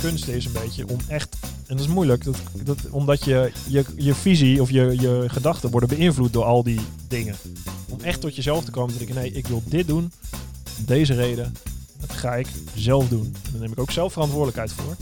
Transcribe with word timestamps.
kunst 0.00 0.28
is 0.28 0.44
een 0.44 0.52
beetje 0.52 0.88
om 0.88 0.98
echt, 1.08 1.36
en 1.42 1.76
dat 1.76 1.80
is 1.80 1.92
moeilijk, 1.92 2.24
dat, 2.24 2.36
dat, 2.62 2.78
omdat 2.90 3.24
je, 3.24 3.52
je, 3.68 3.84
je 3.96 4.14
visie 4.14 4.60
of 4.60 4.70
je, 4.70 4.96
je 5.00 5.24
gedachten 5.26 5.70
worden 5.70 5.88
beïnvloed 5.88 6.32
door 6.32 6.44
al 6.44 6.62
die 6.62 6.80
dingen. 7.08 7.36
Om 7.88 8.00
echt 8.00 8.20
tot 8.20 8.36
jezelf 8.36 8.64
te 8.64 8.70
komen 8.70 8.92
en 8.92 8.98
te 8.98 9.04
denken, 9.04 9.22
nee, 9.22 9.32
ik 9.32 9.46
wil 9.46 9.62
dit 9.66 9.86
doen, 9.86 10.12
om 10.78 10.84
deze 10.84 11.14
reden, 11.14 11.54
dat 12.00 12.12
ga 12.12 12.34
ik 12.34 12.46
zelf 12.74 13.08
doen. 13.08 13.34
En 13.44 13.50
daar 13.50 13.60
neem 13.60 13.72
ik 13.72 13.80
ook 13.80 13.90
zelf 13.90 14.12
verantwoordelijkheid 14.12 14.72
voor. 14.72 14.96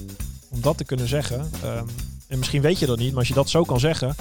Om 0.48 0.61
dat 0.61 0.77
te 0.77 0.84
kunnen 0.84 1.09
zeggen. 1.09 1.51
Ehm, 1.62 1.87
en 2.27 2.39
misschien 2.39 2.62
weet 2.62 2.79
je 2.79 2.87
dat 2.87 2.99
niet, 2.99 3.11
maar 3.11 3.19
als 3.19 3.29
je 3.29 3.35
dat 3.35 3.51
zo 3.51 3.62
kan 3.62 3.80
zeggen, 3.80 4.15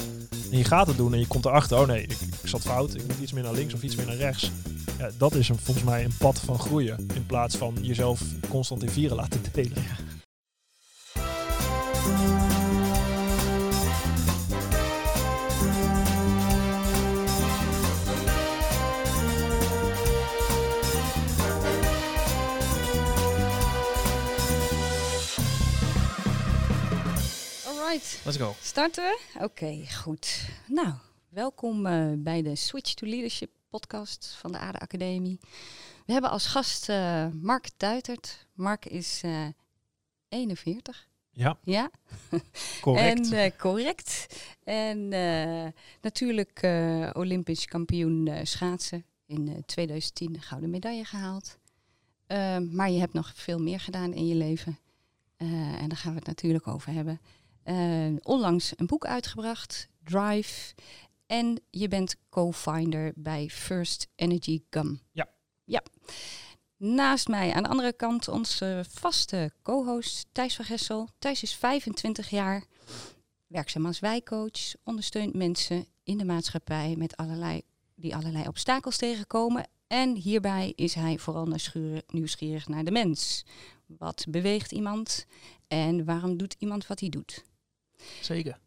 en 0.51 0.57
je 0.57 0.63
gaat 0.63 0.87
het 0.87 0.97
doen 0.97 1.13
en 1.13 1.19
je 1.19 1.27
komt 1.27 1.45
erachter, 1.45 1.79
oh 1.79 1.87
nee, 1.87 2.01
ik, 2.01 2.11
ik 2.11 2.47
zat 2.49 2.61
fout, 2.61 2.95
ik 2.95 3.07
moet 3.07 3.19
iets 3.21 3.33
meer 3.33 3.43
naar 3.43 3.53
links 3.53 3.73
of 3.73 3.83
iets 3.83 3.95
meer 3.95 4.05
naar 4.05 4.15
rechts. 4.15 4.51
Ja, 4.97 5.09
dat 5.17 5.35
is 5.35 5.49
een, 5.49 5.57
volgens 5.57 5.85
mij 5.85 6.03
een 6.03 6.17
pad 6.17 6.39
van 6.39 6.59
groeien. 6.59 7.07
In 7.13 7.25
plaats 7.25 7.55
van 7.55 7.75
jezelf 7.81 8.21
constant 8.49 8.83
in 8.83 8.89
vieren 8.89 9.17
laten 9.17 9.41
delen. 9.51 9.83
Alright, 27.97 28.21
Let's 28.25 28.37
go. 28.37 28.55
starten 28.61 29.03
we? 29.03 29.19
Oké, 29.43 29.83
goed. 30.01 30.49
Nou, 30.67 30.93
welkom 31.29 31.85
eh, 31.85 32.11
bij 32.17 32.41
de 32.41 32.55
Switch 32.55 32.93
to 32.93 33.07
Leadership 33.07 33.49
podcast 33.69 34.35
van 34.39 34.51
de 34.51 34.57
Aarde 34.57 34.79
Academie. 34.79 35.39
We 36.05 36.11
hebben 36.13 36.31
als 36.31 36.45
gast 36.45 36.89
eh, 36.89 37.27
Mark 37.41 37.69
Duitert. 37.77 38.47
Mark 38.53 38.85
is 38.85 39.21
eh 39.23 39.47
41. 40.29 41.07
Ja, 41.31 41.57
Ja, 41.61 41.91
correct. 42.81 43.31
En 43.31 43.55
correct. 43.55 44.35
En 44.63 45.09
natuurlijk 46.01 46.59
Olympisch 47.13 47.65
kampioen 47.65 48.29
schaatsen. 48.43 49.05
In 49.25 49.47
eh, 49.47 49.55
2010 49.65 50.35
een 50.35 50.41
gouden 50.41 50.69
medaille 50.69 51.05
gehaald. 51.05 51.57
Eh, 52.27 52.57
maar 52.57 52.91
je 52.91 52.99
hebt 52.99 53.13
nog 53.13 53.31
veel 53.35 53.59
meer 53.59 53.79
gedaan 53.79 54.13
in 54.13 54.27
je 54.27 54.35
leven. 54.35 54.79
En 55.37 55.87
daar 55.87 55.97
gaan 55.97 56.11
we 56.11 56.17
het 56.17 56.27
natuurlijk 56.27 56.67
over 56.67 56.91
hebben. 56.91 57.21
Eh, 57.67 58.15
onlangs 58.21 58.73
een 58.75 58.85
boek 58.85 59.05
uitgebracht, 59.05 59.87
Drive. 60.03 60.73
En 61.25 61.61
je 61.69 61.87
bent 61.87 62.15
co-founder 62.29 63.11
bij 63.15 63.49
First 63.49 64.07
Energy 64.15 64.61
Gum. 64.69 65.01
Ja. 65.11 65.27
Ja. 65.63 65.83
Naast 66.77 67.27
mij 67.27 67.53
aan 67.53 67.63
de 67.63 67.69
andere 67.69 67.93
kant 67.93 68.27
onze 68.27 68.85
vaste 68.89 69.51
co-host 69.61 70.27
Thijs 70.31 70.55
van 70.55 70.65
Gessel. 70.65 71.09
Thijs 71.19 71.43
is 71.43 71.55
25 71.55 72.29
jaar, 72.29 72.63
werkzaam 73.47 73.85
als 73.85 73.99
wijkcoach, 73.99 74.73
ondersteunt 74.83 75.33
mensen 75.33 75.85
in 76.03 76.17
de 76.17 76.25
maatschappij 76.25 76.95
met 76.97 77.17
allerlei, 77.17 77.61
die 77.95 78.15
allerlei 78.15 78.47
obstakels 78.47 78.97
tegenkomen. 78.97 79.67
En 79.87 80.15
hierbij 80.15 80.73
is 80.75 80.93
hij 80.93 81.17
vooral 81.17 81.47
nieuwsgierig 82.07 82.67
naar 82.67 82.83
de 82.83 82.91
mens. 82.91 83.45
Wat 83.85 84.25
beweegt 84.29 84.71
iemand 84.71 85.25
en 85.67 86.05
waarom 86.05 86.37
doet 86.37 86.55
iemand 86.59 86.87
wat 86.87 86.99
hij 86.99 87.09
doet? 87.09 87.45
Zeker. 88.21 88.59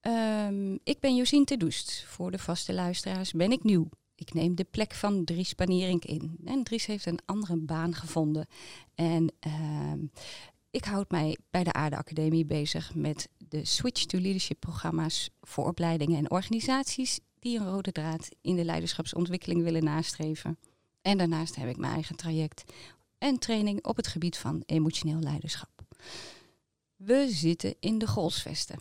Ehm, 0.00 0.72
ik 0.82 1.00
ben 1.00 1.16
Josien 1.16 1.44
Terdoest. 1.44 2.04
Voor 2.06 2.30
de 2.30 2.38
vaste 2.38 2.72
luisteraars 2.72 3.32
ben 3.32 3.52
ik 3.52 3.64
nieuw. 3.64 3.88
Ik 4.14 4.34
neem 4.34 4.54
de 4.54 4.64
plek 4.64 4.94
van 4.94 5.24
Dries 5.24 5.52
Panierink 5.52 6.04
in. 6.04 6.36
En 6.44 6.62
Dries 6.62 6.86
heeft 6.86 7.06
een 7.06 7.20
andere 7.24 7.56
baan 7.56 7.94
gevonden. 7.94 8.46
En 8.94 9.32
ehm, 9.40 9.98
ik 10.70 10.84
houd 10.84 11.10
mij 11.10 11.38
bij 11.50 11.64
de 11.64 11.72
Aarde 11.72 11.96
Academie 11.96 12.44
bezig 12.44 12.94
met 12.94 13.28
de 13.38 13.64
Switch 13.64 14.04
to 14.04 14.18
Leadership 14.18 14.60
programma's 14.60 15.30
voor 15.40 15.66
opleidingen 15.66 16.18
en 16.18 16.30
organisaties 16.30 17.20
die 17.38 17.58
een 17.58 17.70
rode 17.70 17.92
draad 17.92 18.28
in 18.40 18.56
de 18.56 18.64
leiderschapsontwikkeling 18.64 19.62
willen 19.62 19.84
nastreven. 19.84 20.58
En 21.02 21.18
daarnaast 21.18 21.56
heb 21.56 21.68
ik 21.68 21.76
mijn 21.76 21.92
eigen 21.92 22.16
traject 22.16 22.64
en 23.18 23.38
training 23.38 23.84
op 23.84 23.96
het 23.96 24.06
gebied 24.06 24.36
van 24.36 24.62
emotioneel 24.66 25.20
leiderschap. 25.20 25.70
We 26.96 27.28
zitten 27.28 27.74
in 27.80 27.98
de 27.98 28.06
Golsvesten. 28.06 28.78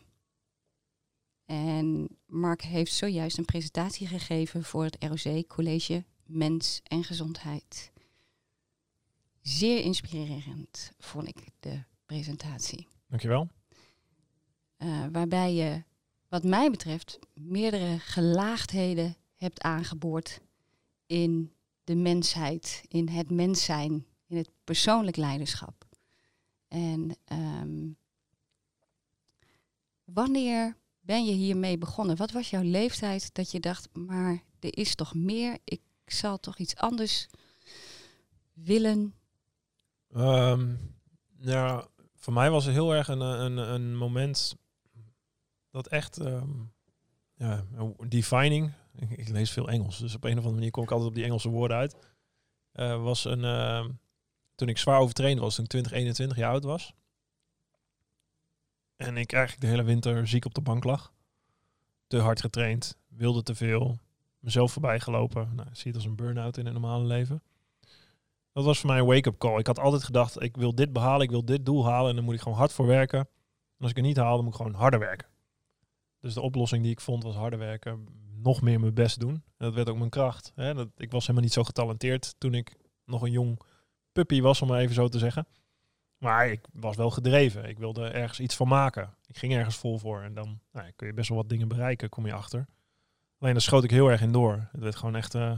En 1.45 2.07
Mark 2.25 2.61
heeft 2.61 2.93
zojuist 2.93 3.37
een 3.37 3.45
presentatie 3.45 4.07
gegeven 4.07 4.63
voor 4.63 4.83
het 4.83 4.97
ROC 4.99 5.47
College 5.47 6.03
Mens 6.25 6.81
en 6.83 7.03
Gezondheid. 7.03 7.91
Zeer 9.41 9.79
inspirerend 9.79 10.91
vond 10.97 11.27
ik 11.27 11.37
de 11.59 11.83
presentatie. 12.05 12.87
Dankjewel. 13.07 13.49
Eh, 14.77 15.05
waarbij 15.11 15.53
je, 15.53 15.83
wat 16.27 16.43
mij 16.43 16.69
betreft, 16.69 17.19
meerdere 17.33 17.99
gelaagdheden 17.99 19.15
hebt 19.35 19.61
aangeboord 19.61 20.41
in 21.05 21.53
de 21.83 21.95
mensheid, 21.95 22.83
in 22.87 23.07
het 23.07 23.31
mens 23.31 23.63
zijn, 23.63 24.05
in 24.27 24.37
het 24.37 24.49
persoonlijk 24.63 25.17
leiderschap. 25.17 25.85
En 26.67 27.15
ehm, 27.25 27.91
wanneer 30.05 30.77
ben 30.99 31.25
je 31.25 31.31
hiermee 31.31 31.77
begonnen? 31.77 32.15
Wat 32.15 32.31
was 32.31 32.49
jouw 32.49 32.63
leeftijd 32.63 33.33
dat 33.33 33.51
je 33.51 33.59
dacht, 33.59 33.89
maar 33.93 34.43
er 34.59 34.77
is 34.77 34.95
toch 34.95 35.15
meer? 35.15 35.57
Ik 35.63 35.81
zal 36.05 36.39
toch 36.39 36.57
iets 36.57 36.75
anders 36.75 37.27
willen? 38.53 39.13
Ehm, 40.13 40.75
ja, 41.39 41.87
voor 42.15 42.33
mij 42.33 42.49
was 42.49 42.65
het 42.65 42.73
heel 42.73 42.93
erg 42.93 43.07
een, 43.07 43.19
een, 43.21 43.57
een 43.57 43.95
moment 43.97 44.55
dat 45.69 45.87
echt, 45.87 46.17
ehm, 46.17 46.49
ja, 47.35 47.65
defining, 48.07 48.73
ik, 48.95 49.09
ik 49.09 49.27
lees 49.27 49.51
veel 49.51 49.69
Engels, 49.69 49.97
dus 49.99 50.15
op 50.15 50.23
een 50.23 50.31
of 50.31 50.37
andere 50.37 50.55
manier 50.55 50.71
kom 50.71 50.83
ik 50.83 50.91
altijd 50.91 51.09
op 51.09 51.15
die 51.15 51.23
Engelse 51.23 51.49
woorden 51.49 51.77
uit, 51.77 51.95
Eh, 52.73 53.03
was 53.03 53.25
een, 53.25 53.43
ehm, 53.43 53.89
toen 54.55 54.67
ik 54.67 54.77
zwaar 54.77 54.99
overtraind 54.99 55.39
was, 55.39 55.55
toen 55.55 55.63
ik 55.63 55.69
20, 55.69 55.91
21 55.91 56.37
jaar 56.37 56.51
oud 56.51 56.63
was. 56.63 56.93
En 58.95 59.17
ik 59.17 59.33
eigenlijk 59.33 59.61
de 59.61 59.69
hele 59.69 59.83
winter 59.83 60.27
ziek 60.27 60.45
op 60.45 60.53
de 60.53 60.61
bank 60.61 60.83
lag. 60.83 61.13
Te 62.07 62.17
hard 62.17 62.41
getraind, 62.41 62.97
wilde 63.07 63.43
te 63.43 63.55
veel, 63.55 63.99
mezelf 64.39 64.71
voorbij 64.71 64.99
gelopen. 64.99 65.55
Nou, 65.55 65.67
zie 65.71 65.87
het 65.87 65.95
als 65.95 66.05
een 66.05 66.15
burn-out 66.15 66.57
in 66.57 66.65
het 66.65 66.73
normale 66.73 67.05
leven. 67.05 67.41
Dat 68.53 68.63
was 68.63 68.79
voor 68.79 68.89
mij 68.89 68.99
een 68.99 69.05
wake-up 69.05 69.37
call. 69.37 69.59
Ik 69.59 69.67
had 69.67 69.79
altijd 69.79 70.03
gedacht, 70.03 70.41
ik 70.41 70.57
wil 70.57 70.75
dit 70.75 70.93
behalen, 70.93 71.21
ik 71.21 71.29
wil 71.29 71.45
dit 71.45 71.65
doel 71.65 71.85
halen 71.85 72.09
en 72.09 72.15
dan 72.15 72.25
moet 72.25 72.33
ik 72.33 72.41
gewoon 72.41 72.57
hard 72.57 72.73
voor 72.73 72.85
werken. 72.85 73.19
En 73.19 73.79
als 73.79 73.89
ik 73.89 73.95
het 73.95 74.05
niet 74.05 74.17
haal, 74.17 74.35
dan 74.35 74.43
moet 74.43 74.53
ik 74.53 74.59
gewoon 74.59 74.73
harder 74.73 74.99
werken. 74.99 75.27
Dus 76.19 76.33
de 76.33 76.41
oplossing 76.41 76.83
die 76.83 76.91
ik 76.91 77.01
vond 77.01 77.23
was 77.23 77.35
harder 77.35 77.59
werken, 77.59 78.07
nog 78.41 78.61
meer 78.61 78.79
mijn 78.79 78.93
best 78.93 79.19
doen. 79.19 79.33
En 79.33 79.43
dat 79.57 79.73
werd 79.73 79.89
ook 79.89 79.97
mijn 79.97 80.09
kracht. 80.09 80.51
Hè? 80.55 80.73
Dat, 80.73 80.89
ik 80.97 81.11
was 81.11 81.21
helemaal 81.21 81.43
niet 81.43 81.53
zo 81.53 81.63
getalenteerd 81.63 82.35
toen 82.37 82.53
ik 82.53 82.75
nog 83.05 83.21
een 83.21 83.31
jong 83.31 83.59
puppy 84.11 84.41
was, 84.41 84.61
om 84.61 84.67
maar 84.67 84.79
even 84.79 84.95
zo 84.95 85.07
te 85.07 85.19
zeggen. 85.19 85.47
Maar 86.23 86.47
ik 86.47 86.67
was 86.73 86.95
wel 86.95 87.09
gedreven. 87.09 87.69
Ik 87.69 87.77
wilde 87.77 88.07
ergens 88.07 88.39
iets 88.39 88.55
van 88.55 88.67
maken. 88.67 89.15
Ik 89.25 89.37
ging 89.37 89.53
ergens 89.53 89.75
vol 89.75 89.97
voor. 89.97 90.21
En 90.21 90.33
dan 90.33 90.59
nou, 90.71 90.91
kun 90.95 91.07
je 91.07 91.13
best 91.13 91.29
wel 91.29 91.37
wat 91.37 91.49
dingen 91.49 91.67
bereiken, 91.67 92.09
kom 92.09 92.25
je 92.25 92.33
achter. 92.33 92.65
Alleen 93.39 93.53
daar 93.53 93.61
schoot 93.61 93.83
ik 93.83 93.91
heel 93.91 94.11
erg 94.11 94.21
in 94.21 94.31
door. 94.31 94.67
Het 94.71 94.81
werd 94.81 94.95
gewoon 94.95 95.15
echt 95.15 95.35
eh, 95.35 95.57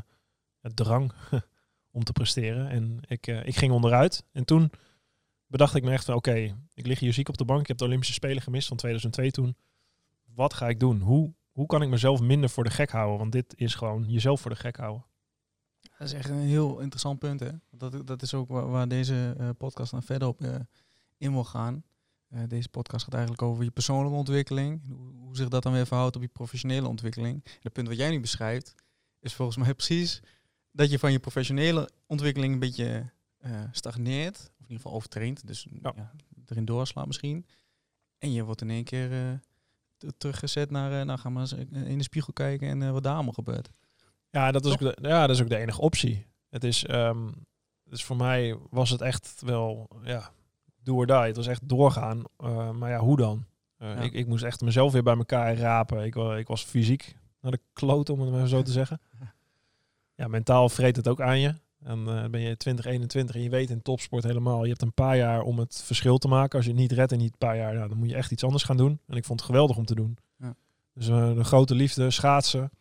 het 0.62 0.76
drang 0.76 1.14
om 1.98 2.04
te 2.04 2.12
presteren. 2.12 2.70
En 2.70 3.00
ik, 3.08 3.28
eh, 3.28 3.46
ik 3.46 3.56
ging 3.56 3.72
onderuit. 3.74 4.26
En 4.32 4.46
toen 4.46 4.72
bedacht 5.48 5.76
ik 5.76 5.84
me 5.84 5.92
echt 5.92 6.06
van, 6.06 6.16
oké, 6.16 6.58
ik 6.74 6.86
lig 6.86 7.00
hier 7.00 7.14
ziek 7.14 7.30
op 7.30 7.38
de 7.38 7.46
bank. 7.46 7.62
Ik 7.62 7.68
heb 7.68 7.78
de 7.78 7.86
Olympische 7.86 8.14
Spelen 8.14 8.42
gemist 8.42 8.68
van 8.68 8.78
2002 8.78 9.32
toen. 9.32 9.56
Wat 10.24 10.54
ga 10.54 10.70
ik 10.70 10.80
doen? 10.80 11.02
Hoe, 11.02 11.34
hoe 11.52 11.66
kan 11.66 11.82
ik 11.82 11.90
mezelf 11.90 12.20
minder 12.22 12.50
voor 12.50 12.64
de 12.64 12.70
gek 12.70 12.92
houden? 12.92 13.18
Want 13.18 13.32
dit 13.32 13.54
is 13.58 13.76
gewoon 13.76 14.06
jezelf 14.08 14.42
voor 14.42 14.52
de 14.52 14.58
gek 14.58 14.78
houden. 14.78 15.06
Dat 16.06 16.14
is 16.14 16.20
echt 16.20 16.30
een 16.30 16.48
heel 16.48 16.80
interessant 16.80 17.20
punt, 17.20 17.40
hè. 17.40 17.50
Dat, 17.72 18.08
dat 18.08 18.22
is 18.22 18.34
ook 18.34 18.50
waar, 18.50 18.70
waar 18.70 18.88
deze 18.88 19.36
eh, 19.38 19.50
podcast 19.58 19.92
dan 19.92 20.04
verder 20.04 20.28
op 20.28 20.42
eh, 20.42 20.56
in 21.18 21.32
wil 21.32 21.44
gaan. 21.44 21.84
Eh, 22.28 22.42
deze 22.48 22.70
podcast 22.70 23.04
gaat 23.04 23.14
eigenlijk 23.14 23.44
over 23.44 23.64
je 23.64 23.72
persoonlijke 23.72 24.18
ontwikkeling. 24.18 24.82
Hoe, 24.88 25.14
hoe 25.14 25.36
zich 25.36 25.48
dat 25.48 25.64
dan 25.64 25.74
weer 25.74 25.88
verhoudt 25.88 26.16
op 26.16 26.22
je 26.22 26.28
professionele 26.28 26.88
ontwikkeling. 26.88 27.44
En 27.44 27.52
het 27.62 27.74
punt 27.74 27.88
wat 27.88 27.98
jij 27.98 28.10
nu 28.10 28.20
beschrijft, 28.20 28.76
is 29.20 29.34
volgens 29.34 29.58
mij 29.58 29.74
precies 29.84 30.22
dat 30.72 30.90
je 30.90 31.00
van 31.00 31.12
je 31.12 31.20
professionele 31.20 31.90
ontwikkeling 32.06 32.54
een 32.54 32.60
beetje 32.60 33.12
stagneert. 33.72 34.36
Of 34.36 34.48
in 34.48 34.62
ieder 34.62 34.76
geval 34.76 34.94
overtraint. 34.94 35.48
Dus 35.48 35.68
Ja. 35.82 35.94
ja. 35.96 36.12
erin 36.46 36.66
doorslaat 36.66 37.08
misschien. 37.08 37.46
En 38.18 38.32
je 38.32 38.44
wordt 38.44 38.62
in 38.62 38.70
één 38.70 38.84
keer 38.84 39.40
teruggezet 40.18 40.72
naar, 40.72 41.06
nou 41.06 41.20
ga 41.20 41.30
maar 41.30 41.42
eens 41.42 41.54
in 41.72 41.98
de 41.98 42.04
spiegel 42.04 42.34
kijken 42.34 42.68
en 42.68 42.94
wat 42.94 43.04
daar 43.04 43.14
allemaal 43.14 43.34
gebeurt. 43.34 43.72
Ja, 44.36 44.52
dat 44.52 44.66
is, 44.66 44.72
ook 44.72 44.80
de, 44.80 44.98
ja, 45.02 45.28
dat 45.28 45.36
is 45.36 45.42
ook 45.42 45.50
de 45.50 45.58
enige 45.58 45.82
optie. 45.82 46.26
Het 46.50 46.64
is, 46.64 46.86
ehm, 46.86 47.28
dus 47.84 48.04
voor 48.04 48.16
mij 48.16 48.58
was 48.70 48.90
het 48.90 49.02
echt 49.02 49.42
wel, 49.46 49.88
ja, 50.04 50.32
do 50.84 50.96
or 50.96 51.06
die. 51.06 51.16
Het 51.16 51.36
was 51.36 51.48
echt 51.48 51.70
doorgaan. 51.70 52.24
Eh, 52.38 52.72
maar 52.72 52.90
ja, 52.90 53.00
hoe 53.00 53.18
dan? 53.18 53.46
Eh, 53.78 53.88
Ja. 53.90 53.96
ik, 54.02 54.14
ik 54.14 54.28
moest 54.28 54.44
echt 54.44 54.62
mezelf 54.62 54.92
weer 54.92 55.04
bij 55.04 55.16
elkaar 55.18 55.58
rapen. 55.58 56.04
Ik, 56.06 56.16
ik 56.16 56.48
was 56.48 56.64
fysiek 56.64 57.16
naar 57.42 57.52
de 57.52 57.60
kloot, 57.74 58.10
om 58.10 58.20
het 58.20 58.32
maar 58.32 58.48
zo 58.48 58.62
te 58.62 58.72
zeggen. 58.82 59.02
Ja, 60.16 60.28
mentaal 60.28 60.70
vreet 60.70 60.96
het 60.96 61.08
ook 61.08 61.22
aan 61.22 61.40
je. 61.40 61.54
En 61.84 62.00
uh, 62.00 62.26
ben 62.26 62.42
je 62.42 62.58
2021 62.58 63.36
en 63.36 63.42
je 63.42 63.50
weet 63.50 63.70
in 63.70 63.82
topsport 63.82 64.24
helemaal, 64.24 64.64
je 64.64 64.70
hebt 64.70 64.82
een 64.82 64.94
paar 64.94 65.18
jaar 65.18 65.42
om 65.42 65.60
het 65.60 65.82
verschil 65.86 66.18
te 66.18 66.28
maken. 66.28 66.56
Als 66.58 66.66
je 66.66 66.72
het 66.72 66.80
niet 66.80 66.92
redt 66.92 67.12
in 67.12 67.20
die 67.20 67.32
paar 67.38 67.58
jaar, 67.58 67.74
nou, 67.74 67.90
dan 67.90 67.98
moet 67.98 68.10
je 68.10 68.16
echt 68.16 68.32
iets 68.32 68.44
anders 68.44 68.64
gaan 68.64 68.78
doen. 68.78 69.00
En 69.08 69.16
ik 69.18 69.26
vond 69.26 69.40
het 69.40 69.50
geweldig 69.50 69.78
om 69.78 69.86
te 69.86 69.96
doen. 69.96 70.18
Ja. 70.40 70.56
Dus 70.94 71.06
de 71.06 71.44
grote 71.44 71.76
liefde, 71.76 72.12
schaatsen. 72.12 72.72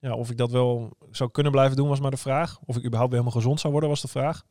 Ja, 0.00 0.14
of 0.14 0.30
ik 0.30 0.36
dat 0.36 0.50
wel 0.50 0.96
zou 1.10 1.30
kunnen 1.30 1.52
blijven 1.52 1.76
doen, 1.76 1.88
was 1.88 2.00
maar 2.00 2.10
de 2.10 2.16
vraag. 2.16 2.58
Of 2.64 2.76
ik 2.76 2.84
überhaupt 2.84 3.12
weer 3.12 3.20
helemaal 3.20 3.40
gezond 3.40 3.60
zou 3.60 3.72
worden, 3.72 3.90
was 3.90 4.00
de 4.00 4.08
vraag. 4.08 4.42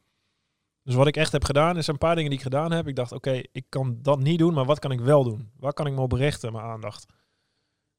Dus 0.83 0.95
wat 0.95 1.07
ik 1.07 1.17
echt 1.17 1.31
heb 1.31 1.43
gedaan, 1.43 1.77
is 1.77 1.87
een 1.87 1.97
paar 1.97 2.15
dingen 2.15 2.29
die 2.29 2.39
ik 2.39 2.45
gedaan 2.45 2.71
heb. 2.71 2.87
Ik 2.87 2.95
dacht, 2.95 3.11
oké, 3.11 3.41
ik 3.51 3.65
kan 3.69 3.97
dat 4.01 4.19
niet 4.19 4.39
doen, 4.39 4.53
maar 4.53 4.65
wat 4.65 4.79
kan 4.79 4.91
ik 4.91 4.99
wel 4.99 5.23
doen? 5.23 5.51
Waar 5.57 5.73
kan 5.73 5.87
ik 5.87 5.93
me 5.93 6.01
op 6.01 6.11
richten, 6.11 6.51
mijn 6.51 6.65
aandacht? 6.65 7.05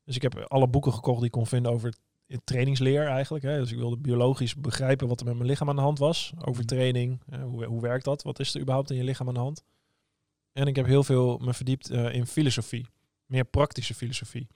Dus 0.05 0.17
ik 0.17 0.23
heb 0.23 0.39
alle 0.39 0.69
boeken 0.69 0.93
gekocht 0.93 1.17
die 1.17 1.27
ik 1.27 1.33
kon 1.33 1.47
vinden 1.47 1.73
over 1.73 1.95
trainingsleer 2.45 3.07
eigenlijk. 3.07 3.45
Hè. 3.45 3.59
Dus 3.59 3.73
ik 3.73 3.79
wilde 3.79 3.97
biologisch 3.97 4.55
begrijpen 4.55 5.09
wat 5.09 5.21
er 5.21 5.27
met 5.27 5.35
mijn 5.35 5.49
lichaam 5.49 5.69
aan 5.69 5.77
de 5.77 5.83
hand 5.83 5.99
was. 5.99 6.33
Over 6.39 6.63
mhm. 6.63 6.75
training, 6.75 7.21
hè, 7.31 7.43
hoe, 7.43 7.65
hoe 7.65 7.81
werkt 7.81 8.05
dat? 8.05 8.23
Wat 8.23 8.39
is 8.39 8.55
er 8.55 8.61
überhaupt 8.61 8.91
in 8.91 8.97
je 8.97 9.05
lichaam 9.05 9.29
aan 9.29 9.35
de 9.35 9.41
hand? 9.41 9.65
En 10.53 10.67
ik 10.67 10.77
heb 10.77 10.87
heel 10.87 11.05
veel 11.05 11.39
me 11.39 11.55
verdiept 11.55 11.91
uh, 11.91 12.15
in 12.15 12.27
filosofie. 12.27 12.87
Meer 13.27 13.45
praktische 13.45 13.95
filosofie. 13.95 14.47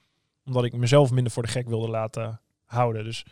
Omdat 0.44 0.64
ik 0.64 0.76
mezelf 0.76 1.11
minder 1.11 1.32
voor 1.32 1.43
de 1.43 1.49
gek 1.49 1.69
wilde 1.69 1.88
laten 1.88 2.41
houden. 2.64 3.05
Dus 3.05 3.25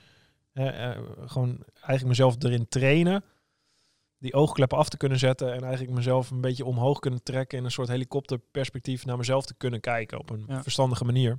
uh, 0.55 0.90
gewoon 1.26 1.64
eigenlijk 1.75 2.05
mezelf 2.05 2.43
erin 2.43 2.69
trainen. 2.69 3.25
Die 4.19 4.34
oogkleppen 4.34 4.79
af 4.79 4.88
te 4.88 4.96
kunnen 4.96 5.19
zetten. 5.19 5.52
En 5.52 5.62
eigenlijk 5.62 5.94
mezelf 5.94 6.31
een 6.31 6.40
beetje 6.40 6.64
omhoog 6.64 6.99
kunnen 6.99 7.23
trekken. 7.23 7.58
In 7.58 7.64
een 7.64 7.70
soort 7.70 7.88
helikopterperspectief 7.88 9.05
naar 9.05 9.17
mezelf 9.17 9.46
te 9.46 9.55
kunnen 9.55 9.81
kijken. 9.81 10.19
Op 10.19 10.31
een 10.31 10.62
verstandige 10.62 11.05
manier. 11.05 11.38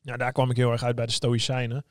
Ja, 0.00 0.16
daar 0.16 0.32
kwam 0.32 0.50
ik 0.50 0.56
heel 0.56 0.72
erg 0.72 0.82
uit 0.82 0.96
bij 0.96 1.06
de 1.06 1.12
Stoïcijnen. 1.12 1.84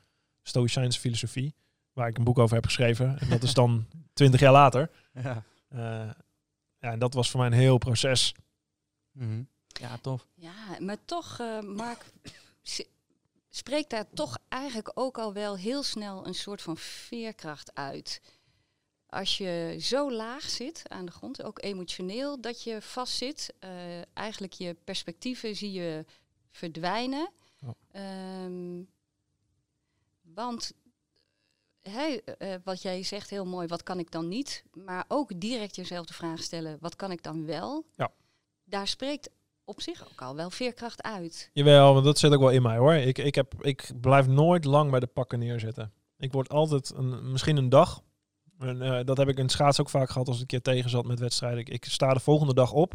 Stoïcijnse 0.44 1.00
filosofie. 1.00 1.56
Waar 1.94 2.08
ik 2.08 2.18
een 2.18 2.24
boek 2.24 2.40
over 2.40 2.56
heb 2.56 2.66
geschreven. 2.66 3.20
En 3.20 3.30
dat 3.30 3.44
is 3.44 3.54
dan 3.54 3.88
twintig 4.14 4.40
jaar 4.40 4.52
later. 4.52 4.90
Ja. 5.14 5.44
Uh, 5.74 6.10
ja, 6.80 6.92
en 6.92 7.00
dat 7.00 7.14
was 7.14 7.30
voor 7.30 7.40
mij 7.40 7.50
een 7.50 7.56
heel 7.56 7.78
proces. 7.78 8.36
Mm 9.12 9.48
Ja, 9.68 9.98
tof. 9.98 10.28
Ja, 10.34 10.54
maar 10.80 10.98
toch, 11.06 11.38
uh, 11.42 11.62
Mark, 11.62 12.06
spreekt 13.54 13.90
daar 13.90 14.10
toch 14.14 14.38
eigenlijk 14.48 14.92
ook 14.94 15.18
al 15.18 15.34
wel 15.34 15.58
heel 15.58 15.84
snel 15.84 16.28
een 16.28 16.36
soort 16.36 16.62
van 16.62 16.78
veerkracht 16.78 17.76
uit. 17.76 18.22
Als 19.06 19.38
je 19.38 19.78
zo 19.80 20.12
laag 20.12 20.50
zit 20.50 20.84
aan 20.88 21.06
de 21.06 21.12
grond, 21.12 21.44
ook 21.44 21.64
emotioneel, 21.64 22.42
dat 22.42 22.64
je 22.64 22.82
vastzit, 22.82 23.54
uh, 23.60 24.16
eigenlijk 24.16 24.54
je 24.54 24.74
perspectieven 24.74 25.56
zie 25.56 25.72
je 25.72 26.06
verdwijnen. 26.50 27.32
Um, 27.96 28.90
want 30.22 30.74
hey, 31.82 32.22
uh, 32.40 32.56
wat 32.64 32.82
jij 32.82 33.04
zegt 33.04 33.30
heel 33.30 33.46
mooi, 33.46 33.68
wat 33.68 33.84
kan 33.84 34.00
ik 34.00 34.12
dan 34.12 34.28
niet? 34.28 34.64
Maar 34.74 35.06
ook 35.08 35.40
direct 35.40 35.76
jezelf 35.76 36.06
de 36.06 36.14
vraag 36.14 36.44
stellen, 36.44 36.78
wat 36.80 36.96
kan 36.96 37.12
ik 37.12 37.24
dan 37.24 37.46
wel? 37.46 37.86
Ja. 37.96 38.12
Daar 38.64 38.88
spreekt 38.88 39.30
op 39.66 39.82
zich 39.82 40.12
ook 40.12 40.22
al 40.22 40.36
wel 40.36 40.50
veerkracht 40.50 41.02
uit. 41.02 41.50
Jawel, 41.54 41.94
want 41.94 42.06
dat 42.06 42.20
zit 42.20 42.34
ook 42.34 42.40
wel 42.40 42.50
in 42.50 42.62
mij 42.62 42.78
hoor. 42.78 42.94
Ik, 42.94 43.18
ik, 43.18 43.36
heb, 43.36 43.54
ik 43.64 43.92
blijf 44.02 44.28
nooit 44.28 44.66
lang 44.66 44.92
bij 44.92 45.00
de 45.00 45.08
pakken 45.08 45.40
neerzitten. 45.40 45.94
Ik 46.18 46.32
word 46.32 46.50
altijd 46.50 46.94
een, 46.96 47.32
misschien 47.32 47.58
een 47.58 47.70
dag. 47.70 48.02
En, 48.60 48.82
uh, 48.82 49.00
dat 49.04 49.18
heb 49.18 49.28
ik 49.28 49.38
in 49.38 49.50
schaats 49.50 49.80
ook 49.80 49.90
vaak 49.90 50.10
gehad 50.10 50.28
als 50.28 50.36
ik 50.36 50.42
een 50.42 50.48
keer 50.48 50.62
tegen 50.62 50.90
zat 50.90 51.06
met 51.06 51.20
wedstrijden. 51.20 51.66
Ik, 51.66 51.86
sta 51.86 52.14
de 52.14 52.20
volgende 52.20 52.54
dag 52.54 52.72
op. 52.72 52.94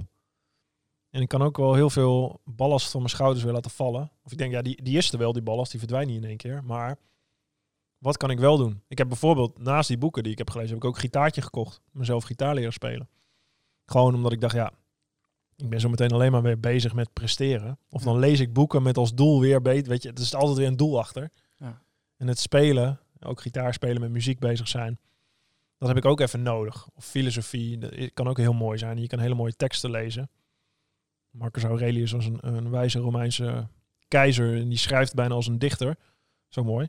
En 1.11 1.23
ik 1.23 1.29
kan 1.29 1.43
ook 1.43 1.57
wel 1.57 1.75
heel 1.75 1.91
veel 1.91 2.41
ballast 2.45 2.91
van 2.91 3.01
mijn 3.01 3.13
schouders 3.13 3.45
weer 3.45 3.53
laten 3.53 3.71
vallen. 3.71 4.11
Of 4.23 4.33
ik 4.33 4.39
denk, 4.39 4.53
ja, 4.53 4.63
die, 4.63 4.83
die 4.83 4.97
is 4.97 5.13
er 5.13 5.19
wel, 5.19 5.33
die 5.33 5.43
ballast, 5.43 5.71
die 5.71 5.81
verdwijnt 5.81 6.09
niet 6.09 6.23
in 6.23 6.29
één 6.29 6.37
keer. 6.37 6.65
Maar 6.65 6.99
wat 7.99 8.17
kan 8.17 8.31
ik 8.31 8.39
wel 8.39 8.57
doen? 8.57 8.83
Ik 8.89 8.99
heb 8.99 9.09
bijvoorbeeld 9.09 9.59
naast 9.59 9.89
die 9.89 9.99
boeken 9.99 10.23
die 10.23 10.33
ik 10.33 10.39
heb 10.39 10.51
gelezen, 10.51 10.75
heb 10.75 10.85
ik 10.85 10.89
ook 10.89 10.99
gitaartje 10.99 11.43
gekocht. 11.43 11.81
Mezelf 11.91 12.25
gitaar 12.25 12.55
leren 12.55 12.73
spelen. 12.73 13.09
Gewoon 13.85 14.15
omdat 14.15 14.33
ik 14.33 14.41
dacht, 14.41 14.55
ja, 14.55 14.73
ik 15.57 15.69
ben 15.69 15.81
zo 15.81 15.89
meteen 15.89 16.13
alleen 16.13 16.33
maar 16.33 16.43
weer 16.43 16.61
bezig 16.61 16.95
met 16.95 17.13
presteren. 17.13 17.79
Of 17.91 18.03
dan 18.03 18.19
lees 18.19 18.41
ik 18.41 18.53
boeken 18.53 18.83
met 18.83 18.97
als 18.97 19.15
doel 19.15 19.41
weer 19.41 19.63
beter. 19.63 19.89
Weet 19.89 20.03
je, 20.03 20.09
er 20.13 20.21
is 20.21 20.35
altijd 20.35 20.59
weer 20.59 20.67
een 20.67 20.77
doel 20.77 20.99
achter. 20.99 21.31
Ja. 21.57 21.83
En 22.17 22.29
het 22.29 22.39
spelen, 22.39 23.01
ook 23.21 23.41
gitaar 23.41 23.75
spelen 23.75 24.01
met 24.01 24.11
muziek 24.11 24.39
bezig 24.39 24.69
zijn. 24.69 24.99
Dat 25.79 25.89
heb 25.89 25.97
ik 25.97 26.05
ook 26.05 26.21
even 26.21 26.43
nodig. 26.43 26.89
Of 26.95 27.05
filosofie, 27.05 27.79
dat 27.79 28.13
kan 28.15 28.29
ook 28.29 28.39
heel 28.39 28.53
mooi 28.53 28.79
zijn. 28.79 28.99
Je 28.99 29.07
kan 29.07 29.19
hele 29.19 29.35
mooie 29.35 29.57
teksten 29.57 29.91
lezen. 29.91 30.31
Marcus 31.31 31.65
Aurelius 31.65 32.13
was 32.13 32.27
een, 32.27 32.39
een 32.41 32.71
wijze 32.71 32.99
Romeinse 32.99 33.69
keizer. 34.09 34.57
En 34.57 34.69
die 34.69 34.79
schrijft 34.79 35.15
bijna 35.15 35.35
als 35.35 35.47
een 35.47 35.59
dichter. 35.59 35.97
Zo 36.49 36.65
mooi. 36.65 36.87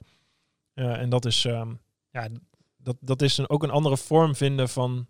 Uh, 0.74 1.02
en 1.02 1.10
dat 1.10 1.26
is, 1.26 1.44
um, 1.44 1.80
ja, 2.10 2.28
dat, 2.78 2.98
dat 3.00 3.22
is 3.22 3.38
een, 3.38 3.50
ook 3.50 3.64
een 3.64 3.70
andere 3.70 3.98
vorm 3.98 4.36
vinden 4.36 4.70
van. 4.70 5.08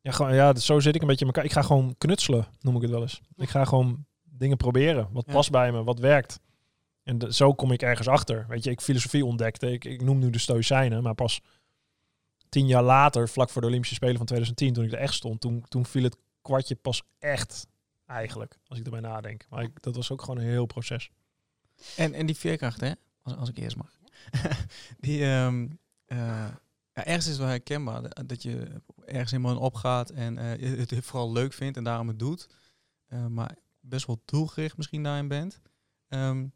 Ja, 0.00 0.10
gewoon, 0.12 0.34
ja, 0.34 0.54
zo 0.54 0.80
zit 0.80 0.94
ik 0.94 1.00
een 1.00 1.06
beetje 1.06 1.24
in 1.24 1.30
elkaar. 1.30 1.44
Ik 1.44 1.52
ga 1.52 1.62
gewoon 1.62 1.94
knutselen, 1.98 2.46
noem 2.60 2.76
ik 2.76 2.82
het 2.82 2.90
wel 2.90 3.00
eens. 3.00 3.20
Ik 3.36 3.48
ga 3.48 3.64
gewoon 3.64 4.04
dingen 4.22 4.56
proberen. 4.56 5.08
Wat 5.12 5.24
past 5.24 5.50
bij 5.50 5.72
me, 5.72 5.84
wat 5.84 5.98
werkt. 5.98 6.40
En 7.02 7.18
de, 7.18 7.34
zo 7.34 7.54
kom 7.54 7.72
ik 7.72 7.82
ergens 7.82 8.08
achter. 8.08 8.46
Weet 8.48 8.64
je, 8.64 8.70
ik 8.70 8.80
filosofie 8.80 9.24
ontdekte. 9.24 9.72
Ik, 9.72 9.84
ik 9.84 10.02
noem 10.02 10.18
nu 10.18 10.30
de 10.30 10.38
Stoïcijnen, 10.38 11.02
maar 11.02 11.14
pas 11.14 11.40
tien 12.48 12.66
jaar 12.66 12.82
later, 12.82 13.28
vlak 13.28 13.50
voor 13.50 13.62
de 13.62 13.68
Olympische 13.68 13.94
Spelen 13.94 14.16
van 14.16 14.26
2010, 14.26 14.72
toen 14.72 14.84
ik 14.84 14.92
er 14.92 14.98
echt 14.98 15.14
stond, 15.14 15.40
toen, 15.40 15.64
toen 15.68 15.86
viel 15.86 16.02
het 16.02 16.16
kwartje 16.42 16.74
pas 16.74 17.02
echt 17.18 17.66
eigenlijk, 18.06 18.58
als 18.66 18.78
ik 18.78 18.84
erbij 18.84 19.00
nadenk. 19.00 19.46
Maar 19.48 19.62
ik, 19.62 19.82
dat 19.82 19.96
was 19.96 20.10
ook 20.10 20.20
gewoon 20.22 20.38
een 20.38 20.50
heel 20.50 20.66
proces. 20.66 21.10
En, 21.96 22.14
en 22.14 22.26
die 22.26 22.36
veerkracht, 22.36 22.80
hè? 22.80 22.92
Als, 23.22 23.36
als 23.36 23.48
ik 23.48 23.58
eerst 23.58 23.76
mag. 23.76 23.98
die, 25.06 25.24
um, 25.24 25.78
uh, 26.06 26.46
ja, 26.92 27.04
ergens 27.04 27.24
is 27.24 27.30
het 27.30 27.40
wel 27.40 27.48
herkenbaar 27.48 28.26
dat 28.26 28.42
je 28.42 28.82
ergens 29.04 29.30
helemaal 29.30 29.52
in 29.52 29.58
opgaat 29.58 30.10
en 30.10 30.38
uh, 30.38 30.78
het 30.78 30.94
vooral 31.04 31.32
leuk 31.32 31.52
vindt 31.52 31.76
en 31.76 31.84
daarom 31.84 32.08
het 32.08 32.18
doet. 32.18 32.48
Uh, 33.08 33.26
maar 33.26 33.56
best 33.80 34.06
wel 34.06 34.22
doelgericht 34.24 34.76
misschien 34.76 35.02
daarin 35.02 35.28
bent. 35.28 35.60
Um, 36.08 36.52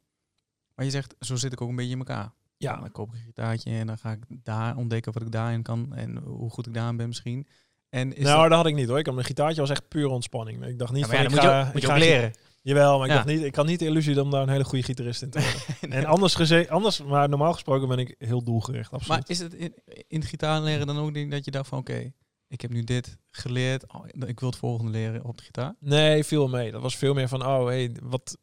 maar 0.75 0.85
je 0.85 0.91
zegt, 0.91 1.15
zo 1.21 1.37
zit 1.37 1.53
ik 1.53 1.61
ook 1.61 1.69
een 1.69 1.77
beetje 1.77 1.93
in 1.93 1.99
elkaar. 1.99 2.33
Ja. 2.57 2.77
Dan 2.77 2.91
koop 2.91 3.09
ik 3.09 3.15
een 3.15 3.25
gitaartje 3.25 3.71
en 3.71 3.87
dan 3.87 3.99
ga 3.99 4.13
ik 4.13 4.25
daar 4.29 4.77
ontdekken 4.77 5.13
wat 5.13 5.23
ik 5.23 5.33
daarin 5.33 5.63
kan 5.63 5.95
en 5.95 6.17
hoe 6.17 6.51
goed 6.51 6.67
ik 6.67 6.75
daarin 6.75 6.97
ben 6.97 7.07
misschien. 7.07 7.47
En 7.89 8.17
is 8.17 8.25
nou, 8.25 8.41
dat... 8.41 8.49
dat... 8.49 8.59
had 8.59 8.67
ik 8.67 8.75
niet 8.75 8.89
hoor. 8.89 8.99
Ik 8.99 9.07
had 9.07 9.15
mijn 9.15 9.27
gitaartje 9.27 9.61
was 9.61 9.71
echt 9.71 9.89
puur 9.89 10.09
ontspanning. 10.09 10.65
Ik 10.65 10.79
dacht 10.79 10.93
niet 10.93 11.07
van, 11.07 11.15
ik 11.15 11.31
moet 11.31 11.39
ga, 11.39 11.59
je, 11.59 11.65
moet 11.65 11.83
ik 11.83 11.85
ga 11.85 11.97
leren. 11.97 12.33
Jawel, 12.65 12.99
maar 12.99 13.07
ik, 13.07 13.13
dacht 13.13 13.27
niet, 13.27 13.43
ik 13.43 13.55
had 13.55 13.67
niet 13.67 13.79
de 13.79 13.85
illusie 13.85 14.23
om 14.23 14.31
daar 14.31 14.43
een 14.43 14.49
hele 14.49 14.65
goede 14.65 14.85
gitarist 14.85 15.23
in 15.23 15.31
te 15.31 15.41
worden. 15.79 15.93
En 15.99 16.05
anders, 16.05 16.35
geze 16.35 16.71
anders, 16.71 17.03
maar 17.03 17.29
normaal 17.29 17.53
gesproken 17.53 17.89
ben 17.89 17.99
ik 17.99 18.15
heel 18.19 18.43
doelgericht, 18.43 18.93
absoluut. 18.93 19.21
Maar 19.21 19.31
is 19.31 19.39
het 19.39 19.55
in, 19.55 19.75
in 20.09 20.21
het 20.21 20.29
gitaar 20.29 20.61
leren 20.61 20.87
dan 20.87 20.99
ook 20.99 21.31
dat 21.31 21.45
je 21.45 21.51
dacht 21.51 21.69
van 21.69 21.79
oké, 21.79 22.13
ik 22.49 22.61
heb 22.61 22.71
nu 22.71 22.85
dit 22.85 23.19
geleerd, 23.31 23.93
oh, 23.93 24.05
ik 24.27 24.41
wil 24.41 24.49
het 24.49 24.59
volgende 24.59 24.91
leren 24.91 25.25
op 25.25 25.37
de 25.37 25.45
gitaar? 25.45 25.75
Nee, 25.81 26.25
viel 26.25 26.49
mee. 26.49 26.71
Dat 26.71 26.83
was 26.83 26.97
veel 26.97 27.15
meer 27.15 27.29
van, 27.29 27.47
oh 27.47 27.67
hey, 27.67 27.97
wat 28.03 28.39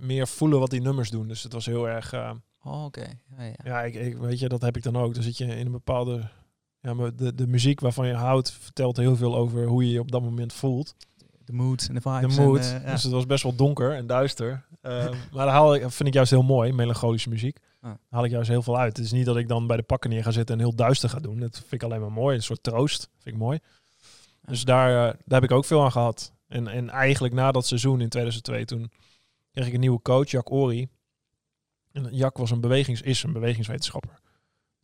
meer 0.00 0.28
voelen 0.28 0.58
wat 0.58 0.70
die 0.70 0.80
nummers 0.80 1.10
doen. 1.10 1.28
Dus 1.28 1.42
het 1.42 1.52
was 1.52 1.66
heel 1.66 1.88
erg... 1.88 2.12
Uh, 2.12 2.30
oh, 2.62 2.84
oké. 2.84 3.06
Ja, 3.36 3.44
ja. 3.44 3.54
ja 3.64 3.82
ik, 3.82 3.94
ik, 3.94 4.16
weet 4.16 4.38
je, 4.38 4.48
dat 4.48 4.62
heb 4.62 4.76
ik 4.76 4.82
dan 4.82 4.96
ook. 4.96 5.14
Dan 5.14 5.22
zit 5.22 5.38
je 5.38 5.44
in 5.44 5.66
een 5.66 5.72
bepaalde 5.72 6.30
ja, 6.84 6.94
maar 6.94 7.16
de, 7.16 7.34
de 7.34 7.46
muziek 7.46 7.80
waarvan 7.80 8.06
je 8.06 8.14
houdt 8.14 8.52
vertelt 8.52 8.96
heel 8.96 9.16
veel 9.16 9.36
over 9.36 9.66
hoe 9.66 9.84
je 9.84 9.92
je 9.92 10.00
op 10.00 10.10
dat 10.10 10.22
moment 10.22 10.52
voelt. 10.52 10.94
De 11.44 11.52
mood 11.52 11.86
en 11.88 11.94
de 11.94 12.00
vibes. 12.00 12.36
De 12.36 12.42
mood. 12.42 12.58
En, 12.58 12.82
uh, 12.82 12.90
Dus 12.90 13.02
het 13.02 13.12
was 13.12 13.26
best 13.26 13.42
wel 13.42 13.54
donker 13.54 13.92
en 13.92 14.06
duister. 14.06 14.64
Uh, 14.82 14.90
maar 15.32 15.46
daar 15.46 15.48
haal 15.48 15.74
ik, 15.74 15.80
vind 15.80 16.08
ik 16.08 16.14
juist 16.14 16.30
heel 16.30 16.42
mooi, 16.42 16.72
melancholische 16.72 17.28
muziek. 17.28 17.58
Ah. 17.80 17.92
haal 18.10 18.24
ik 18.24 18.30
juist 18.30 18.48
heel 18.48 18.62
veel 18.62 18.78
uit. 18.78 18.96
Het 18.96 19.06
is 19.06 19.12
niet 19.12 19.26
dat 19.26 19.36
ik 19.36 19.48
dan 19.48 19.66
bij 19.66 19.76
de 19.76 19.82
pakken 19.82 20.10
neer 20.10 20.22
ga 20.22 20.30
zitten 20.30 20.54
en 20.54 20.60
heel 20.60 20.74
duister 20.74 21.08
ga 21.08 21.18
doen. 21.18 21.40
Dat 21.40 21.56
vind 21.58 21.72
ik 21.72 21.82
alleen 21.82 22.00
maar 22.00 22.12
mooi. 22.12 22.36
Een 22.36 22.42
soort 22.42 22.62
troost. 22.62 23.08
Vind 23.18 23.34
ik 23.34 23.40
mooi. 23.40 23.58
Dus 24.40 24.64
daar, 24.64 24.88
uh, 24.90 24.94
daar 24.96 25.40
heb 25.40 25.42
ik 25.42 25.56
ook 25.56 25.64
veel 25.64 25.84
aan 25.84 25.92
gehad. 25.92 26.32
En, 26.48 26.68
en 26.68 26.90
eigenlijk 26.90 27.34
na 27.34 27.52
dat 27.52 27.66
seizoen 27.66 28.00
in 28.00 28.08
2002, 28.08 28.64
toen 28.64 28.90
kreeg 29.52 29.66
ik 29.66 29.72
een 29.72 29.80
nieuwe 29.80 30.02
coach, 30.02 30.30
Jack 30.30 30.50
Ori. 30.50 30.88
En 31.92 32.08
Jack 32.10 32.36
was 32.36 32.50
een 32.50 32.60
bewegings, 32.60 33.00
is 33.00 33.22
een 33.22 33.32
bewegingswetenschapper. 33.32 34.20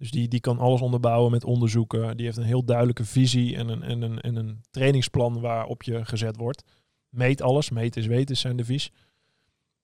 Dus 0.00 0.10
die, 0.10 0.28
die 0.28 0.40
kan 0.40 0.58
alles 0.58 0.80
onderbouwen 0.80 1.30
met 1.30 1.44
onderzoeken. 1.44 2.16
Die 2.16 2.26
heeft 2.26 2.38
een 2.38 2.44
heel 2.44 2.64
duidelijke 2.64 3.04
visie 3.04 3.56
en 3.56 3.68
een, 3.68 3.82
en 3.82 4.02
een, 4.02 4.20
en 4.20 4.36
een 4.36 4.60
trainingsplan 4.70 5.40
waarop 5.40 5.82
je 5.82 6.04
gezet 6.04 6.36
wordt. 6.36 6.62
Meet 7.08 7.42
alles. 7.42 7.70
Meet 7.70 7.96
is 7.96 8.06
weten 8.06 8.36
zijn 8.36 8.56
devies. 8.56 8.90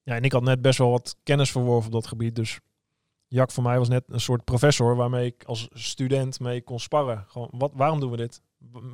Ja, 0.03 0.15
en 0.15 0.23
ik 0.23 0.31
had 0.31 0.43
net 0.43 0.61
best 0.61 0.77
wel 0.77 0.89
wat 0.91 1.15
kennis 1.23 1.51
verworven 1.51 1.85
op 1.85 1.93
dat 1.93 2.07
gebied. 2.07 2.35
Dus 2.35 2.59
Jack 3.27 3.51
voor 3.51 3.63
mij 3.63 3.77
was 3.77 3.87
net 3.87 4.03
een 4.07 4.19
soort 4.19 4.43
professor 4.43 4.95
waarmee 4.95 5.25
ik 5.25 5.43
als 5.43 5.67
student 5.71 6.39
mee 6.39 6.61
kon 6.61 6.79
sparren. 6.79 7.25
Gewoon, 7.27 7.49
wat, 7.51 7.71
waarom 7.73 7.99
doen 7.99 8.11
we 8.11 8.17
dit? 8.17 8.41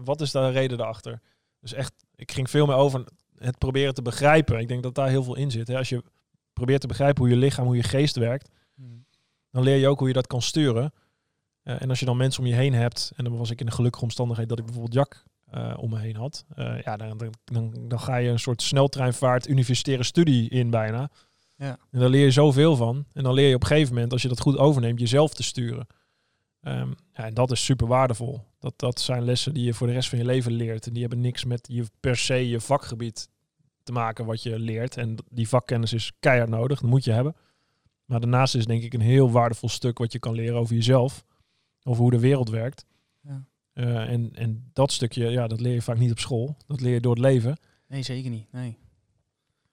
Wat 0.03 0.21
is 0.21 0.31
de 0.31 0.49
reden 0.49 0.77
daarachter? 0.77 1.21
Dus 1.59 1.73
echt, 1.73 1.93
ik 2.15 2.31
ging 2.31 2.49
veel 2.49 2.65
meer 2.65 2.75
over 2.75 3.03
het 3.37 3.57
proberen 3.57 3.93
te 3.93 4.01
begrijpen. 4.01 4.59
Ik 4.59 4.67
denk 4.67 4.83
dat 4.83 4.95
daar 4.95 5.09
heel 5.09 5.23
veel 5.23 5.35
in 5.35 5.51
zit. 5.51 5.67
Hè? 5.67 5.77
Als 5.77 5.89
je 5.89 6.03
probeert 6.53 6.81
te 6.81 6.87
begrijpen 6.87 7.23
hoe 7.23 7.31
je 7.31 7.39
lichaam, 7.39 7.65
hoe 7.65 7.75
je 7.75 7.83
geest 7.83 8.15
werkt, 8.15 8.49
hmm. 8.75 9.05
dan 9.51 9.63
leer 9.63 9.77
je 9.77 9.87
ook 9.87 9.99
hoe 9.99 10.07
je 10.07 10.13
dat 10.13 10.27
kan 10.27 10.41
sturen. 10.41 10.93
Uh, 11.63 11.82
en 11.82 11.89
als 11.89 12.00
je 12.00 12.05
dan 12.05 12.17
mensen 12.17 12.43
om 12.43 12.50
je 12.50 12.55
heen 12.55 12.74
hebt, 12.74 13.12
en 13.15 13.24
dan 13.24 13.38
was 13.38 13.50
ik 13.50 13.60
in 13.60 13.65
de 13.65 13.72
gelukkige 13.72 14.03
omstandigheid 14.03 14.50
dat 14.50 14.60
ik 14.60 14.65
bijvoorbeeld 14.65 14.93
Jack 14.93 15.24
uh, 15.53 15.74
om 15.77 15.89
me 15.89 16.00
heen 16.00 16.15
had, 16.15 16.46
uh, 16.55 16.82
ja, 16.82 16.98
dan, 16.98 17.34
dan, 17.43 17.74
dan, 17.88 18.00
ga 18.00 18.15
je 18.15 18.29
een 18.29 18.39
soort 18.39 18.62
sneltreinvaart 18.62 19.48
universitaire 19.48 20.03
studie 20.03 20.50
in 20.50 20.70
bijna. 20.70 21.10
Ja. 21.58 21.77
En 21.91 22.00
daar 22.00 22.10
leer 22.10 22.24
je 22.24 22.32
zoveel 22.32 22.75
van. 22.75 23.05
En 23.13 23.24
dan 23.24 23.34
leer 23.34 23.50
je 23.50 23.55
op 23.55 23.62
een 23.62 23.67
gegeven 23.67 23.93
moment, 23.93 24.12
als 24.12 24.22
je 24.22 24.27
dat 24.27 24.39
goed 24.39 24.58
overneemt, 24.58 25.00
jezelf 25.00 25.34
te 25.34 25.43
sturen. 25.43 25.88
Ehm, 26.62 26.89
ja, 27.13 27.25
en 27.25 27.34
dat 27.34 27.51
is 27.51 27.65
super 27.65 27.88
waardevol. 27.88 28.41
Dat, 28.60 28.74
dat 28.75 29.00
zijn 29.00 29.24
lessen 29.24 29.53
die 29.53 29.65
je 29.65 29.74
voor 29.74 29.88
de 29.88 29.93
rest 29.93 30.10
van 30.10 30.17
je 30.17 30.25
leven 30.25 30.51
leert. 30.51 30.86
En 30.88 30.91
die 30.93 31.01
hebben 31.01 31.22
niks 31.22 31.46
met 31.46 31.67
je 31.72 31.86
per 32.00 32.17
se 32.17 32.50
je 32.50 32.60
vakgebied 32.60 33.29
te 33.84 33.91
maken 33.91 34.25
wat 34.25 34.43
je 34.43 34.60
leert. 34.60 34.98
En 34.98 35.15
die 35.29 35.48
vakkennis 35.48 35.93
is 35.93 36.12
keihard 36.20 36.50
nodig, 36.50 36.79
dat 36.79 36.89
moet 36.89 37.03
je 37.03 37.12
hebben. 37.12 37.36
Maar 38.05 38.20
daarnaast 38.20 38.55
is 38.55 38.65
denk 38.65 38.84
ik 38.84 38.93
een 38.93 39.01
heel 39.01 39.32
waardevol 39.32 39.70
stuk 39.70 39.98
wat 39.98 40.12
je 40.12 40.20
kan 40.20 40.34
leren 40.34 40.60
over 40.60 40.75
jezelf. 40.75 41.25
Over 41.83 42.01
hoe 42.01 42.11
de 42.11 42.19
wereld 42.19 42.49
werkt. 42.49 42.85
Ja. 43.21 43.45
Eh, 43.73 44.09
en, 44.09 44.35
en 44.35 44.69
dat 44.73 44.91
stukje, 44.91 45.29
ja, 45.29 45.47
dat 45.47 45.59
leer 45.61 45.73
je 45.73 45.81
vaak 45.81 45.97
niet 45.97 46.11
op 46.11 46.19
school. 46.19 46.57
Dat 46.67 46.81
leer 46.81 46.93
je 46.93 46.99
door 47.01 47.13
het 47.15 47.23
leven. 47.23 47.57
Nee, 47.87 48.03
zeker 48.03 48.29
niet. 48.29 48.51
Nee. 48.51 48.77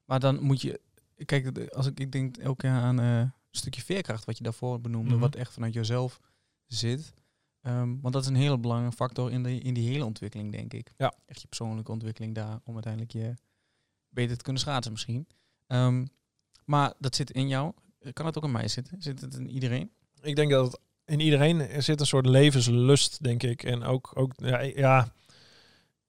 Maar 0.05 0.21
dan 0.21 0.43
moet 0.43 0.61
je, 0.63 0.81
kijk, 1.25 1.69
als 1.75 1.87
ik, 1.87 2.01
ik 2.01 2.13
denk 2.13 2.37
elke 2.37 2.57
keer 2.57 2.71
aan 2.71 3.01
eh, 3.01 3.19
een 3.19 3.33
stukje 3.51 3.83
veerkracht, 3.83 4.25
wat 4.25 4.37
je 4.39 4.43
daarvoor 4.45 4.81
benoemde, 4.81 5.11
Mhm. 5.11 5.21
wat 5.21 5.35
echt 5.35 5.53
vanuit 5.53 5.75
jezelf 5.75 6.21
zit. 6.67 7.13
Ehm, 7.61 8.01
want 8.01 8.15
dat 8.15 8.23
is 8.23 8.29
een 8.29 8.35
hele 8.35 8.59
belangrijke 8.59 8.97
factor 8.97 9.31
in, 9.33 9.43
de, 9.43 9.59
in 9.59 9.75
die 9.75 9.89
hele 9.89 10.05
ontwikkeling, 10.05 10.53
denk 10.53 10.73
ik. 10.73 10.93
Ja. 10.97 11.15
Echt 11.27 11.41
je 11.41 11.47
persoonlijke 11.47 11.93
ontwikkeling 11.93 12.35
daar, 12.35 12.61
om 12.65 12.75
uiteindelijk 12.75 13.13
je 13.13 13.35
beter 14.09 14.37
te 14.37 14.43
kunnen 14.43 14.63
schaatsen 14.63 14.93
misschien. 14.93 15.27
Ehm, 15.67 16.07
maar 16.65 16.95
dat 16.99 17.15
zit 17.15 17.31
in 17.31 17.49
jou. 17.49 17.73
Kan 18.13 18.27
het 18.27 18.37
ook 18.37 18.45
in 18.45 18.53
mij 18.53 18.69
zitten? 18.69 19.03
Zit 19.03 19.21
het 19.21 19.35
in 19.35 19.51
iedereen? 19.51 19.91
Ik 20.23 20.37
denk 20.37 20.51
dat 20.51 20.67
het 20.73 20.81
in 21.11 21.21
iedereen 21.21 21.61
er 21.61 21.83
zit 21.83 22.01
een 22.01 22.07
soort 22.07 22.27
levenslust, 22.27 23.23
denk 23.23 23.43
ik. 23.43 23.63
En 23.63 23.83
ook, 23.85 24.11
ook 24.15 24.33
ja, 24.37 24.61
ja 24.61 25.13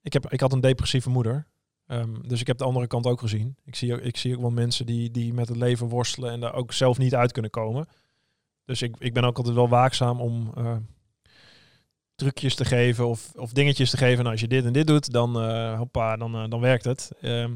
ik, 0.01 0.13
heb, 0.13 0.31
ik 0.31 0.39
had 0.39 0.53
een 0.53 0.59
depressieve 0.61 1.09
moeder. 1.09 1.47
Ehm, 1.87 2.21
dus 2.27 2.41
ik 2.41 2.47
heb 2.47 2.57
de 2.57 2.63
andere 2.63 2.87
kant 2.87 3.05
ook 3.05 3.19
gezien. 3.19 3.55
Ik 3.65 3.75
zie, 3.75 3.93
ook- 3.93 3.99
ik 4.01 4.17
zie 4.17 4.35
ook 4.35 4.41
wel 4.41 4.49
mensen 4.49 4.85
die, 4.85 5.11
die 5.11 5.33
met 5.33 5.47
het 5.47 5.57
leven 5.57 5.87
worstelen 5.87 6.31
en 6.31 6.39
daar 6.39 6.53
ook 6.53 6.73
zelf 6.73 6.97
niet 6.97 7.15
uit 7.15 7.31
kunnen 7.31 7.51
komen. 7.51 7.87
Dus 8.65 8.81
ik, 8.81 8.95
ik 8.99 9.13
ben 9.13 9.23
ook 9.23 9.37
altijd 9.37 9.55
wel 9.55 9.69
waakzaam 9.69 10.21
om 10.21 10.51
eh, 10.55 10.75
trucjes 12.15 12.55
te 12.55 12.65
geven 12.65 13.07
of, 13.07 13.31
of 13.35 13.51
dingetjes 13.53 13.89
te 13.89 13.97
geven. 13.97 14.17
Nou, 14.17 14.31
als 14.31 14.41
je 14.41 14.47
dit 14.47 14.65
en 14.65 14.73
dit 14.73 14.87
doet, 14.87 15.11
dan, 15.11 15.41
eh, 15.41 15.77
hoppa, 15.77 16.17
dan, 16.17 16.35
eh, 16.35 16.49
dan 16.49 16.59
werkt 16.59 16.85
het. 16.85 17.11
Ehm, 17.21 17.55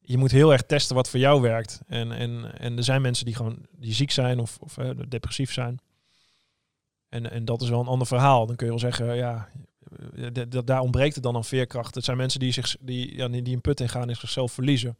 je 0.00 0.18
moet 0.18 0.30
heel 0.30 0.52
erg 0.52 0.62
testen 0.62 0.96
wat 0.96 1.08
voor 1.08 1.20
jou 1.20 1.40
werkt. 1.40 1.80
En, 1.86 2.12
en, 2.12 2.58
en 2.58 2.76
er 2.76 2.84
zijn 2.84 3.02
mensen 3.02 3.24
die 3.24 3.34
gewoon 3.34 3.66
die 3.70 3.94
ziek 3.94 4.10
zijn 4.10 4.38
of, 4.38 4.58
of 4.60 4.74
depressief 5.08 5.52
zijn. 5.52 5.78
En, 7.12 7.30
en 7.30 7.44
dat 7.44 7.62
is 7.62 7.68
wel 7.68 7.80
een 7.80 7.86
ander 7.86 8.06
verhaal. 8.06 8.46
Dan 8.46 8.56
kun 8.56 8.66
je 8.66 8.72
wel 8.72 8.80
zeggen, 8.80 9.16
ja, 9.16 9.48
eh, 10.16 10.44
daar 10.64 10.80
ontbreekt 10.80 11.14
het 11.14 11.22
dan 11.22 11.36
aan 11.36 11.44
veerkracht. 11.44 11.94
Het 11.94 12.04
zijn 12.04 12.16
mensen 12.16 12.40
die, 12.40 12.52
zich, 12.52 12.76
die, 12.80 13.16
ja, 13.16 13.28
die 13.28 13.54
een 13.54 13.60
put 13.60 13.80
in 13.80 13.88
gaan 13.88 14.08
en 14.08 14.16
zichzelf 14.16 14.52
verliezen. 14.52 14.96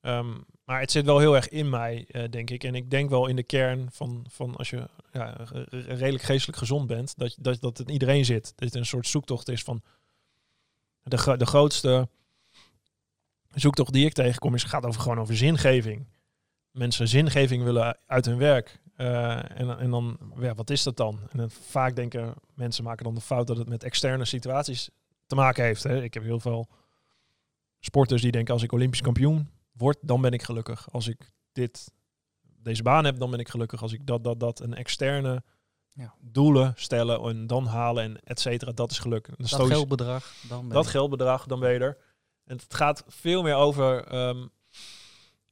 Ehm, 0.00 0.32
maar 0.64 0.80
het 0.80 0.90
zit 0.90 1.04
wel 1.04 1.18
heel 1.18 1.34
erg 1.36 1.48
in 1.48 1.68
mij, 1.68 2.04
eh, 2.08 2.30
denk 2.30 2.50
ik. 2.50 2.64
En 2.64 2.74
ik 2.74 2.90
denk 2.90 3.10
wel 3.10 3.26
in 3.26 3.36
de 3.36 3.42
kern 3.42 3.88
van, 3.92 4.26
van 4.28 4.56
als 4.56 4.70
je 4.70 4.88
ja, 5.12 5.36
re- 5.50 5.66
re- 5.68 5.94
redelijk 5.94 6.24
geestelijk 6.24 6.58
gezond 6.58 6.86
bent, 6.86 7.18
dat, 7.18 7.36
dat, 7.40 7.60
dat 7.60 7.78
het 7.78 7.86
in 7.86 7.92
iedereen 7.92 8.24
zit. 8.24 8.52
Dat 8.56 8.68
het 8.68 8.74
een 8.74 8.86
soort 8.86 9.06
zoektocht 9.06 9.48
is 9.48 9.62
van 9.62 9.82
de, 11.02 11.36
de 11.36 11.46
grootste 11.46 12.08
zoektocht 13.50 13.92
die 13.92 14.06
ik 14.06 14.12
tegenkom, 14.12 14.54
is, 14.54 14.64
gaat 14.64 14.86
over, 14.86 15.00
gewoon 15.00 15.20
over 15.20 15.36
zingeving. 15.36 16.06
Mensen 16.70 17.08
zingeving 17.08 17.62
willen 17.62 17.98
uit 18.06 18.24
hun 18.24 18.38
werk. 18.38 18.82
Eh, 18.96 19.60
en, 19.60 19.78
en 19.78 19.90
dan, 19.90 20.18
ja, 20.38 20.54
wat 20.54 20.70
is 20.70 20.82
dat 20.82 20.96
dan? 20.96 21.18
En 21.30 21.38
dan 21.38 21.50
vaak 21.50 21.96
denken 21.96 22.34
mensen 22.54 22.84
maken 22.84 23.04
dan 23.04 23.14
de 23.14 23.20
fout 23.20 23.46
dat 23.46 23.56
het 23.56 23.68
met 23.68 23.84
externe 23.84 24.24
situaties 24.24 24.88
te 25.26 25.34
maken 25.34 25.64
heeft. 25.64 25.82
Hè. 25.82 26.02
Ik 26.02 26.14
heb 26.14 26.22
heel 26.22 26.40
veel 26.40 26.68
sporters 27.80 28.22
die 28.22 28.30
denken 28.32 28.54
als 28.54 28.62
ik 28.62 28.72
Olympisch 28.72 29.00
kampioen 29.00 29.50
word, 29.72 29.98
dan 30.00 30.20
ben 30.20 30.32
ik 30.32 30.42
gelukkig. 30.42 30.92
Als 30.92 31.08
ik 31.08 31.30
dit, 31.52 31.92
deze 32.42 32.82
baan 32.82 33.04
heb, 33.04 33.18
dan 33.18 33.30
ben 33.30 33.38
ik 33.38 33.48
gelukkig. 33.48 33.82
Als 33.82 33.92
ik 33.92 34.06
dat, 34.06 34.24
dat, 34.24 34.40
dat, 34.40 34.60
een 34.60 34.74
externe 34.74 35.42
Ja. 35.92 36.14
doelen 36.20 36.72
stellen 36.76 37.20
en 37.20 37.46
dan 37.46 37.66
halen 37.66 38.04
en 38.04 38.20
et 38.24 38.40
cetera, 38.40 38.72
dat 38.72 38.90
is 38.90 38.98
geluk. 38.98 39.28
Dat 39.36 39.52
geldbedrag, 39.66 40.32
dan 40.48 40.60
ben 40.60 40.68
dat 40.76 40.84
je- 40.84 40.90
geldbedrag, 40.90 41.46
dan 41.46 41.60
ben 41.60 41.72
je 41.72 41.78
er. 41.78 41.96
En 42.44 42.56
het 42.56 42.74
gaat 42.74 43.04
veel 43.06 43.42
meer 43.42 43.54
over 43.54 44.04
ehm, 44.06 44.46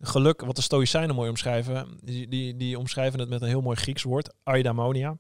geluk, 0.06 0.40
wat 0.40 0.56
de 0.56 0.62
Stoïcijnen 0.62 1.14
mooi 1.14 1.28
omschrijven. 1.28 1.98
Die, 2.00 2.28
die, 2.28 2.56
die 2.56 2.78
omschrijven 2.78 3.20
het 3.20 3.28
met 3.28 3.42
een 3.42 3.48
heel 3.48 3.60
mooi 3.60 3.76
Grieks 3.76 4.02
woord, 4.02 4.34
eudaimonia. 4.44 5.18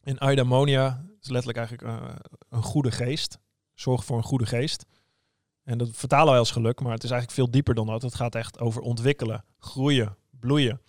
En 0.00 0.22
eudaimonia 0.22 1.04
is 1.20 1.28
letterlijk 1.28 1.58
eigenlijk 1.58 1.88
eh, 1.88 2.16
een 2.48 2.62
goede 2.62 2.90
geest. 2.90 3.38
Zorg 3.74 4.04
voor 4.04 4.16
een 4.16 4.22
goede 4.22 4.46
geest. 4.46 4.86
En 5.62 5.78
dat 5.78 5.88
vertalen 5.92 6.28
wij 6.28 6.38
als 6.38 6.50
geluk, 6.50 6.80
maar 6.80 6.92
het 6.92 7.04
is 7.04 7.10
eigenlijk 7.10 7.40
veel 7.40 7.50
dieper 7.50 7.74
dan 7.74 7.86
dat. 7.86 8.02
Het 8.02 8.14
gaat 8.14 8.34
echt 8.34 8.60
over 8.60 8.82
ontwikkelen, 8.82 9.44
groeien, 9.58 10.16
bloeien. 10.30 10.80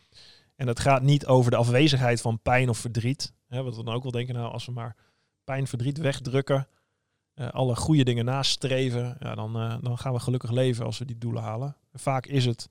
En 0.55 0.67
het 0.67 0.79
gaat 0.79 1.01
niet 1.01 1.25
over 1.25 1.51
de 1.51 1.57
afwezigheid 1.57 2.21
van 2.21 2.41
pijn 2.41 2.69
of 2.69 2.77
verdriet. 2.77 3.33
Hè, 3.47 3.63
wat 3.63 3.75
we 3.75 3.83
dan 3.83 3.93
ook 3.93 4.03
wel 4.03 4.11
denken, 4.11 4.35
nou, 4.35 4.51
als 4.51 4.65
we 4.65 4.71
maar 4.71 4.95
pijn, 5.43 5.67
verdriet 5.67 5.97
wegdrukken, 5.97 6.67
eh, 7.33 7.49
alle 7.49 7.75
goede 7.75 8.03
dingen 8.03 8.25
nastreven, 8.25 9.17
ja, 9.19 9.35
dan, 9.35 9.55
eh, 9.55 9.75
dan 9.81 9.97
gaan 9.97 10.13
we 10.13 10.19
gelukkig 10.19 10.51
leven 10.51 10.85
als 10.85 10.97
we 10.97 11.05
die 11.05 11.17
doelen 11.17 11.43
halen. 11.43 11.75
Vaak 11.93 12.25
is 12.25 12.45
het, 12.45 12.69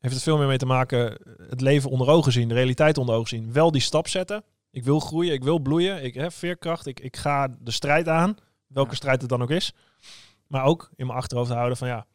heeft 0.00 0.14
het 0.14 0.22
veel 0.22 0.38
meer 0.38 0.46
mee 0.46 0.58
te 0.58 0.66
maken, 0.66 1.18
eh, 1.18 1.32
het 1.48 1.60
leven 1.60 1.90
onder 1.90 2.08
ogen 2.08 2.32
zien, 2.32 2.48
de 2.48 2.54
realiteit 2.54 2.98
onder 2.98 3.14
ogen 3.14 3.28
zien. 3.28 3.52
Wel 3.52 3.70
die 3.70 3.80
stap 3.80 4.08
zetten. 4.08 4.44
Ik 4.70 4.84
wil 4.84 5.00
groeien, 5.00 5.32
ik 5.32 5.42
wil 5.44 5.58
bloeien, 5.58 6.04
ik 6.04 6.14
heb 6.14 6.32
veerkracht, 6.32 6.86
ik, 6.86 7.00
ik 7.00 7.16
ga 7.16 7.48
de 7.60 7.70
strijd 7.70 8.08
aan, 8.08 8.36
welke 8.66 8.90
Ja. 8.90 8.96
strijd 8.96 9.20
het 9.20 9.30
dan 9.30 9.42
ook 9.42 9.50
is. 9.50 9.72
Maar 10.46 10.64
ook 10.64 10.90
in 10.96 11.06
mijn 11.06 11.18
achterhoofd 11.18 11.50
houden 11.50 11.76
van 11.76 11.88
ja, 11.88 12.06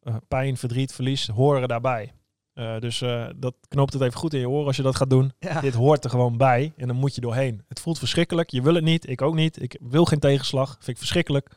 eh, 0.00 0.16
pijn, 0.28 0.56
verdriet, 0.56 0.92
verlies 0.92 1.26
horen 1.26 1.68
daarbij. 1.68 2.12
Eh, 2.52 2.78
dus 2.78 2.98
dat 3.36 3.54
knoopt 3.68 3.92
het 3.92 4.02
even 4.02 4.18
goed 4.18 4.34
in 4.34 4.40
je 4.40 4.48
oren 4.48 4.66
als 4.66 4.76
je 4.76 4.82
dat 4.82 4.96
gaat 4.96 5.10
doen. 5.10 5.32
Ja. 5.38 5.60
Dit 5.60 5.74
hoort 5.74 6.04
er 6.04 6.10
gewoon 6.10 6.36
bij 6.36 6.72
en 6.76 6.86
dan 6.86 6.96
moet 6.96 7.14
je 7.14 7.20
doorheen. 7.20 7.64
Het 7.68 7.80
voelt 7.80 7.98
verschrikkelijk. 7.98 8.50
Je 8.50 8.62
wil 8.62 8.74
het 8.74 8.84
niet. 8.84 9.08
Ik 9.08 9.22
ook 9.22 9.34
niet. 9.34 9.62
Ik 9.62 9.78
wil 9.80 10.04
geen 10.04 10.18
tegenslag. 10.18 10.70
Vind 10.70 10.88
ik 10.88 10.96
verschrikkelijk. 10.98 11.50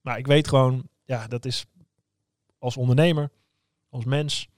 Maar 0.00 0.18
ik 0.18 0.26
weet 0.26 0.48
gewoon, 0.48 0.88
ja, 1.04 1.26
dat 1.26 1.44
is 1.44 1.64
als 2.58 2.76
ondernemer, 2.76 3.30
als 3.90 4.04
mens, 4.04 4.48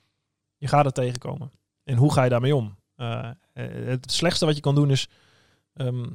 je 0.56 0.68
gaat 0.68 0.84
er 0.84 0.92
tegenkomen. 0.92 1.50
En 1.84 1.96
hoe 1.96 2.12
ga 2.12 2.24
je 2.24 2.30
daarmee 2.30 2.56
om? 2.56 2.76
Eh, 2.96 3.30
eh, 3.52 3.86
het 3.86 4.12
slechtste 4.12 4.46
wat 4.46 4.54
je 4.54 4.60
kan 4.60 4.74
doen 4.74 4.90
is 4.90 5.08
ehm, 5.72 6.06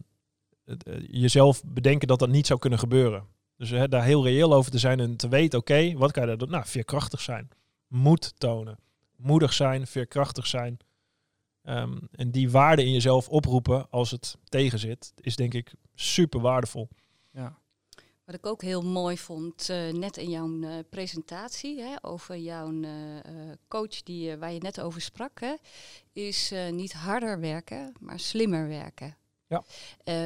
het, 0.65 0.83
eh, 0.83 1.07
jezelf 1.09 1.63
bedenken 1.65 2.07
dat 2.07 2.19
dat 2.19 2.29
niet 2.29 2.47
zou 2.47 2.59
kunnen 2.59 2.79
gebeuren. 2.79 3.25
Dus 3.57 3.69
daar 3.69 4.03
heel 4.03 4.23
reëel 4.23 4.53
over 4.53 4.71
te 4.71 4.79
zijn 4.79 4.99
en 4.99 5.15
te 5.15 5.27
weten, 5.27 5.59
oké, 5.59 5.93
wat 5.93 6.11
kan 6.11 6.21
je 6.21 6.27
daar 6.27 6.37
doen? 6.37 6.49
Nou, 6.49 6.65
veerkrachtig 6.65 7.21
zijn. 7.21 7.49
Moed 7.87 8.39
tonen. 8.39 8.77
Moedig 9.15 9.53
zijn, 9.53 9.87
veerkrachtig 9.87 10.47
zijn. 10.47 10.77
Ehm, 11.61 11.97
en 12.11 12.31
die 12.31 12.51
waarde 12.51 12.85
in 12.85 12.91
jezelf 12.91 13.29
oproepen 13.29 13.89
als 13.89 14.11
het 14.11 14.37
tegenzit, 14.43 15.13
is 15.15 15.35
denk 15.35 15.53
ik 15.53 15.73
super 15.93 16.39
waardevol. 16.39 16.87
Ja. 17.31 17.60
Wat 18.31 18.39
ik 18.39 18.45
ook 18.45 18.61
heel 18.61 18.81
mooi 18.81 19.17
vond, 19.17 19.69
eh, 19.69 19.89
net 19.89 20.17
in 20.17 20.29
jouw 20.29 20.61
eh, 20.61 20.69
presentatie 20.89 21.81
hè, 21.81 21.95
over 22.01 22.37
jouw 22.37 22.81
eh, 22.81 22.91
coach 23.67 24.03
die, 24.03 24.37
waar 24.37 24.51
je 24.51 24.59
net 24.59 24.81
over 24.81 25.01
sprak, 25.01 25.39
hè, 25.39 25.53
is 26.13 26.53
niet 26.71 26.93
harder 26.93 27.39
werken, 27.39 27.93
maar 27.99 28.19
slimmer 28.19 28.67
werken. 28.67 29.17
Ja. 29.47 29.63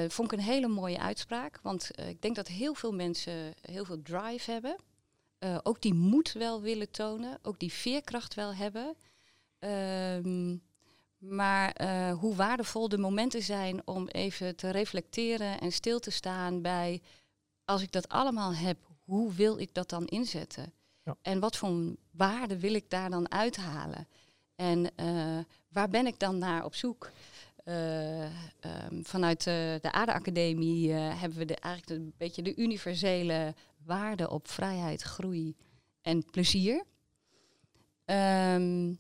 Vond 0.10 0.32
ik 0.32 0.38
een 0.38 0.46
hele 0.46 0.68
mooie 0.68 1.00
uitspraak, 1.00 1.60
want 1.62 1.90
ik 2.10 2.22
denk 2.22 2.36
dat 2.36 2.48
heel 2.48 2.74
veel 2.74 2.92
mensen 2.92 3.54
heel 3.62 3.86
veel 3.86 4.02
drive 4.02 4.52
hebben. 4.52 4.76
Ook 5.64 5.82
die 5.82 5.94
moed 5.94 6.32
wel 6.32 6.62
willen 6.62 6.92
tonen, 6.92 7.40
ook 7.42 7.60
die 7.60 7.74
veerkracht 7.74 8.34
wel 8.34 8.54
hebben. 8.54 8.96
Ehm, 9.60 10.58
maar 11.18 11.82
hoe 12.12 12.36
waardevol 12.36 12.90
de 12.90 12.98
momenten 12.98 13.42
zijn 13.42 13.88
om 13.88 14.08
even 14.08 14.56
te 14.56 14.70
reflecteren 14.70 15.60
en 15.60 15.72
stil 15.72 16.00
te 16.00 16.12
staan 16.12 16.62
bij, 16.62 17.02
als 17.66 17.82
ik 17.82 17.92
dat 17.92 18.10
allemaal 18.10 18.54
heb, 18.54 18.78
hoe 19.04 19.34
wil 19.34 19.58
ik 19.58 19.74
dat 19.74 19.90
dan 19.90 20.06
inzetten? 20.06 20.74
Ja. 21.04 21.18
En 21.22 21.40
wat 21.40 21.58
voor 21.58 21.96
waarde 22.12 22.60
wil 22.60 22.74
ik 22.74 22.90
daar 22.90 23.10
dan 23.10 23.32
uithalen? 23.32 24.08
En 24.56 24.96
eh, 24.96 25.38
waar 25.68 25.90
ben 25.90 26.08
ik 26.08 26.20
dan 26.20 26.38
naar 26.38 26.66
op 26.66 26.76
zoek? 26.76 27.12
Eh, 27.64 28.24
ehm, 28.24 29.02
vanuit 29.04 29.44
de, 29.44 29.80
de 29.82 29.92
Aardeacademie 29.92 30.94
eh, 30.94 31.20
hebben 31.20 31.38
we 31.38 31.46
de, 31.46 31.56
eigenlijk 31.56 32.02
een 32.02 32.14
beetje 32.18 32.42
de 32.42 32.56
universele 32.56 33.54
waarde 33.84 34.30
op 34.30 34.48
vrijheid, 34.48 35.02
groei 35.02 35.56
en 36.02 36.26
plezier. 36.26 36.84
Ehm, 38.06 38.94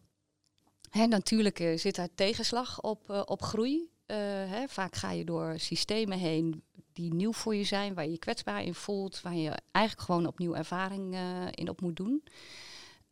hè, 0.89 1.05
natuurlijk 1.05 1.59
eh, 1.59 1.77
zit 1.77 1.95
daar 1.95 2.13
tegenslag 2.15 2.81
op, 2.81 3.09
eh, 3.09 3.21
op 3.25 3.41
groei. 3.41 3.89
Eh, 4.05 4.17
hè, 4.27 4.67
vaak 4.67 4.95
ga 4.95 5.11
je 5.11 5.25
door 5.25 5.59
systemen 5.59 6.17
heen 6.17 6.63
die 6.95 7.13
nieuw 7.13 7.33
voor 7.33 7.55
je 7.55 7.63
zijn, 7.63 7.93
waar 7.93 8.05
je 8.05 8.11
je 8.11 8.17
kwetsbaar 8.17 8.63
in 8.63 8.73
voelt, 8.73 9.21
waar 9.21 9.35
je 9.35 9.51
eigenlijk 9.71 10.05
gewoon 10.05 10.25
opnieuw 10.25 10.55
ervaring 10.55 11.13
eh, 11.13 11.47
in 11.51 11.69
op 11.69 11.81
moet 11.81 11.95
doen. 11.95 12.23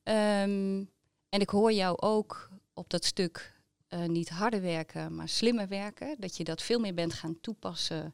Ehm, 0.04 0.84
en 1.30 1.40
ik 1.40 1.50
hoor 1.50 1.72
jou 1.72 1.98
ook 2.00 2.50
op 2.74 2.90
dat 2.90 3.06
stuk 3.06 3.62
eh, 3.88 4.06
niet 4.06 4.30
harder 4.30 4.62
werken, 4.62 5.16
maar 5.16 5.30
slimmer 5.30 5.68
werken. 5.68 6.16
Dat 6.20 6.38
je 6.38 6.44
dat 6.44 6.62
veel 6.62 6.80
meer 6.80 6.94
bent 6.94 7.14
gaan 7.14 7.40
toepassen 7.42 8.14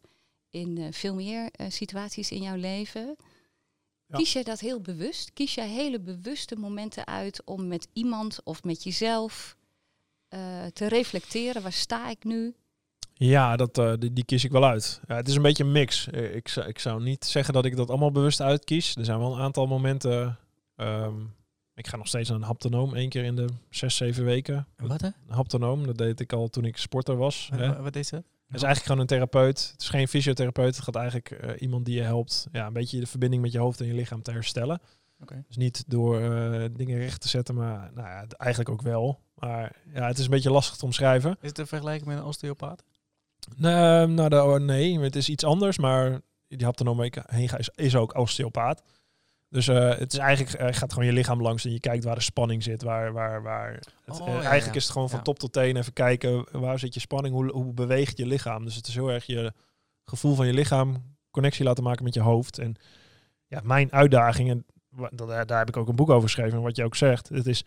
in 0.49 0.77
eh, 0.77 0.87
veel 0.91 1.15
meer 1.15 1.49
situaties 1.67 2.31
in 2.31 2.41
jouw 2.41 2.55
leven. 2.55 3.15
Ja. 4.05 4.17
Kies 4.17 4.33
jij 4.33 4.43
dat 4.43 4.59
heel 4.59 4.81
bewust? 4.81 5.33
Kies 5.33 5.55
jij 5.55 5.67
hele 5.67 5.99
bewuste 5.99 6.55
momenten 6.55 7.07
uit 7.07 7.43
om 7.45 7.67
met 7.67 7.87
iemand 7.93 8.43
of 8.43 8.63
met 8.63 8.83
jezelf 8.83 9.57
te 10.73 10.87
reflecteren? 10.87 11.61
Waar 11.61 11.73
sta 11.73 12.09
ik 12.09 12.23
nu? 12.23 12.55
Ja, 13.21 13.55
dat, 13.55 13.77
eh, 13.77 13.93
die, 13.99 14.13
die 14.13 14.23
kies 14.25 14.43
ik 14.43 14.51
wel 14.51 14.65
uit. 14.65 15.01
Ja, 15.07 15.15
het 15.15 15.27
is 15.27 15.35
een 15.35 15.41
beetje 15.41 15.63
een 15.63 15.71
mix. 15.71 16.09
Eh, 16.09 16.35
Ik, 16.35 16.47
zou- 16.47 16.67
ik 16.67 16.79
zou 16.79 17.03
niet 17.03 17.25
zeggen 17.25 17.53
dat 17.53 17.65
ik 17.65 17.75
dat 17.75 17.89
allemaal 17.89 18.11
bewust 18.11 18.41
uitkies. 18.41 18.95
Er 18.95 19.05
zijn 19.05 19.19
wel 19.19 19.33
een 19.33 19.41
aantal 19.41 19.67
momenten. 19.67 20.37
ehm, 20.75 21.13
ik 21.73 21.87
ga 21.87 21.97
nog 21.97 22.07
steeds 22.07 22.29
naar 22.29 22.37
een 22.37 22.43
haptonoom, 22.43 22.95
één 22.95 23.09
keer 23.09 23.23
in 23.23 23.35
de 23.35 23.45
zes, 23.69 23.95
zeven 23.95 24.23
weken. 24.25 24.67
Wat 24.77 25.01
hè? 25.01 25.07
Een 25.07 25.35
haptonoom, 25.35 25.85
dat 25.85 25.97
deed 25.97 26.19
ik 26.19 26.33
al 26.33 26.47
toen 26.47 26.65
ik 26.65 26.77
sporter 26.77 27.15
was. 27.17 27.49
hè. 27.55 27.81
Wat, 27.81 27.95
is 27.95 28.09
dat? 28.09 28.19
Het 28.19 28.55
is 28.55 28.63
eigenlijk 28.63 28.81
gewoon 28.85 28.99
een 28.99 29.07
therapeut. 29.07 29.69
Het 29.71 29.81
is 29.81 29.89
geen 29.89 30.07
fysiotherapeut. 30.07 30.75
Het 30.75 30.83
gaat 30.83 30.95
eigenlijk 30.95 31.31
eh, 31.31 31.61
iemand 31.61 31.85
die 31.85 31.95
je 31.95 32.01
helpt 32.01 32.47
ja, 32.51 32.67
een 32.67 32.73
beetje 32.73 32.99
de 32.99 33.07
verbinding 33.07 33.41
met 33.41 33.51
je 33.51 33.59
hoofd 33.59 33.79
en 33.81 33.87
je 33.87 33.93
lichaam 33.93 34.21
te 34.21 34.31
herstellen. 34.31 34.81
Oké. 35.21 35.43
Dus 35.47 35.57
niet 35.57 35.83
door 35.87 36.19
eh, 36.21 36.65
dingen 36.73 36.97
recht 36.97 37.21
te 37.21 37.27
zetten, 37.27 37.55
maar 37.55 37.91
nou 37.93 38.07
ja, 38.07 38.25
eigenlijk 38.37 38.69
ook 38.71 38.81
wel. 38.81 39.19
Maar 39.35 39.75
ja, 39.93 40.07
het 40.07 40.17
is 40.17 40.23
een 40.25 40.31
beetje 40.31 40.51
lastig 40.51 40.75
te 40.75 40.85
omschrijven. 40.85 41.31
Is 41.31 41.37
het 41.41 41.55
te 41.55 41.65
vergelijken 41.65 42.07
met 42.07 42.17
een 42.17 42.23
osteopaat? 42.23 42.83
Nee, 43.57 44.05
nou, 44.07 44.29
de, 44.29 44.43
oh, 44.43 44.55
nee, 44.59 44.99
het 44.99 45.15
is 45.15 45.29
iets 45.29 45.43
anders, 45.43 45.77
maar 45.77 46.21
die 46.47 46.65
haptonoom 46.65 47.01
heen 47.25 47.49
is, 47.57 47.69
is 47.75 47.95
ook 47.95 48.15
osteopaat. 48.17 48.83
Dus 49.49 49.67
eh, 49.67 49.97
het 49.97 50.13
is 50.13 50.19
eigenlijk, 50.19 50.67
je 50.67 50.73
gaat 50.73 50.91
gewoon 50.93 51.07
je 51.07 51.13
lichaam 51.13 51.41
langs 51.41 51.65
en 51.65 51.71
je 51.71 51.79
kijkt 51.79 52.03
waar 52.03 52.15
de 52.15 52.21
spanning 52.21 52.63
zit. 52.63 52.83
Waar, 52.83 53.13
waar, 53.13 53.41
waar 53.43 53.71
het, 54.05 54.19
Oh, 54.21 54.27
eh, 54.27 54.33
ja, 54.33 54.33
eigenlijk 54.33 54.65
ja. 54.71 54.73
is 54.75 54.83
het 54.83 54.91
gewoon 54.91 55.09
van 55.09 55.17
Ja. 55.17 55.23
top 55.23 55.39
tot 55.39 55.53
teen 55.53 55.77
even 55.77 55.93
kijken 55.93 56.45
waar 56.51 56.79
zit 56.79 56.93
je 56.93 56.99
spanning, 56.99 57.35
hoe, 57.35 57.51
hoe 57.51 57.73
beweegt 57.73 58.17
je 58.17 58.25
lichaam. 58.25 58.63
Dus 58.65 58.75
het 58.75 58.87
is 58.87 58.95
heel 58.95 59.11
erg 59.11 59.25
je 59.25 59.53
gevoel 60.03 60.35
van 60.35 60.47
je 60.47 60.53
lichaam, 60.53 61.15
connectie 61.31 61.65
laten 61.65 61.83
maken 61.83 62.03
met 62.03 62.13
je 62.13 62.21
hoofd. 62.21 62.57
En 62.57 62.75
ja, 63.47 63.59
mijn 63.63 63.91
uitdaging, 63.91 64.49
en 64.49 64.65
wa- 64.89 65.09
dat, 65.13 65.27
daar 65.27 65.45
daar 65.45 65.59
heb 65.59 65.67
ik 65.69 65.77
ook 65.77 65.87
een 65.87 65.95
boek 65.95 66.09
over 66.09 66.23
geschreven, 66.29 66.57
en 66.57 66.63
wat 66.63 66.75
je 66.75 66.83
ook 66.83 66.95
zegt. 66.95 67.29
Het 67.29 67.47
is, 67.47 67.63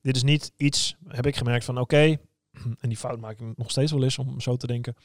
dit 0.00 0.16
is 0.16 0.22
niet 0.22 0.52
iets, 0.56 0.96
heb 1.08 1.26
ik 1.26 1.36
gemerkt 1.36 1.64
van 1.64 1.78
oké, 1.78 2.16
en 2.80 2.88
die 2.88 2.96
fout 2.98 3.20
maak 3.20 3.40
ik 3.40 3.56
nog 3.56 3.70
steeds 3.70 3.92
wel 3.92 4.02
eens 4.02 4.18
om 4.18 4.40
zo 4.40 4.56
te 4.56 4.66
denken. 4.66 4.96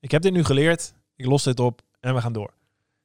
Ik 0.00 0.10
heb 0.10 0.22
dit 0.22 0.32
nu 0.32 0.44
geleerd, 0.44 0.94
ik 1.16 1.26
los 1.26 1.42
dit 1.42 1.60
op 1.60 1.82
en 2.00 2.14
we 2.14 2.20
gaan 2.20 2.32
door. 2.32 2.54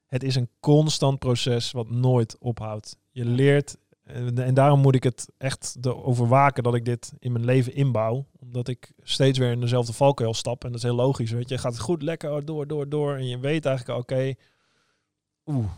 Het 0.06 0.24
is 0.24 0.36
een 0.36 0.50
constant 0.60 1.20
proces 1.20 1.72
wat 1.72 1.90
nooit 1.90 2.38
ophoudt. 2.40 2.98
Je 3.12 3.26
leert, 3.26 3.78
en 4.36 4.54
daarom 4.54 4.80
moet 4.80 4.96
ik 4.96 5.04
het 5.04 5.30
echt 5.38 5.78
erover 5.82 6.28
waken 6.28 6.64
dat 6.64 6.76
ik 6.76 6.86
dit 6.86 7.14
in 7.20 7.32
mijn 7.32 7.46
leven 7.46 7.76
inbouw. 7.76 8.26
Omdat 8.40 8.68
ik 8.68 8.92
steeds 9.04 9.38
weer 9.38 9.52
in 9.52 9.60
dezelfde 9.60 9.94
valkuil 9.94 10.34
stap. 10.34 10.64
En 10.64 10.70
dat 10.70 10.78
is 10.78 10.84
heel 10.84 10.96
logisch, 10.96 11.32
weet 11.32 11.50
je. 11.50 11.58
Gaat 11.58 11.72
het 11.72 11.82
goed, 11.82 12.02
lekker, 12.02 12.32
oh, 12.32 12.46
door, 12.46 12.68
door, 12.68 12.90
door. 12.90 13.16
En 13.16 13.28
je 13.28 13.40
weet 13.40 13.66
eigenlijk, 13.66 14.00
oké, 14.00 14.34
oeh, 15.46 15.70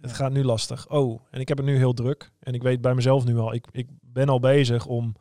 het 0.00 0.10
Ja. 0.10 0.16
gaat 0.16 0.32
nu 0.32 0.44
lastig. 0.44 0.88
Oh, 0.88 1.20
en 1.30 1.40
ik 1.40 1.48
heb 1.48 1.56
het 1.56 1.66
nu 1.66 1.76
heel 1.76 1.92
druk. 1.94 2.30
En 2.38 2.54
ik 2.54 2.62
weet 2.62 2.80
bij 2.80 2.94
mezelf 2.94 3.24
nu 3.24 3.38
al, 3.38 3.54
ik, 3.54 3.66
ik 3.70 3.88
ben 4.00 4.28
al 4.28 4.40
bezig 4.40 4.86
om 4.86 5.14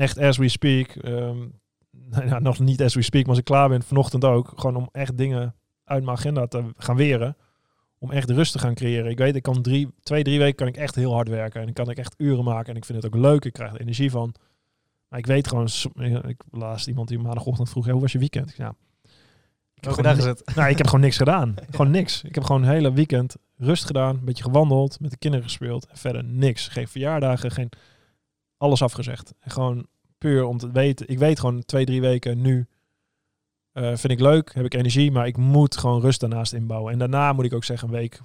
echt 0.00 0.18
as 0.18 0.36
we 0.36 0.48
speak, 0.48 0.88
ehm, 0.88 1.38
nou 2.12 2.26
ja, 2.26 2.38
nog 2.38 2.58
niet 2.58 2.82
as 2.82 2.94
we 2.94 3.02
speak, 3.02 3.20
maar 3.22 3.30
als 3.30 3.38
ik 3.38 3.44
klaar 3.44 3.68
ben, 3.68 3.82
vanochtend 3.82 4.24
ook, 4.24 4.52
gewoon 4.56 4.76
om 4.76 4.88
echt 4.92 5.16
dingen 5.16 5.54
uit 5.84 6.04
mijn 6.04 6.16
agenda 6.16 6.46
te 6.46 6.64
gaan 6.76 6.96
weren. 6.96 7.36
Om 7.98 8.10
echt 8.10 8.30
rust 8.30 8.52
te 8.52 8.58
gaan 8.58 8.74
creëren. 8.74 9.10
Ik 9.10 9.18
weet, 9.18 9.36
ik 9.36 9.42
kan 9.42 9.62
drie, 9.62 9.88
twee, 10.02 10.22
drie 10.22 10.38
weken 10.38 10.54
kan 10.56 10.66
ik 10.66 10.76
echt 10.76 10.94
heel 10.94 11.12
hard 11.12 11.28
werken. 11.28 11.58
En 11.60 11.64
dan 11.64 11.74
kan 11.74 11.90
ik 11.90 11.98
echt 11.98 12.14
uren 12.16 12.44
maken. 12.44 12.70
En 12.70 12.76
ik 12.76 12.84
vind 12.84 13.02
het 13.02 13.14
ook 13.14 13.20
leuk. 13.20 13.44
Ik 13.44 13.52
krijg 13.52 13.72
er 13.74 13.80
energie 13.80 14.10
van. 14.10 14.34
Maar 15.08 15.18
ik 15.18 15.26
weet 15.26 15.48
gewoon, 15.48 15.68
s- 15.68 15.86
ik 16.26 16.42
laatst 16.50 16.86
iemand 16.88 17.08
die 17.08 17.18
maandagochtend 17.18 17.70
vroeg, 17.70 17.84
"Hey, 17.84 17.92
hoe 17.92 18.02
was 18.02 18.12
je 18.12 18.18
weekend? 18.18 18.54
Ja, 18.56 18.74
ik 19.74 19.94
heb 19.96 20.16
is 20.16 20.24
het? 20.24 20.52
nou, 20.54 20.70
ik 20.70 20.76
heb 20.78 20.86
gewoon 20.86 21.00
niks 21.00 21.16
gedaan. 21.16 21.54
Gewoon 21.70 21.90
niks. 21.90 22.22
Ik 22.22 22.34
heb 22.34 22.44
gewoon 22.44 22.62
een 22.62 22.68
hele 22.68 22.92
weekend 22.92 23.36
rust 23.56 23.84
gedaan. 23.84 24.16
Een 24.16 24.24
beetje 24.24 24.42
gewandeld, 24.44 25.00
met 25.00 25.10
de 25.10 25.16
kinderen 25.16 25.46
gespeeld. 25.46 25.86
En 25.86 25.96
verder 25.96 26.24
niks. 26.24 26.68
Geen 26.68 26.88
verjaardagen, 26.88 27.50
geen... 27.50 27.68
Alles 28.60 28.82
afgezegd. 28.82 29.34
En 29.40 29.50
gewoon 29.50 29.86
puur 30.18 30.44
om 30.44 30.58
te 30.58 30.70
weten. 30.70 31.08
Ik 31.08 31.18
weet 31.18 31.40
gewoon 31.40 31.64
twee, 31.64 31.84
drie 31.84 32.00
weken 32.00 32.40
nu. 32.40 32.66
eh, 33.72 33.86
vind 33.96 34.12
ik 34.12 34.20
leuk, 34.20 34.54
heb 34.54 34.64
ik 34.64 34.74
energie, 34.74 35.10
maar 35.10 35.26
ik 35.26 35.36
moet 35.36 35.76
gewoon 35.76 36.00
rust 36.00 36.20
daarnaast 36.20 36.52
inbouwen. 36.52 36.92
En 36.92 36.98
daarna 36.98 37.32
moet 37.32 37.44
ik 37.44 37.52
ook 37.52 37.64
zeggen, 37.64 37.88
een 37.88 37.94
week, 37.94 38.20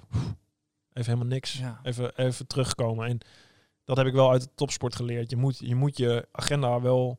even 0.92 1.12
helemaal 1.12 1.26
niks. 1.26 1.52
Ja. 1.58 1.80
Even, 1.82 2.16
even 2.16 2.46
terugkomen. 2.46 3.06
En 3.06 3.18
dat 3.84 3.96
heb 3.96 4.06
ik 4.06 4.12
wel 4.12 4.30
uit 4.30 4.42
de 4.42 4.48
topsport 4.54 4.96
geleerd. 4.96 5.30
Je 5.30 5.36
moet 5.36 5.58
je, 5.58 5.74
moet 5.74 5.96
je 5.96 6.28
agenda 6.32 6.80
wel 6.80 7.18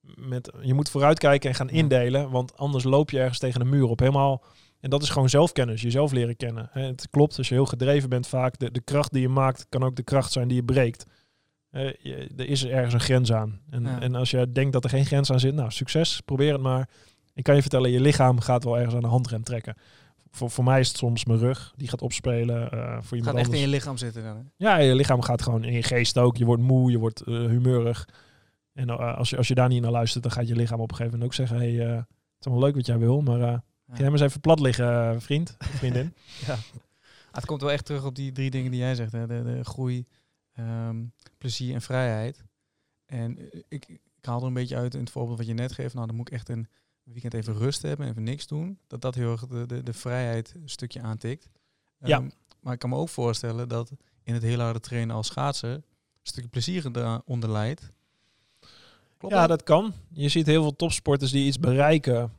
met, 0.00 0.52
je 0.60 0.74
moet 0.74 0.90
vooruitkijken 0.90 1.48
en 1.50 1.56
gaan 1.56 1.70
indelen, 1.70 2.30
want 2.30 2.56
anders 2.56 2.84
loop 2.84 3.10
je 3.10 3.18
ergens 3.18 3.38
tegen 3.38 3.60
een 3.60 3.68
muur 3.68 3.88
op. 3.88 3.98
Helemaal, 3.98 4.42
en 4.80 4.90
dat 4.90 5.02
is 5.02 5.10
gewoon 5.10 5.28
zelfkennis, 5.28 5.82
jezelf 5.82 6.12
leren 6.12 6.36
kennen. 6.36 6.68
Het 6.72 7.08
klopt, 7.10 7.38
als 7.38 7.48
je 7.48 7.54
heel 7.54 7.66
gedreven 7.66 8.08
bent 8.08 8.26
vaak, 8.26 8.58
de, 8.58 8.70
de 8.70 8.80
kracht 8.80 9.12
die 9.12 9.22
je 9.22 9.28
maakt, 9.28 9.66
kan 9.68 9.82
ook 9.84 9.96
de 9.96 10.02
kracht 10.02 10.32
zijn 10.32 10.48
die 10.48 10.56
je 10.56 10.64
breekt. 10.64 11.06
Eh, 11.70 11.92
je- 12.02 12.28
er 12.36 12.48
is 12.48 12.64
ergens 12.66 12.94
een 12.94 13.00
grens 13.00 13.32
aan. 13.32 13.60
En, 13.70 13.82
Ja. 13.82 14.00
en 14.00 14.14
als 14.14 14.30
je 14.30 14.52
denkt 14.52 14.72
dat 14.72 14.84
er 14.84 14.90
geen 14.90 15.06
grens 15.06 15.30
aan 15.32 15.40
zit, 15.40 15.54
nou 15.54 15.70
succes, 15.70 16.20
probeer 16.24 16.52
het 16.52 16.62
maar. 16.62 16.88
Ik 17.34 17.42
kan 17.44 17.54
je 17.54 17.60
vertellen, 17.60 17.90
je 17.90 18.00
lichaam 18.00 18.40
gaat 18.40 18.64
wel 18.64 18.76
ergens 18.76 18.94
aan 18.94 19.00
de 19.00 19.06
handrem 19.06 19.42
trekken. 19.42 19.74
Voor, 20.30 20.50
voor 20.50 20.64
mij 20.64 20.80
is 20.80 20.88
het 20.88 20.96
soms 20.96 21.24
mijn 21.24 21.38
rug, 21.38 21.72
die 21.76 21.88
gaat 21.88 22.02
opspelen. 22.02 22.70
eh, 22.70 22.78
voor 22.80 22.88
iemand 22.88 23.04
gaat 23.10 23.16
echt 23.16 23.26
anders. 23.44 23.50
in 23.50 23.60
je 23.60 23.68
lichaam 23.68 23.96
zitten 23.96 24.22
dan. 24.22 24.36
Hè? 24.36 24.42
Ja, 24.56 24.76
je 24.76 24.94
lichaam 24.94 25.22
gaat 25.22 25.42
gewoon 25.42 25.64
in 25.64 25.72
je 25.72 25.82
geest 25.82 26.18
ook. 26.18 26.36
Je 26.36 26.44
wordt 26.44 26.62
moe, 26.62 26.90
je 26.90 26.98
wordt 26.98 27.20
eh, 27.20 27.34
humeurig. 27.34 28.08
En 28.72 28.88
als, 29.16 29.30
je, 29.30 29.36
als 29.36 29.48
je 29.48 29.54
daar 29.54 29.68
niet 29.68 29.82
naar 29.82 29.90
luistert, 29.90 30.22
dan 30.22 30.32
gaat 30.32 30.48
je 30.48 30.56
lichaam 30.56 30.80
op 30.80 30.90
een 30.90 30.96
gegeven 30.96 31.18
moment 31.18 31.38
ook 31.40 31.46
zeggen... 31.48 31.56
Hey, 31.66 31.86
het 31.96 32.04
is 32.40 32.46
allemaal 32.46 32.64
leuk 32.64 32.74
wat 32.74 32.86
jij 32.86 32.98
wil, 32.98 33.20
maar 33.20 33.38
ga 33.38 33.62
jij 33.94 34.02
maar 34.02 34.12
eens 34.12 34.20
even 34.20 34.40
plat 34.40 34.60
liggen, 34.60 35.20
vriend, 35.22 35.56
vriendin. 35.58 36.12
Ah, 37.30 37.42
het 37.42 37.46
komt 37.50 37.60
wel 37.60 37.72
echt 37.72 37.84
terug 37.84 38.04
op 38.04 38.14
die 38.14 38.32
drie 38.32 38.50
dingen 38.50 38.70
die 38.70 38.80
jij 38.80 38.94
zegt. 38.94 39.12
Hè? 39.12 39.26
De, 39.26 39.42
de 39.44 39.64
groei, 39.64 40.06
ehm, 40.56 41.04
plezier 41.38 41.74
en 41.74 41.82
vrijheid. 41.82 42.44
En 43.06 43.38
eh, 43.38 43.60
ik, 43.68 43.88
ik 43.88 44.00
haal 44.20 44.40
er 44.40 44.46
een 44.46 44.54
beetje 44.54 44.76
uit 44.76 44.94
in 44.94 45.00
het 45.00 45.10
voorbeeld 45.10 45.38
wat 45.38 45.46
je 45.46 45.54
net 45.54 45.72
geeft. 45.72 45.94
Nou, 45.94 46.06
dan 46.06 46.16
moet 46.16 46.28
ik 46.28 46.34
echt 46.34 46.48
een 46.48 46.68
weekend 47.02 47.34
even 47.34 47.54
rust 47.54 47.82
hebben, 47.82 48.08
even 48.08 48.22
niks 48.22 48.46
doen. 48.46 48.78
Dat 48.86 49.00
dat 49.00 49.14
heel 49.14 49.30
erg 49.30 49.46
de, 49.46 49.66
de, 49.66 49.82
de 49.82 49.92
vrijheid 49.92 50.54
een 50.54 50.68
stukje 50.68 51.00
aantikt. 51.00 51.48
Ja. 51.98 52.16
Ehm, 52.18 52.28
maar 52.60 52.72
ik 52.72 52.78
kan 52.78 52.90
me 52.90 52.96
ook 52.96 53.08
voorstellen 53.08 53.68
dat 53.68 53.92
in 54.22 54.34
het 54.34 54.42
heel 54.42 54.60
harde 54.60 54.80
trainen 54.80 55.16
als 55.16 55.26
schaatser 55.26 55.74
een 55.74 55.82
stukje 56.22 56.48
plezier 56.48 56.96
eronder 56.96 57.50
leidt. 57.50 57.88
Klopt 59.18 59.34
ja, 59.34 59.46
dat 59.46 59.62
kan. 59.62 59.92
Je 60.12 60.28
ziet 60.28 60.46
heel 60.46 60.62
veel 60.62 60.76
topsporters 60.76 61.30
die 61.30 61.46
iets 61.46 61.58
bereiken 61.58 62.32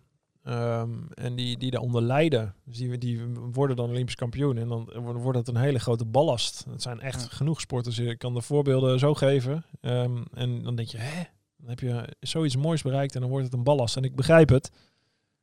ehm, 0.48 0.90
en 1.14 1.36
die, 1.36 1.58
die 1.58 1.72
daaronder 1.72 2.02
lijden. 2.02 2.54
Dus 2.66 2.78
die, 2.78 2.98
die 2.98 3.22
worden 3.52 3.76
dan 3.76 3.90
Olympisch 3.90 4.16
kampioen 4.16 4.58
en 4.58 4.68
dan 4.68 4.90
wordt 5.02 5.38
het 5.38 5.48
een 5.48 5.58
hele 5.58 5.80
grote 5.80 6.06
ballast. 6.06 6.66
Het 6.70 6.82
zijn 6.82 7.00
echt 7.00 7.22
Ja. 7.22 7.28
genoeg 7.30 7.60
sporters. 7.62 8.00
Ik 8.00 8.18
kan 8.20 8.34
de 8.34 8.42
voorbeelden 8.42 9.00
zo 9.00 9.14
geven. 9.14 9.66
Ehm, 9.82 10.24
en 10.34 10.64
dan 10.64 10.76
denk 10.76 10.88
je, 10.88 10.98
hè, 10.98 11.24
dan 11.58 11.70
heb 11.70 11.80
je 11.80 12.14
zoiets 12.20 12.56
moois 12.56 12.82
bereikt 12.82 13.16
en 13.16 13.22
dan 13.22 13.30
wordt 13.30 13.46
het 13.46 13.54
een 13.54 13.64
ballast. 13.64 13.98
En 13.98 14.04
ik 14.04 14.16
begrijp 14.16 14.50
het. 14.50 14.72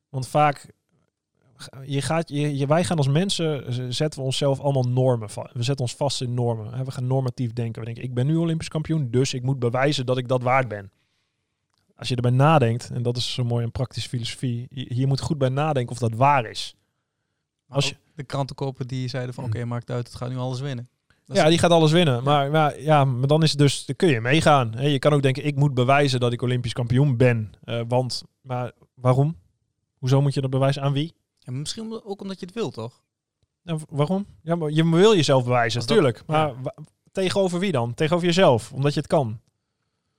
Want 0.08 0.28
vaak, 0.28 0.72
je 1.84 2.02
gaat, 2.02 2.28
je, 2.28 2.56
je- 2.56 2.66
wij 2.66 2.84
gaan 2.84 2.96
als 2.96 3.08
mensen, 3.08 3.72
zetten 3.94 4.20
we 4.20 4.26
onszelf 4.26 4.60
allemaal 4.60 4.88
normen. 4.88 5.28
We 5.52 5.62
zetten 5.62 5.84
ons 5.84 5.94
vast 5.94 6.20
in 6.20 6.34
normen. 6.34 6.84
We 6.84 6.90
gaan 6.90 7.06
normatief 7.06 7.52
denken. 7.52 7.80
We 7.80 7.86
denken, 7.86 8.04
ik 8.04 8.14
ben 8.14 8.26
nu 8.26 8.36
Olympisch 8.36 8.68
kampioen, 8.68 9.10
dus 9.10 9.34
ik 9.34 9.42
moet 9.42 9.58
bewijzen 9.58 10.06
dat 10.06 10.18
ik 10.18 10.28
dat 10.28 10.42
waard 10.42 10.68
ben. 10.68 10.90
Als 11.96 12.08
je 12.08 12.14
erbij 12.16 12.30
nadenkt, 12.30 12.90
en 12.90 13.02
dat 13.02 13.16
is 13.16 13.32
zo 13.34 13.44
mooi 13.44 13.64
een 13.64 13.70
praktische 13.70 14.08
filosofie, 14.08 14.66
je, 14.70 14.94
je 14.96 15.06
moet 15.06 15.20
goed 15.20 15.38
bij 15.38 15.48
nadenken 15.48 15.92
of 15.92 15.98
dat 15.98 16.14
waar 16.14 16.44
is. 16.46 16.74
Als 17.68 17.92
ook 17.92 17.98
de 18.14 18.24
krantenkoppen 18.24 18.86
die 18.86 19.08
zeiden 19.08 19.34
van 19.34 19.44
oké, 19.44 19.64
maakt 19.64 19.90
uit, 19.90 20.06
het 20.06 20.16
gaat 20.16 20.28
nu 20.30 20.36
alles 20.36 20.60
winnen. 20.60 20.88
Dat 21.26 21.36
ja, 21.36 21.48
die 21.48 21.58
gaat 21.58 21.70
alles 21.70 21.92
winnen. 21.92 22.22
Maar, 22.22 22.50
maar, 22.50 22.80
ja, 22.80 23.04
maar 23.04 23.28
dan 23.28 23.42
is 23.42 23.50
het 23.50 23.58
dus, 23.58 23.86
dan 23.86 23.96
kun 23.96 24.08
je 24.08 24.20
meegaan. 24.20 24.72
Je 24.78 24.98
kan 24.98 25.12
ook 25.12 25.22
denken, 25.22 25.44
ik 25.44 25.56
moet 25.56 25.74
bewijzen 25.74 26.20
dat 26.20 26.32
ik 26.32 26.42
Olympisch 26.42 26.72
kampioen 26.72 27.16
ben. 27.16 27.52
Eh, 27.64 27.80
want, 27.88 28.22
maar 28.40 28.72
waarom? 28.94 29.36
Hoezo 29.98 30.20
moet 30.22 30.34
je 30.34 30.40
dat 30.40 30.50
bewijzen? 30.50 30.82
Aan 30.82 30.92
wie? 30.92 31.14
Ja, 31.38 31.52
misschien 31.52 32.00
ook 32.04 32.20
omdat 32.20 32.40
je 32.40 32.46
het 32.46 32.54
wil, 32.54 32.70
toch? 32.70 33.02
Waarom? 33.88 34.26
Ja, 34.42 34.54
maar 34.54 34.70
je 34.70 34.88
wil 34.90 35.14
jezelf 35.14 35.44
bewijzen, 35.44 35.80
dat- 35.80 35.88
natuurlijk. 35.88 36.22
Maar 36.26 36.54
tegenover 37.12 37.58
wie 37.58 37.72
dan? 37.72 37.94
Tegenover 37.94 38.26
jezelf, 38.26 38.72
omdat 38.72 38.94
je 38.94 39.00
het 39.00 39.08
kan. 39.08 39.40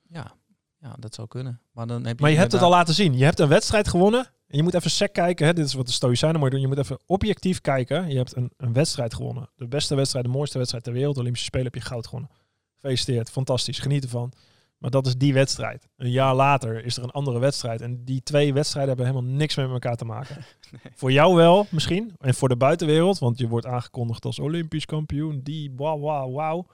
Ja. 0.10 0.32
ja, 0.80 0.96
dat 1.00 1.16
zou 1.16 1.28
kunnen. 1.28 1.60
Maar 1.76 1.88
dan 1.88 2.06
heb 2.06 2.16
je 2.16 2.22
Maar 2.22 2.32
je 2.32 2.38
hebt 2.38 2.52
het 2.52 2.62
al 2.62 2.70
laten 2.70 2.94
zien. 2.94 3.18
Je 3.18 3.24
hebt 3.24 3.40
een 3.40 3.48
wedstrijd 3.48 3.88
gewonnen. 3.88 4.26
En 4.48 4.58
je 4.58 4.64
moet 4.64 4.74
even 4.74 4.92
sec 4.92 5.14
kijken. 5.14 5.46
Hè. 5.46 5.54
Dit 5.54 5.66
is 5.66 5.74
wat 5.74 5.86
de 5.86 5.92
Stoïcijnen 5.92 6.40
mooi 6.40 6.52
doen. 6.52 6.62
Je 6.62 6.68
moet 6.68 6.78
even 6.78 7.00
objectief 7.06 7.62
kijken. 7.62 8.10
Je 8.10 8.18
hebt 8.18 8.36
een, 8.36 8.52
een 8.58 8.74
wedstrijd 8.74 9.14
gewonnen. 9.14 9.50
De 9.56 9.68
beste 9.68 9.96
wedstrijd, 9.96 10.26
de 10.26 10.32
mooiste 10.32 10.58
wedstrijd 10.58 10.84
ter 10.84 10.94
wereld. 10.94 11.14
De 11.14 11.20
Olympische 11.20 11.48
Spelen 11.48 11.66
heb 11.66 11.76
je 11.76 11.82
goud 11.82 12.06
gewonnen. 12.06 12.32
Gefeliciteerd. 12.74 13.30
Fantastisch. 13.30 13.80
Geniet 13.80 14.04
ervan. 14.04 14.32
Maar 14.78 14.92
dat 14.92 15.08
is 15.08 15.16
die 15.16 15.34
wedstrijd. 15.34 15.88
Een 15.98 16.12
jaar 16.12 16.36
later 16.36 16.86
is 16.86 16.98
er 16.98 17.04
een 17.04 17.12
andere 17.12 17.40
wedstrijd. 17.40 17.82
En 17.82 18.04
die 18.04 18.24
twee 18.24 18.54
wedstrijden 18.54 18.96
hebben 18.96 19.14
helemaal 19.14 19.36
niks 19.38 19.56
met 19.56 19.70
elkaar 19.70 19.96
te 19.96 20.06
maken. 20.06 20.46
Voor 20.96 21.12
jou 21.12 21.36
wel, 21.36 21.68
misschien. 21.70 22.14
En 22.20 22.34
voor 22.34 22.50
de 22.50 22.58
buitenwereld. 22.58 23.20
Want 23.20 23.38
je 23.38 23.48
wordt 23.48 23.66
aangekondigd 23.66 24.26
als 24.26 24.40
Olympisch 24.40 24.86
kampioen. 24.86 25.40
Die, 25.44 25.72
wauw, 25.76 26.00
wauw, 26.00 26.32
wauw. 26.32 26.68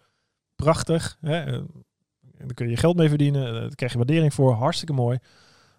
Prachtig. 0.56 1.18
Hè? 1.22 1.62
Daar 2.46 2.54
kun 2.54 2.70
je 2.70 2.78
geld 2.78 2.96
mee 2.98 3.10
verdienen. 3.10 3.48
eh, 3.48 3.54
Daar 3.54 3.76
krijg 3.76 3.92
je 3.92 3.98
waardering 3.98 4.34
voor. 4.34 4.54
Hartstikke 4.54 4.94
mooi. 4.94 5.18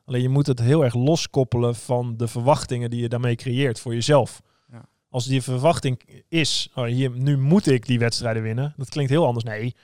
Alleen 0.04 0.22
je 0.22 0.28
moet 0.28 0.46
het 0.46 0.60
heel 0.60 0.84
erg 0.84 0.94
loskoppelen 0.94 1.74
van 1.74 2.16
de 2.16 2.28
verwachtingen 2.28 2.90
die 2.90 3.00
je 3.00 3.08
daarmee 3.08 3.34
creëert 3.36 3.80
voor 3.80 3.94
jezelf. 3.94 4.40
Ja. 4.70 4.84
Als 5.08 5.26
die 5.26 5.42
verwachting 5.42 6.00
is, 6.28 6.70
oh, 6.74 6.84
hier, 6.84 7.10
nu 7.10 7.38
moet 7.38 7.66
ik 7.66 7.86
die 7.86 7.98
wedstrijden 7.98 8.42
winnen. 8.42 8.74
Dat 8.76 8.88
klinkt 8.88 9.10
heel 9.10 9.26
anders. 9.26 9.44
Nee, 9.44 9.74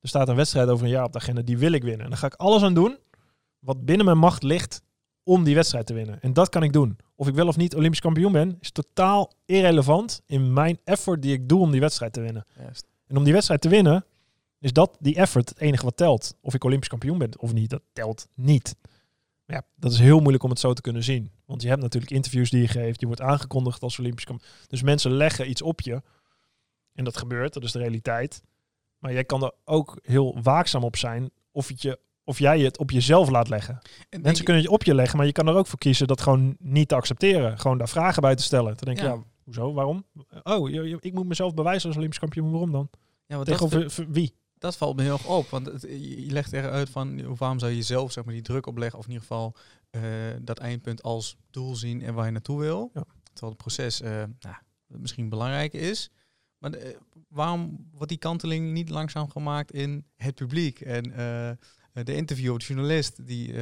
er 0.00 0.08
staat 0.08 0.28
een 0.28 0.36
wedstrijd 0.36 0.68
over 0.68 0.84
een 0.84 0.90
jaar 0.90 1.04
op 1.04 1.12
de 1.12 1.18
agenda, 1.18 1.42
die 1.42 1.58
wil 1.58 1.72
ik 1.72 1.82
winnen. 1.82 2.02
En 2.04 2.08
dan 2.08 2.18
ga 2.18 2.26
ik 2.26 2.34
alles 2.34 2.62
aan 2.62 2.74
doen 2.74 2.98
wat 3.58 3.84
binnen 3.84 4.06
mijn 4.06 4.18
macht 4.18 4.42
ligt 4.42 4.82
om 5.22 5.44
die 5.44 5.54
wedstrijd 5.54 5.86
te 5.86 5.94
winnen. 5.94 6.20
En 6.20 6.32
dat 6.32 6.48
kan 6.48 6.62
ik 6.62 6.72
doen. 6.72 6.96
Of 7.16 7.28
ik 7.28 7.34
wel 7.34 7.46
of 7.46 7.56
niet 7.56 7.74
Olympisch 7.76 8.00
kampioen 8.00 8.32
ben, 8.32 8.56
is 8.60 8.70
totaal 8.70 9.32
irrelevant 9.44 10.22
in 10.26 10.52
mijn 10.52 10.78
effort 10.84 11.22
die 11.22 11.32
ik 11.32 11.48
doe 11.48 11.60
om 11.60 11.70
die 11.70 11.80
wedstrijd 11.80 12.12
te 12.12 12.20
winnen. 12.20 12.44
Juist. 12.58 12.86
En 13.06 13.16
om 13.16 13.24
die 13.24 13.32
wedstrijd 13.32 13.60
te 13.60 13.68
winnen, 13.68 14.04
is 14.62 14.72
dat 14.72 14.96
die 15.00 15.14
effort 15.14 15.48
het 15.48 15.58
enige 15.58 15.84
wat 15.84 15.96
telt. 15.96 16.34
Of 16.40 16.54
ik 16.54 16.64
Olympisch 16.64 16.88
kampioen 16.88 17.18
ben 17.18 17.38
of 17.38 17.52
niet, 17.52 17.70
dat 17.70 17.82
telt 17.92 18.28
niet. 18.34 18.76
Maar 19.44 19.56
ja, 19.56 19.62
dat 19.76 19.92
is 19.92 19.98
heel 19.98 20.18
moeilijk 20.20 20.42
om 20.44 20.50
het 20.50 20.58
zo 20.58 20.72
te 20.72 20.80
kunnen 20.82 21.02
zien. 21.04 21.30
Want 21.44 21.62
je 21.62 21.68
hebt 21.68 21.82
natuurlijk 21.82 22.12
interviews 22.12 22.50
die 22.50 22.60
je 22.60 22.68
geeft. 22.68 23.00
Je 23.00 23.06
wordt 23.06 23.20
aangekondigd 23.20 23.82
als 23.82 23.98
Olympisch 23.98 24.24
kampioen. 24.24 24.50
Dus 24.66 24.82
mensen 24.82 25.10
leggen 25.12 25.50
iets 25.50 25.62
op 25.62 25.80
je. 25.80 26.02
En 26.92 27.04
dat 27.04 27.16
gebeurt, 27.16 27.52
dat 27.52 27.62
is 27.62 27.72
de 27.72 27.78
realiteit. 27.78 28.42
Maar 28.98 29.12
jij 29.12 29.24
kan 29.24 29.42
er 29.42 29.52
ook 29.64 29.98
heel 30.02 30.38
waakzaam 30.42 30.84
op 30.84 30.96
zijn 30.96 31.30
of, 31.50 31.68
het 31.68 31.82
je, 31.82 31.98
of 32.24 32.38
jij 32.38 32.60
het 32.60 32.78
op 32.78 32.90
jezelf 32.90 33.28
laat 33.28 33.48
leggen. 33.48 33.78
En 34.08 34.20
Mensen 34.20 34.44
kunnen 34.44 34.62
het 34.62 34.72
op 34.72 34.82
je 34.82 34.94
leggen, 34.94 35.16
maar 35.16 35.26
je 35.26 35.32
kan 35.32 35.48
er 35.48 35.54
ook 35.54 35.66
voor 35.66 35.78
kiezen 35.78 36.06
dat 36.06 36.20
gewoon 36.20 36.56
niet 36.58 36.88
te 36.88 36.94
accepteren. 36.94 37.58
Gewoon 37.58 37.78
daar 37.78 37.88
vragen 37.88 38.22
bij 38.22 38.34
te 38.34 38.42
stellen. 38.42 38.76
Dan 38.76 38.94
denk 38.94 38.98
je, 38.98 39.04
Ja. 39.04 39.12
ja, 39.12 39.22
hoezo, 39.44 39.72
waarom? 39.72 40.04
Oh, 40.42 40.70
ik 41.00 41.12
moet 41.12 41.26
mezelf 41.26 41.54
bewijzen 41.54 41.86
als 41.88 41.96
Olympisch 41.96 42.18
kampioen. 42.18 42.50
Waarom 42.50 42.72
dan? 42.72 42.90
ja, 43.26 43.36
dat, 43.36 43.46
Tegenover 43.46 44.06
wie? 44.08 44.34
Dat 44.62 44.76
valt 44.76 44.96
me 44.96 45.02
heel 45.02 45.12
erg 45.12 45.26
op. 45.26 45.48
Want 45.48 45.66
het, 45.66 45.82
je 45.82 46.30
legt 46.30 46.52
eruit 46.52 46.90
van 46.90 47.36
waarom 47.36 47.58
zou 47.58 47.70
je 47.70 47.76
jezelf 47.76 48.12
zeg 48.12 48.24
maar, 48.24 48.34
die 48.34 48.42
druk 48.42 48.66
opleggen. 48.66 48.98
Of 48.98 49.04
in 49.04 49.12
ieder 49.12 49.26
geval 49.26 49.56
eh, 49.90 50.02
dat 50.40 50.58
eindpunt 50.58 51.02
als 51.02 51.36
doel 51.50 51.76
zien 51.76 52.02
en 52.02 52.14
waar 52.14 52.24
je 52.24 52.30
naartoe 52.30 52.60
wil. 52.60 52.90
Ja. 52.94 53.04
Terwijl 53.22 53.52
het 53.52 53.62
proces 53.62 54.00
eh, 54.00 54.10
nou, 54.40 54.56
misschien 54.86 55.28
belangrijker 55.28 55.80
is. 55.80 56.10
Maar 56.58 56.72
eh, 56.72 56.96
waarom 57.28 57.88
wordt 57.92 58.08
die 58.08 58.18
kanteling 58.18 58.72
niet 58.72 58.88
langzaam 58.88 59.30
gemaakt 59.30 59.72
in 59.72 60.04
het 60.16 60.34
publiek? 60.34 60.80
En 60.80 61.02
de 61.92 62.14
interviewer, 62.14 62.58
de 62.58 62.64
journalist, 62.64 63.26
die 63.26 63.54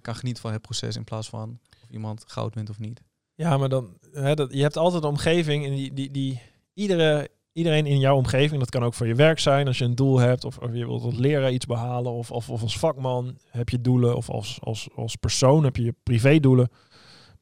kan 0.00 0.14
genieten 0.14 0.42
van 0.42 0.52
het 0.52 0.62
proces 0.62 0.96
in 0.96 1.04
plaats 1.04 1.28
van 1.28 1.60
of 1.82 1.90
iemand 1.90 2.24
goud 2.26 2.54
wint 2.54 2.70
of 2.70 2.78
niet. 2.78 3.02
Ja, 3.34 3.56
maar 3.56 3.68
dan, 3.68 3.98
hè, 4.12 4.34
dat, 4.34 4.52
je 4.52 4.62
hebt 4.62 4.76
altijd 4.76 5.02
een 5.02 5.08
omgeving 5.08 5.64
en 5.66 5.74
die, 5.74 5.92
die, 5.92 6.10
die 6.10 6.40
iedere, 6.74 7.30
iedereen 7.52 7.86
in 7.86 7.98
jouw 7.98 8.16
omgeving, 8.16 8.60
dat 8.60 8.70
kan 8.70 8.84
ook 8.84 8.94
voor 8.94 9.06
je 9.06 9.14
werk 9.14 9.38
zijn, 9.38 9.66
als 9.66 9.78
je 9.78 9.84
een 9.84 9.94
doel 9.94 10.18
hebt 10.18 10.44
of, 10.44 10.58
of 10.58 10.72
je 10.72 10.86
wilt 10.86 11.02
als 11.02 11.14
leraar 11.14 11.52
iets 11.52 11.66
behalen 11.66 12.12
of, 12.12 12.30
of, 12.30 12.50
of 12.50 12.62
als 12.62 12.78
vakman 12.78 13.38
heb 13.50 13.68
je 13.68 13.80
doelen 13.80 14.16
of 14.16 14.30
als, 14.30 14.58
als, 14.60 14.88
als 14.94 15.16
persoon 15.16 15.64
heb 15.64 15.76
je 15.76 15.84
je 15.84 15.94
privédoelen. 16.02 16.70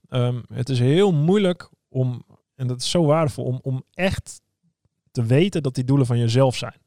Ehm, 0.09 0.41
het 0.53 0.69
is 0.69 0.79
heel 0.79 1.13
moeilijk 1.13 1.71
om, 1.89 2.25
en 2.55 2.67
dat 2.67 2.81
is 2.81 2.91
zo 2.91 3.05
waardevol, 3.05 3.45
om, 3.45 3.59
om 3.63 3.85
echt 3.95 4.41
te 5.11 5.25
weten 5.25 5.63
dat 5.63 5.75
die 5.75 5.85
doelen 5.85 6.07
van 6.07 6.19
jezelf 6.19 6.57
zijn. 6.57 6.81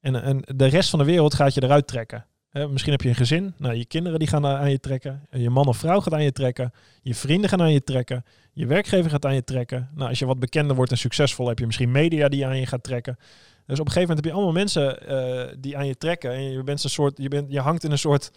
En, 0.00 0.22
en 0.22 0.42
de 0.56 0.66
rest 0.66 0.90
van 0.90 0.98
de 0.98 1.04
wereld 1.04 1.34
gaat 1.34 1.54
je 1.54 1.62
eruit 1.62 1.86
trekken. 1.86 2.26
Misschien 2.52 2.92
heb 2.92 3.02
je 3.02 3.08
een 3.08 3.14
gezin, 3.14 3.54
nou, 3.58 3.74
je 3.74 3.84
kinderen 3.84 4.18
die 4.18 4.28
gaan 4.28 4.46
aan 4.46 4.70
je 4.70 4.80
trekken, 4.80 5.26
je 5.30 5.50
man 5.50 5.66
of 5.66 5.76
vrouw 5.76 6.00
gaat 6.00 6.12
aan 6.12 6.22
je 6.22 6.32
trekken, 6.32 6.72
je 7.02 7.14
vrienden 7.14 7.50
gaan 7.50 7.60
aan 7.60 7.72
je 7.72 7.84
trekken, 7.84 8.24
je 8.52 8.66
werkgever 8.66 9.10
gaat 9.10 9.24
aan 9.24 9.34
je 9.34 9.44
trekken. 9.44 9.88
Nou, 9.94 10.08
als 10.08 10.18
je 10.18 10.26
wat 10.26 10.38
bekender 10.38 10.76
wordt 10.76 10.90
en 10.90 10.98
succesvol, 10.98 11.48
heb 11.48 11.58
je 11.58 11.66
misschien 11.66 11.90
media 11.90 12.28
die 12.28 12.46
aan 12.46 12.58
je 12.58 12.66
gaat 12.66 12.82
trekken. 12.82 13.18
Dus 13.66 13.80
op 13.80 13.86
een 13.86 13.92
gegeven 13.92 14.08
moment 14.08 14.18
heb 14.18 14.24
je 14.24 14.32
allemaal 14.32 14.52
mensen 14.52 15.08
eh, 15.08 15.54
die 15.58 15.76
aan 15.76 15.86
je 15.86 15.96
trekken. 15.96 16.30
En 16.30 16.50
je 16.50 16.62
bent 16.62 16.84
een 16.84 16.90
soort, 16.90 17.12
je, 17.16 17.28
bent, 17.28 17.52
je 17.52 17.60
hangt 17.60 17.84
in 17.84 17.90
een 17.90 17.98
soort 17.98 18.30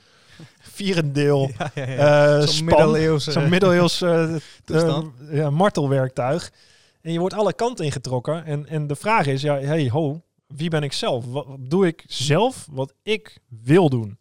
vierendeel 0.59 1.51
Ja, 1.57 1.71
ja, 1.75 1.87
ja. 1.87 2.39
eh 2.39 2.47
Zo'n 3.33 3.49
middeleeuws 3.49 4.01
eh, 4.01 4.35
ja, 5.39 5.49
martelwerktuig. 5.49 6.51
En 7.01 7.11
je 7.11 7.19
wordt 7.19 7.35
alle 7.35 7.53
kanten 7.53 7.85
ingetrokken. 7.85 8.45
En, 8.45 8.67
en 8.67 8.87
de 8.87 8.95
vraag 8.95 9.25
is, 9.27 9.41
ja, 9.41 9.59
hey, 9.59 9.89
ho, 9.89 10.21
wie 10.55 10.69
ben 10.69 10.83
ik 10.83 10.93
zelf? 10.93 11.25
Wat 11.25 11.57
doe 11.59 11.87
ik 11.87 12.03
zelf 12.07 12.67
wat 12.71 12.93
ik 13.03 13.37
wil 13.47 13.89
doen? 13.89 14.17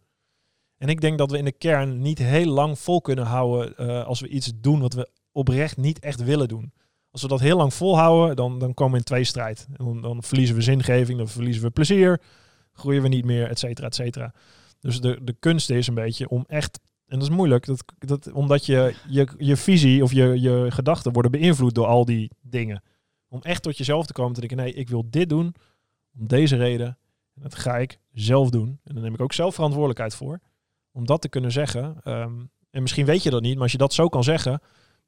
En 0.77 0.89
ik 0.89 1.01
denk 1.01 1.19
dat 1.19 1.31
we 1.31 1.39
in 1.39 1.45
de 1.45 1.53
kern 1.53 2.01
niet 2.01 2.19
heel 2.19 2.47
lang 2.47 2.79
vol 2.79 3.01
kunnen 3.01 3.25
houden 3.25 3.77
eh, 3.77 4.05
als 4.05 4.21
we 4.21 4.29
iets 4.29 4.53
doen 4.57 4.81
wat 4.81 4.95
we 4.95 5.11
oprecht 5.33 5.77
niet 5.77 5.99
echt 5.99 6.25
willen 6.25 6.49
doen. 6.49 6.73
Als 7.11 7.23
we 7.23 7.29
dat 7.29 7.41
heel 7.41 7.57
lang 7.57 7.75
volhouden, 7.75 8.37
dan, 8.37 8.59
dan 8.59 8.75
komen 8.75 8.93
we 8.93 8.99
in 8.99 9.05
tweestrijd. 9.05 9.67
En 9.77 9.85
Dan, 9.85 10.03
dan 10.03 10.23
verliezen 10.23 10.57
we 10.57 10.63
zingeving, 10.63 11.19
dan 11.19 11.29
verliezen 11.29 11.63
we 11.63 11.71
plezier, 11.71 12.21
groeien 12.73 13.03
we 13.03 13.09
niet 13.09 13.25
meer, 13.25 13.49
et 13.49 13.59
cetera, 13.59 13.87
et 13.87 13.95
cetera. 13.95 14.35
Dus 14.81 15.01
de, 15.01 15.19
de 15.23 15.33
kunst 15.39 15.71
is 15.71 15.87
een 15.87 15.95
beetje 15.95 16.29
om 16.29 16.45
echt, 16.49 16.81
en 17.07 17.19
dat 17.19 17.29
is 17.29 17.35
moeilijk, 17.35 17.67
dat, 17.67 17.85
dat, 17.99 18.33
omdat 18.33 18.67
je, 18.67 18.95
je, 19.09 19.29
je 19.39 19.57
visie 19.57 20.03
of 20.03 20.13
je, 20.13 20.41
je 20.41 20.67
gedachten 20.69 21.13
worden 21.13 21.31
beïnvloed 21.31 21.75
door 21.75 21.87
al 21.87 22.05
die 22.05 22.31
dingen. 22.41 22.83
Om 23.29 23.41
echt 23.43 23.63
tot 23.63 23.79
jezelf 23.79 24.07
te 24.07 24.13
komen 24.13 24.33
te 24.33 24.41
denken, 24.41 24.59
nee, 24.59 24.73
ik 24.73 24.89
wil 24.89 25.07
dit 25.11 25.29
doen 25.29 25.55
om 26.19 26.27
deze 26.27 26.57
reden. 26.57 26.99
En 27.35 27.43
dat 27.43 27.55
ga 27.55 27.79
ik 27.79 27.99
zelf 28.13 28.51
doen. 28.51 28.81
En 28.85 28.95
dan 28.95 29.03
neem 29.03 29.15
ik 29.15 29.21
ook 29.21 29.33
zelf 29.33 29.55
verantwoordelijkheid 29.55 30.15
voor. 30.15 30.41
Om 30.93 31.07
dat 31.07 31.21
te 31.21 31.29
kunnen 31.29 31.53
zeggen. 31.53 31.97
Ehm, 32.03 32.45
en 32.71 32.83
misschien 32.83 33.07
weet 33.07 33.23
je 33.23 33.31
dat 33.31 33.43
niet, 33.43 33.55
maar 33.55 33.63
als 33.63 33.73
je 33.73 33.79
dat 33.79 33.95
zo 33.95 34.09
kan 34.09 34.25
zeggen. 34.25 34.61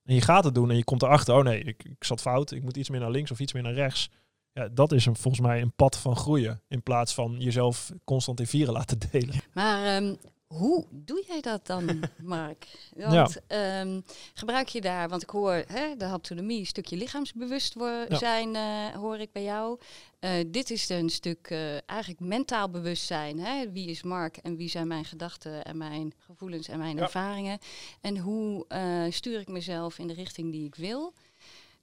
En 0.04 0.14
je 0.14 0.20
gaat 0.20 0.44
het 0.44 0.54
doen 0.54 0.70
en 0.70 0.76
je 0.76 0.84
komt 0.84 1.02
erachter. 1.02 1.34
Oh 1.34 1.42
nee, 1.42 1.60
ik, 1.60 1.84
ik 1.84 2.04
zat 2.04 2.20
fout. 2.20 2.50
Ik 2.50 2.62
moet 2.62 2.76
iets 2.76 2.90
meer 2.90 3.00
naar 3.00 3.10
links 3.10 3.30
of 3.30 3.40
iets 3.40 3.52
meer 3.52 3.62
naar 3.62 3.72
rechts. 3.72 4.10
Ja, 4.52 4.68
dat 4.68 4.92
is 4.92 5.06
een, 5.06 5.16
volgens 5.16 5.46
mij 5.46 5.60
een 5.60 5.72
pad 5.72 5.98
van 5.98 6.16
groeien. 6.16 6.62
In 6.68 6.82
plaats 6.82 7.14
van 7.14 7.36
jezelf 7.38 7.92
constant 8.04 8.40
in 8.40 8.46
vieren 8.46 8.72
laten 8.72 8.98
delen. 9.10 9.34
Maar 9.52 9.84
ehm, 9.84 10.14
hoe 10.46 10.86
doe 10.90 11.24
jij 11.26 11.40
dat 11.40 11.66
dan, 11.66 12.02
Mark? 12.22 12.66
Want 12.96 13.46
ehm, 13.46 14.00
gebruik 14.34 14.68
je 14.68 14.80
daar, 14.80 15.08
want 15.08 15.22
ik 15.22 15.30
hoor 15.30 15.64
hè, 15.66 15.96
de 15.96 16.04
haptonomie, 16.04 16.58
een 16.60 16.66
stukje 16.66 16.96
lichaamsbewustzijn 16.96 18.56
eh, 18.56 18.86
hoor 18.88 19.18
ik 19.18 19.32
bij 19.32 19.42
jou. 19.42 19.80
Eh, 20.18 20.30
dit 20.46 20.70
is 20.70 20.88
een 20.88 21.10
stuk 21.10 21.46
eh, 21.50 21.90
eigenlijk 21.90 22.20
mentaal 22.20 22.70
bewustzijn. 22.70 23.38
Hè? 23.38 23.70
Wie 23.72 23.88
is 23.88 24.02
Mark 24.02 24.36
en 24.36 24.56
wie 24.56 24.68
zijn 24.68 24.86
mijn 24.86 25.04
gedachten 25.04 25.64
en 25.64 25.76
mijn 25.76 26.12
gevoelens 26.18 26.68
en 26.68 26.78
mijn 26.78 26.96
Ja. 26.96 27.02
ervaringen? 27.02 27.58
En 28.00 28.18
hoe 28.18 28.66
stuur 29.10 29.40
ik 29.40 29.48
mezelf 29.48 29.98
in 29.98 30.06
de 30.06 30.14
richting 30.14 30.52
die 30.52 30.66
ik 30.66 30.74
wil? 30.74 31.12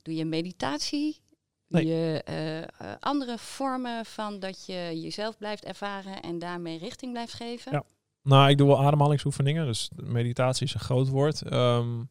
Doe 0.02 0.15
je 0.15 0.26
meditatie? 0.26 1.19
Doe 1.67 1.82
Nee. 1.84 1.88
je 1.88 2.67
andere 3.00 3.38
vormen 3.38 4.06
van 4.06 4.39
dat 4.39 4.65
je 4.65 4.91
jezelf 5.02 5.38
blijft 5.38 5.65
ervaren 5.65 6.21
en 6.21 6.39
daarmee 6.39 6.78
richting 6.78 7.12
blijft 7.12 7.34
geven? 7.34 7.71
Ja. 7.71 7.84
Nou, 8.23 8.49
ik 8.49 8.57
doe 8.57 8.67
wel 8.67 8.81
ademhalingsoefeningen. 8.84 9.65
Dus 9.65 9.91
meditatie 9.95 10.65
is 10.65 10.73
een 10.73 10.79
groot 10.79 11.07
woord. 11.07 11.41
Ehm, 11.41 12.03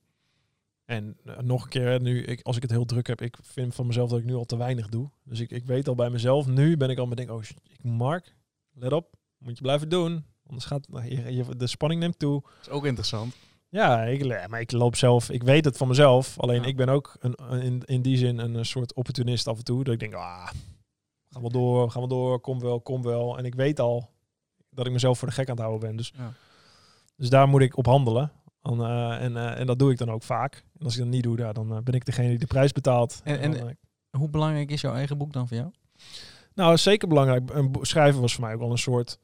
en 0.84 1.16
eh, 1.24 1.38
nog 1.38 1.62
een 1.62 1.68
keer, 1.68 2.00
nu, 2.00 2.22
ik, 2.22 2.40
als 2.42 2.56
ik 2.56 2.62
het 2.62 2.70
heel 2.70 2.84
druk 2.84 3.06
heb, 3.06 3.20
ik 3.20 3.36
vind 3.42 3.74
van 3.74 3.86
mezelf 3.86 4.10
dat 4.10 4.18
ik 4.18 4.24
nu 4.24 4.34
al 4.34 4.44
te 4.44 4.56
weinig 4.56 4.88
doe. 4.88 5.10
Dus 5.24 5.40
ik, 5.40 5.50
ik 5.50 5.64
weet 5.66 5.88
al 5.88 5.94
bij 5.94 6.10
mezelf, 6.10 6.46
nu 6.46 6.76
ben 6.76 6.90
ik 6.90 6.98
al 6.98 7.06
met 7.06 7.16
denk, 7.16 7.30
oh, 7.30 7.42
ik, 7.42 7.82
Mark, 7.82 8.34
let 8.74 8.92
op, 8.92 9.14
moet 9.38 9.56
je 9.56 9.62
blijven 9.62 9.88
doen. 9.88 10.24
Anders 10.46 10.64
gaat 10.66 10.86
je, 11.04 11.34
je- 11.34 11.56
de 11.56 11.66
spanning 11.66 12.00
neemt 12.00 12.18
toe. 12.18 12.40
Dat 12.40 12.52
is 12.60 12.68
ook 12.68 12.86
interessant. 12.86 13.34
Ja, 13.68 14.02
ik, 14.02 14.48
maar 14.48 14.60
ik 14.60 14.72
loop 14.72 14.96
zelf, 14.96 15.30
ik 15.30 15.42
weet 15.42 15.64
het 15.64 15.76
van 15.76 15.88
mezelf. 15.88 16.38
Alleen 16.38 16.62
Ja. 16.62 16.68
ik 16.68 16.76
ben 16.76 16.88
ook 16.88 17.16
een, 17.20 17.34
in, 17.62 17.82
in 17.84 18.02
die 18.02 18.16
zin 18.16 18.38
een, 18.38 18.56
eh, 18.56 18.62
soort 18.62 18.94
opportunist 18.94 19.46
af 19.46 19.58
en 19.58 19.64
toe. 19.64 19.84
Dat 19.84 19.92
ik 19.94 20.00
denk, 20.00 20.14
ah, 20.14 20.50
gaan 21.30 21.42
we 21.42 21.50
door, 21.50 21.90
gaan 21.90 22.02
we 22.02 22.08
door, 22.08 22.40
kom 22.40 22.60
wel, 22.60 22.80
kom 22.80 23.02
wel. 23.02 23.38
En 23.38 23.44
ik 23.44 23.54
weet 23.54 23.80
al 23.80 24.10
dat 24.80 24.86
ik 24.88 24.92
mezelf 24.92 25.18
voor 25.18 25.28
de 25.28 25.34
gek 25.34 25.48
aan 25.48 25.54
het 25.56 25.64
houden 25.64 25.88
ben. 25.88 25.96
Dus, 25.96 26.12
Ja. 26.16 26.32
dus 27.16 27.28
daar 27.30 27.48
moet 27.48 27.60
ik 27.60 27.76
op 27.76 27.86
handelen. 27.86 28.32
En, 28.62 28.80
eh, 28.80 29.22
en, 29.22 29.36
eh, 29.36 29.58
en 29.60 29.66
dat 29.66 29.78
doe 29.78 29.90
ik 29.90 29.98
dan 29.98 30.10
ook 30.10 30.22
vaak. 30.22 30.64
En 30.78 30.84
als 30.84 30.94
ik 30.94 31.00
dat 31.02 31.08
niet 31.08 31.22
doe, 31.22 31.38
ja, 31.38 31.52
dan 31.52 31.72
eh, 31.76 31.78
ben 31.82 31.94
ik 31.94 32.04
degene 32.04 32.28
die 32.28 32.38
de 32.38 32.46
prijs 32.46 32.72
betaalt. 32.72 33.20
En- 33.24 33.40
en- 33.40 33.52
dan, 33.52 33.76
Hoe 34.10 34.28
belangrijk 34.30 34.70
is 34.70 34.80
jouw 34.80 34.94
eigen 34.94 35.18
boek 35.18 35.32
dan 35.32 35.48
voor 35.48 35.56
jou? 35.56 35.70
nou, 36.54 36.76
zeker 36.76 37.08
belangrijk. 37.08 37.50
Een 37.50 37.74
schrijven 37.80 38.20
was 38.20 38.34
voor 38.34 38.44
mij 38.44 38.54
ook 38.54 38.60
wel 38.60 38.70
een 38.70 38.78
soort, 38.78 39.18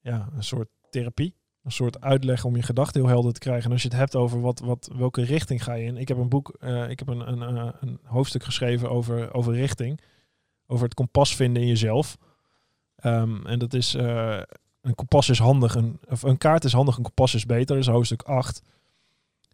ja, 0.00 0.28
een 0.34 0.44
soort 0.44 0.68
therapie. 0.90 1.34
Een 1.62 1.72
soort 1.72 2.00
uitleg 2.00 2.44
om 2.44 2.56
je 2.56 2.62
gedachten 2.62 3.00
heel 3.00 3.10
helder 3.10 3.32
te 3.32 3.40
krijgen. 3.40 3.64
En 3.64 3.72
als 3.72 3.82
je 3.82 3.88
het 3.88 3.96
hebt 3.96 4.16
over 4.16 4.40
wat, 4.40 4.58
wat, 4.60 4.90
welke 4.96 5.22
richting 5.22 5.64
ga 5.64 5.74
je 5.74 5.84
in. 5.84 5.96
Ik 5.96 6.08
heb 6.08 6.16
een 6.16 6.28
boek, 6.28 6.48
ik 6.88 6.98
heb 6.98 7.08
een, 7.08 7.28
een, 7.28 7.74
een 7.80 7.98
hoofdstuk 8.04 8.42
geschreven 8.44 8.90
over, 8.90 9.34
over 9.34 9.54
richting. 9.54 10.00
Over 10.66 10.84
het 10.84 10.94
kompas 10.94 11.36
vinden 11.36 11.62
in 11.62 11.68
jezelf. 11.68 12.16
Ehm, 12.96 13.46
en 13.46 13.58
dat 13.58 13.74
is, 13.74 13.94
een 14.80 14.94
kompas 14.94 15.28
is 15.28 15.38
handig. 15.38 15.74
Een, 15.74 16.00
of 16.08 16.22
een 16.22 16.38
kaart 16.38 16.64
is 16.64 16.72
handig, 16.72 16.96
een 16.96 17.02
kompas 17.02 17.34
is 17.34 17.46
beter. 17.46 17.78
Is 17.78 17.86
hoofdstuk 17.86 18.22
8. 18.22 18.62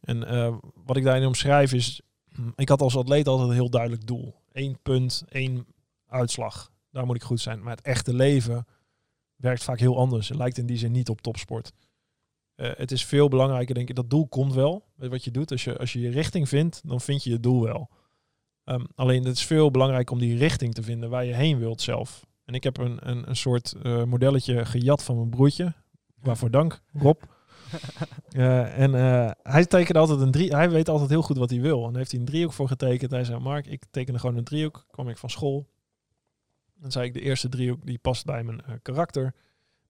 En 0.00 0.28
eh, 0.28 0.54
wat 0.84 0.96
ik 0.96 1.04
daarin 1.04 1.26
omschrijf 1.26 1.72
is, 1.72 2.00
hm, 2.34 2.50
ik 2.54 2.68
had 2.68 2.80
als 2.80 2.96
atleet 2.96 3.28
altijd 3.28 3.48
een 3.48 3.54
heel 3.54 3.70
duidelijk 3.70 4.06
doel. 4.06 4.34
Eén 4.52 4.78
punt, 4.82 5.24
één 5.28 5.66
uitslag. 6.06 6.70
Daar 6.90 7.06
moet 7.06 7.16
ik 7.16 7.22
goed 7.22 7.40
zijn. 7.40 7.62
Maar 7.62 7.76
het 7.76 7.84
echte 7.84 8.14
leven 8.14 8.66
werkt 9.36 9.64
vaak 9.64 9.78
heel 9.78 9.98
anders. 9.98 10.28
Het 10.28 10.38
lijkt 10.38 10.58
in 10.58 10.66
die 10.66 10.78
zin 10.78 10.92
niet 10.92 11.08
op 11.08 11.20
topsport. 11.20 11.72
Eh, 12.54 12.70
het 12.76 12.92
is 12.92 13.04
veel 13.04 13.28
belangrijker, 13.28 13.74
denk 13.74 13.88
ik. 13.88 13.96
Dat 13.96 14.10
doel 14.10 14.26
komt 14.26 14.54
wel. 14.54 14.84
Met 14.94 15.10
wat 15.10 15.24
je 15.24 15.30
doet. 15.30 15.50
Als 15.50 15.64
je, 15.64 15.78
als 15.78 15.92
je 15.92 16.00
je 16.00 16.10
richting 16.10 16.48
vindt, 16.48 16.80
dan 16.84 17.00
vind 17.00 17.24
je 17.24 17.30
je 17.30 17.40
doel 17.40 17.62
wel. 17.62 17.90
Ehm, 18.64 18.84
alleen 18.94 19.24
het 19.24 19.36
is 19.36 19.46
veel 19.46 19.70
belangrijker 19.70 20.12
om 20.12 20.20
die 20.20 20.36
richting 20.36 20.74
te 20.74 20.82
vinden 20.82 21.10
waar 21.10 21.24
je 21.24 21.34
heen 21.34 21.58
wilt 21.58 21.80
zelf. 21.80 22.26
En 22.46 22.54
ik 22.54 22.64
heb 22.64 22.78
een, 22.78 23.08
een, 23.08 23.28
een 23.28 23.36
soort 23.36 23.72
eh, 23.82 24.04
modelletje 24.04 24.64
gejat 24.64 25.02
van 25.02 25.16
mijn 25.16 25.30
broertje. 25.30 25.74
Waarvoor 26.20 26.50
dank, 26.50 26.82
Rob. 26.92 27.22
Eh, 28.30 28.78
en 28.78 28.94
eh, 28.94 29.30
hij 29.42 29.66
tekende 29.66 29.98
altijd 29.98 30.20
een 30.20 30.30
drie. 30.30 30.54
Hij 30.54 30.70
weet 30.70 30.88
altijd 30.88 31.10
heel 31.10 31.22
goed 31.22 31.36
wat 31.36 31.50
hij 31.50 31.60
wil. 31.60 31.84
En 31.84 31.88
daar 31.88 31.96
heeft 31.96 32.10
hij 32.10 32.20
een 32.20 32.26
driehoek 32.26 32.52
voor 32.52 32.68
getekend. 32.68 33.10
Hij 33.10 33.24
zei: 33.24 33.38
Mark, 33.40 33.66
ik 33.66 33.84
tekende 33.90 34.18
gewoon 34.18 34.36
een 34.36 34.44
driehoek. 34.44 34.86
Kwam 34.90 35.08
ik 35.08 35.18
van 35.18 35.30
school. 35.30 35.68
Dan 36.74 36.92
zei 36.92 37.06
ik: 37.06 37.14
de 37.14 37.20
eerste 37.20 37.48
driehoek 37.48 37.86
die 37.86 37.98
past 37.98 38.24
bij 38.24 38.42
mijn 38.42 38.62
karakter. 38.82 39.34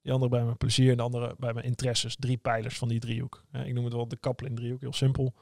Die 0.07 0.15
andere 0.15 0.31
bij 0.31 0.45
mijn 0.45 0.57
plezier 0.57 0.91
en 0.91 0.97
de 0.97 1.03
andere 1.03 1.35
bij 1.39 1.53
mijn 1.53 1.67
interesses. 1.67 2.17
Drie 2.17 2.37
pijlers 2.37 2.79
van 2.79 2.89
die 2.89 3.01
driehoek. 3.01 3.45
Eh, 3.51 3.67
ik 3.67 3.75
noem 3.75 3.85
het 3.85 3.93
wel 3.93 4.09
de 4.09 4.17
kappel 4.17 4.47
in 4.47 4.55
driehoek, 4.55 4.81
heel 4.81 4.93
simpel. 4.93 5.35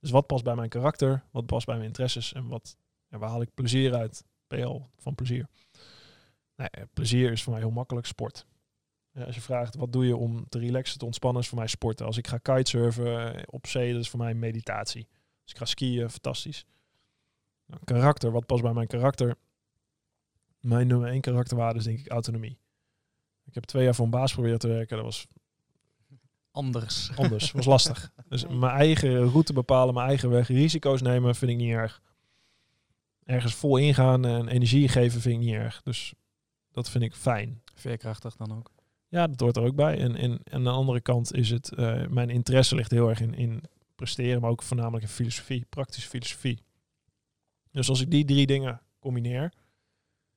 Dus 0.00 0.10
wat 0.10 0.26
past 0.26 0.44
bij 0.44 0.54
mijn 0.54 0.68
karakter, 0.68 1.24
wat 1.30 1.46
past 1.46 1.66
bij 1.66 1.74
mijn 1.74 1.86
interesses 1.86 2.32
en 2.32 2.48
wat, 2.48 2.76
ja, 3.08 3.18
waar 3.18 3.28
haal 3.28 3.42
ik 3.42 3.54
plezier 3.54 3.94
uit? 3.94 4.24
PL 4.46 4.80
van 4.96 5.14
plezier. 5.14 5.46
Nou, 6.56 6.70
ja, 6.72 6.86
plezier 6.92 7.32
is 7.32 7.42
voor 7.42 7.52
mij 7.52 7.62
heel 7.62 7.70
makkelijk 7.70 8.06
sport. 8.06 8.46
Ja, 9.10 9.24
als 9.24 9.34
je 9.34 9.40
vraagt 9.40 9.74
wat 9.74 9.92
doe 9.92 10.06
je 10.06 10.16
om 10.16 10.48
te 10.48 10.58
relaxen, 10.58 10.98
te 10.98 11.04
ontspannen, 11.04 11.42
is 11.42 11.48
voor 11.48 11.58
mij 11.58 11.66
sporten. 11.66 12.06
Als 12.06 12.16
ik 12.16 12.26
ga 12.26 12.38
kitesurfen 12.38 13.34
eh, 13.34 13.42
op 13.46 13.66
zee, 13.66 13.92
dat 13.92 14.00
is 14.00 14.10
voor 14.10 14.18
mij 14.18 14.34
meditatie. 14.34 15.08
Als 15.42 15.52
ik 15.52 15.58
ga 15.58 15.64
skiën, 15.64 16.10
fantastisch. 16.10 16.66
Nou, 17.66 17.80
karakter, 17.84 18.30
wat 18.30 18.46
past 18.46 18.62
bij 18.62 18.72
mijn 18.72 18.86
karakter? 18.86 19.36
Mijn 20.60 20.86
nummer 20.86 21.08
één 21.08 21.20
karakterwaarde 21.20 21.78
is 21.78 21.84
denk 21.84 21.98
ik 21.98 22.08
autonomie. 22.08 22.58
Ik 23.44 23.54
heb 23.54 23.64
twee 23.64 23.84
jaar 23.84 23.94
voor 23.94 24.04
een 24.04 24.10
baas 24.10 24.32
proberen 24.32 24.58
te 24.58 24.68
werken. 24.68 24.96
Dat 24.96 25.04
was 25.04 25.26
Anders. 26.54 27.10
anders, 27.16 27.52
was 27.52 27.66
lastig. 27.66 28.12
Dus 28.28 28.46
mijn 28.46 28.72
eigen 28.72 29.28
route 29.28 29.52
bepalen, 29.52 29.94
mijn 29.94 30.08
eigen 30.08 30.30
weg, 30.30 30.48
risico's 30.48 31.02
nemen 31.02 31.34
vind 31.34 31.50
ik 31.50 31.56
niet 31.56 31.72
erg. 31.72 32.02
Ergens 33.24 33.54
vol 33.54 33.76
ingaan 33.76 34.24
en 34.24 34.48
energie 34.48 34.88
geven 34.88 35.20
vind 35.20 35.34
ik 35.34 35.40
niet 35.40 35.54
erg. 35.54 35.82
Dus 35.82 36.14
dat 36.74 36.90
vind 36.90 37.04
ik 37.04 37.14
fijn. 37.14 37.62
Veerkrachtig 37.74 38.36
dan 38.36 38.56
ook. 38.56 38.70
Ja, 39.08 39.26
dat 39.26 39.40
hoort 39.40 39.56
er 39.56 39.62
ook 39.62 39.74
bij. 39.74 39.98
En, 39.98 40.16
en, 40.16 40.30
en 40.30 40.52
aan 40.52 40.64
de 40.64 40.70
andere 40.70 41.00
kant 41.00 41.34
is 41.34 41.50
het, 41.50 41.74
eh, 41.74 42.06
mijn 42.06 42.30
interesse 42.30 42.74
ligt 42.74 42.90
heel 42.90 43.08
erg 43.08 43.20
in, 43.20 43.34
in 43.34 43.62
presteren, 43.94 44.40
maar 44.40 44.50
ook 44.50 44.62
voornamelijk 44.62 45.02
in 45.02 45.10
filosofie, 45.10 45.66
praktische 45.68 46.08
filosofie. 46.08 46.62
Dus 47.70 47.88
als 47.88 48.00
ik 48.00 48.10
die 48.10 48.24
drie 48.24 48.46
dingen 48.46 48.80
combineer 48.98 49.52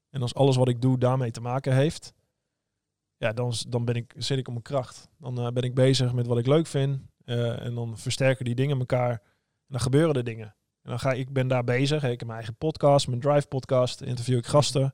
en 0.09 0.21
als 0.21 0.33
alles 0.33 0.55
wat 0.55 0.67
ik 0.67 0.81
doe 0.81 0.97
daarmee 0.97 1.31
te 1.31 1.41
maken 1.41 1.75
heeft, 1.75 2.13
ja, 3.17 3.33
dan, 3.33 3.53
dan 3.67 3.85
ben 3.85 3.95
ik, 3.95 4.13
zit 4.17 4.37
ik 4.37 4.47
op 4.47 4.53
mijn 4.53 4.65
kracht. 4.65 5.09
Dan 5.17 5.39
eh, 5.39 5.51
ben 5.51 5.63
ik 5.63 5.75
bezig 5.75 6.13
met 6.13 6.27
wat 6.27 6.37
ik 6.37 6.47
leuk 6.47 6.67
vind 6.67 7.01
eh, 7.25 7.65
en 7.65 7.75
dan 7.75 7.97
versterken 7.97 8.45
die 8.45 8.55
dingen 8.55 8.79
elkaar 8.79 9.11
en 9.11 9.19
dan 9.67 9.79
gebeuren 9.79 10.15
er 10.15 10.23
dingen. 10.23 10.55
En 10.81 10.89
dan 10.89 10.99
ga 10.99 11.11
ik, 11.11 11.19
ik 11.19 11.33
ben 11.33 11.47
daar 11.47 11.63
bezig. 11.63 12.03
Ik 12.03 12.09
heb 12.09 12.27
mijn 12.27 12.39
eigen 12.39 12.55
podcast, 12.55 13.07
mijn 13.07 13.21
Drive 13.21 13.47
podcast, 13.47 14.01
interview 14.01 14.37
ik 14.37 14.45
gasten 14.45 14.93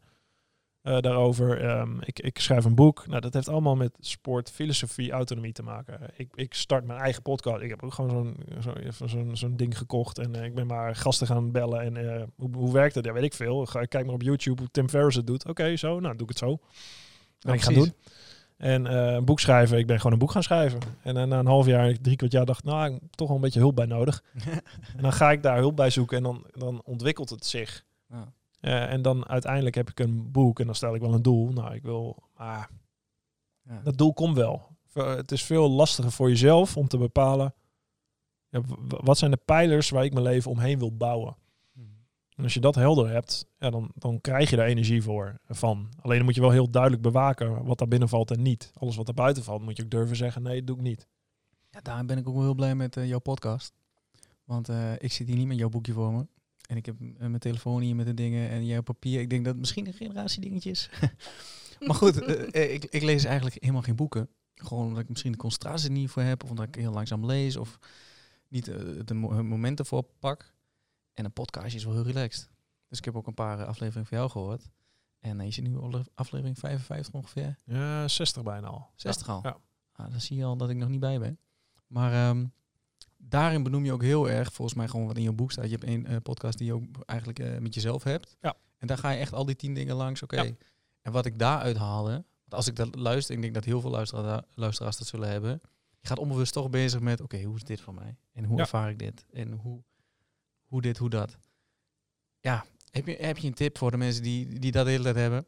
eh, 0.84 1.00
daarover. 1.00 1.62
Ehm, 1.62 2.00
ik, 2.00 2.20
ik 2.20 2.40
schrijf 2.40 2.66
een 2.66 2.76
boek. 2.76 3.08
Nou, 3.08 3.22
dat 3.22 3.34
heeft 3.34 3.50
allemaal 3.50 3.76
met 3.76 3.92
sport, 4.00 4.52
filosofie, 4.52 5.12
autonomie 5.12 5.52
te 5.52 5.64
maken. 5.64 6.00
Ik, 6.16 6.30
ik 6.36 6.54
start 6.54 6.86
mijn 6.86 7.00
eigen 7.00 7.22
podcast. 7.22 7.62
Ik 7.62 7.70
heb 7.70 7.84
ook 7.84 7.94
gewoon 7.94 8.36
zo'n 9.06 9.36
zo, 9.36 9.56
ding 9.56 9.78
gekocht. 9.78 10.18
En 10.18 10.36
eh, 10.36 10.44
ik 10.44 10.56
ben 10.56 10.68
maar 10.68 10.96
gasten 10.96 11.28
gaan 11.28 11.52
bellen. 11.52 11.82
En 11.82 11.98
eh, 11.98 12.24
hoe, 12.36 12.50
hoe 12.56 12.74
werkt 12.74 12.94
dat? 12.94 13.06
Ja, 13.06 13.14
weet 13.14 13.24
ik 13.24 13.34
veel. 13.34 13.66
Ga, 13.66 13.86
kijk 13.86 14.06
maar 14.06 14.16
op 14.16 14.22
YouTube 14.22 14.62
hoe 14.62 14.72
Tim 14.72 14.90
Ferriss 14.90 15.18
het 15.18 15.28
doet. 15.28 15.48
Oké, 15.48 15.76
zo. 15.76 16.00
Nou, 16.00 16.14
doe 16.14 16.24
ik 16.24 16.30
het 16.30 16.38
zo. 16.38 16.60
Ben 17.40 17.54
ik 17.54 17.62
gaan 17.62 17.74
precies. 17.74 17.92
doen. 17.92 18.02
En 18.58 18.86
een 18.96 19.26
boek 19.26 19.40
schrijven. 19.40 19.78
Ik 19.78 19.88
ben 19.88 19.98
gewoon 19.98 20.12
een 20.12 20.20
boek 20.20 20.32
gaan 20.32 20.44
schrijven. 20.44 20.80
En 21.02 21.14
na 21.14 21.40
een 21.40 21.46
half 21.46 21.66
jaar, 21.66 21.98
drie 22.02 22.16
kwart 22.16 22.32
jaar, 22.32 22.46
dacht 22.46 22.60
ik, 22.60 22.66
nou, 22.66 22.86
ik 22.86 23.02
heb 23.02 23.12
toch 23.12 23.28
wel 23.28 23.36
een 23.36 23.44
beetje 23.44 23.60
hulp 23.60 23.76
bij 23.76 23.86
nodig. 23.86 24.24
En 24.96 25.02
dan 25.02 25.14
ga 25.14 25.32
ik 25.32 25.44
daar 25.44 25.58
hulp 25.58 25.76
bij 25.76 25.90
zoeken 25.90 26.18
en 26.18 26.24
dan, 26.24 26.46
dan 26.52 26.82
ontwikkelt 26.86 27.30
het 27.30 27.46
zich. 27.46 27.84
Ja. 28.10 28.34
Eh, 28.64 28.92
en 28.92 29.02
dan 29.02 29.28
uiteindelijk 29.28 29.76
heb 29.76 29.90
ik 29.90 30.00
een 30.00 30.32
boek 30.32 30.60
en 30.60 30.66
dan 30.66 30.76
stel 30.76 30.96
ik 30.96 31.02
wel 31.02 31.14
een 31.14 31.22
doel. 31.22 31.52
Nou, 31.52 31.74
ik 31.74 31.82
wil, 31.84 32.24
maar 32.38 32.70
Ja. 33.62 33.80
dat 33.84 33.98
doel 33.98 34.14
komt 34.14 34.36
wel. 34.36 34.62
Ve- 34.88 35.02
Het 35.04 35.32
is 35.32 35.44
veel 35.44 35.70
lastiger 35.70 36.12
voor 36.12 36.30
jezelf 36.30 36.78
om 36.78 36.88
te 36.88 36.98
bepalen, 36.98 37.54
ja, 38.50 38.62
wat 38.88 39.18
zijn 39.18 39.32
de 39.32 39.38
pijlers 39.46 39.90
waar 39.90 40.04
ik 40.04 40.14
mijn 40.14 40.26
leven 40.26 40.52
omheen 40.52 40.80
wil 40.80 40.96
bouwen. 40.98 41.36
Mhm. 41.74 41.86
En 42.36 42.44
als 42.44 42.54
je 42.54 42.60
dat 42.60 42.76
helder 42.76 43.10
hebt, 43.10 43.46
ja, 43.60 43.70
dan, 43.70 43.92
dan 43.96 44.22
krijg 44.22 44.50
je 44.50 44.56
daar 44.56 44.66
energie 44.68 45.02
voor 45.04 45.40
van. 45.48 45.90
Alleen 46.02 46.18
dan 46.18 46.26
moet 46.26 46.36
je 46.36 46.42
wel 46.42 46.52
heel 46.52 46.70
duidelijk 46.70 47.02
bewaken 47.02 47.66
wat 47.66 47.78
daar 47.78 47.88
binnen 47.88 48.10
valt 48.10 48.32
en 48.32 48.42
niet. 48.42 48.72
Alles 48.80 48.96
wat 48.96 49.08
er 49.08 49.14
buiten 49.14 49.44
valt, 49.44 49.62
moet 49.62 49.78
je 49.78 49.84
ook 49.84 49.90
durven 49.90 50.16
zeggen, 50.16 50.42
nee, 50.44 50.58
dat 50.58 50.68
doe 50.68 50.76
ik 50.76 50.82
niet. 50.82 51.08
Ja, 51.70 51.80
daarom 51.82 52.08
ben 52.08 52.18
ik 52.18 52.28
ook 52.28 52.34
wel 52.34 52.44
heel 52.44 52.56
blij 52.56 52.76
met 52.76 52.98
eh, 52.98 53.08
jouw 53.08 53.20
podcast. 53.20 53.74
Want 54.44 54.70
eh, 54.70 54.92
ik 54.98 55.12
zit 55.12 55.28
hier 55.28 55.38
niet 55.38 55.48
met 55.48 55.58
jouw 55.58 55.70
boekje 55.70 55.94
voor 55.94 56.12
me. 56.14 56.28
En 56.70 56.78
ik 56.78 56.86
heb 56.86 56.96
eh, 57.02 57.08
mijn 57.18 57.40
telefoon 57.40 57.82
hier 57.82 57.96
met 57.96 58.06
de 58.06 58.14
dingen 58.14 58.50
en 58.50 58.66
jij 58.66 58.78
op 58.78 58.86
papier. 58.86 59.20
Ik 59.20 59.30
denk 59.30 59.46
dat 59.46 59.56
misschien 59.56 59.88
een 59.88 59.94
generatie 59.94 60.42
dingetje 60.42 60.70
is. 60.70 60.90
maar 61.88 61.96
goed, 61.96 62.22
eh, 62.22 62.64
eh, 62.64 62.74
ik, 62.74 62.86
ik 62.86 63.02
lees 63.02 63.24
eigenlijk 63.24 63.56
helemaal 63.60 63.82
geen 63.82 63.96
boeken. 63.96 64.30
Gewoon 64.56 64.86
omdat 64.86 65.02
ik 65.02 65.10
misschien 65.10 65.32
de 65.32 65.38
concentratie 65.38 65.92
niet 65.92 66.10
voor 66.10 66.22
heb. 66.22 66.44
Of 66.44 66.50
omdat 66.50 66.68
ik 66.68 66.76
heel 66.76 66.92
langzaam 66.94 67.26
lees. 67.26 67.56
Of 67.58 67.80
niet 68.48 68.66
de 69.06 69.14
mo- 69.14 69.44
momenten 69.44 69.86
voor 69.86 70.04
pak. 70.20 70.54
En 71.14 71.26
een 71.26 71.34
podcastje 71.34 71.78
is 71.78 71.84
wel 71.84 71.94
heel 71.94 72.04
relaxed. 72.04 72.50
Dus 72.88 72.98
ik 72.98 73.06
heb 73.06 73.16
ook 73.16 73.28
een 73.28 73.34
paar 73.34 73.66
afleveringen 73.66 74.08
van 74.08 74.18
jou 74.18 74.30
gehoord. 74.30 74.70
En 75.20 75.46
je 75.46 75.52
zit 75.52 75.64
nu 75.64 75.76
op 75.76 75.92
de 75.92 76.04
aflevering 76.16 76.60
55 76.60 77.14
ongeveer. 77.14 77.58
Ja, 77.66 78.08
60 78.08 78.44
bijna 78.44 78.68
al. 78.68 78.90
60 78.96 79.30
al? 79.30 79.40
Ja. 79.44 79.58
Ah, 79.92 80.12
dan 80.12 80.22
zie 80.22 80.38
je 80.38 80.44
al 80.44 80.58
dat 80.58 80.70
ik 80.70 80.76
nog 80.76 80.90
niet 80.90 81.00
bij 81.00 81.20
ben. 81.20 81.40
Maar 81.88 82.14
ehm, 82.30 82.46
daarin 83.30 83.64
benoem 83.64 83.86
je 83.86 83.92
ook 83.94 84.02
heel 84.02 84.30
erg, 84.30 84.54
volgens 84.54 84.78
mij 84.78 84.88
gewoon 84.88 85.08
wat 85.08 85.18
in 85.18 85.24
je 85.24 85.32
boek 85.32 85.52
staat. 85.52 85.66
Je 85.66 85.72
hebt 85.72 85.84
een 85.88 86.06
eh, 86.06 86.18
podcast 86.24 86.58
die 86.58 86.68
je 86.68 86.74
ook 86.74 86.84
eigenlijk 87.06 87.40
eh, 87.40 87.58
met 87.58 87.74
jezelf 87.74 88.04
hebt. 88.04 88.38
Ja. 88.42 88.56
En 88.78 88.88
daar 88.88 88.98
ga 88.98 89.10
je 89.10 89.20
echt 89.20 89.34
al 89.34 89.46
die 89.46 89.56
tien 89.56 89.74
dingen 89.74 89.96
langs. 89.96 90.24
Oké. 90.24 90.42
Ja. 90.42 90.52
En 91.02 91.12
wat 91.12 91.26
ik 91.26 91.40
daaruit 91.40 91.78
haalde, 91.78 92.12
want 92.12 92.54
als 92.54 92.68
ik 92.68 92.76
dat 92.76 92.96
luister, 92.96 93.36
ik 93.36 93.42
denk 93.42 93.54
dat 93.54 93.66
heel 93.66 93.82
veel 93.82 93.90
luistera- 93.90 94.46
luisteraars 94.54 94.98
dat 94.98 95.08
zullen 95.08 95.30
hebben. 95.30 95.62
Je 96.00 96.08
gaat 96.08 96.20
onbewust 96.20 96.54
toch 96.54 96.70
bezig 96.70 97.00
met, 97.00 97.22
oké, 97.22 97.42
hoe 97.44 97.56
is 97.56 97.64
dit 97.64 97.82
voor 97.82 97.94
mij? 97.94 98.16
En 98.34 98.44
hoe 98.44 98.56
Ja. 98.58 98.62
ervaar 98.64 98.90
ik 98.90 99.00
dit? 99.00 99.26
En 99.34 99.52
hoe, 99.52 99.84
hoe 100.66 100.82
dit, 100.82 100.98
hoe 100.98 101.10
dat? 101.10 101.38
Ja, 102.40 102.66
heb 102.92 103.08
je, 103.08 103.16
heb 103.20 103.38
je 103.38 103.48
een 103.48 103.54
tip 103.54 103.78
voor 103.78 103.92
de 103.92 103.98
mensen 103.98 104.24
die, 104.24 104.60
die 104.60 104.72
dat 104.72 104.86
de 104.86 104.92
hele 104.92 105.04
tijd 105.04 105.16
hebben? 105.16 105.46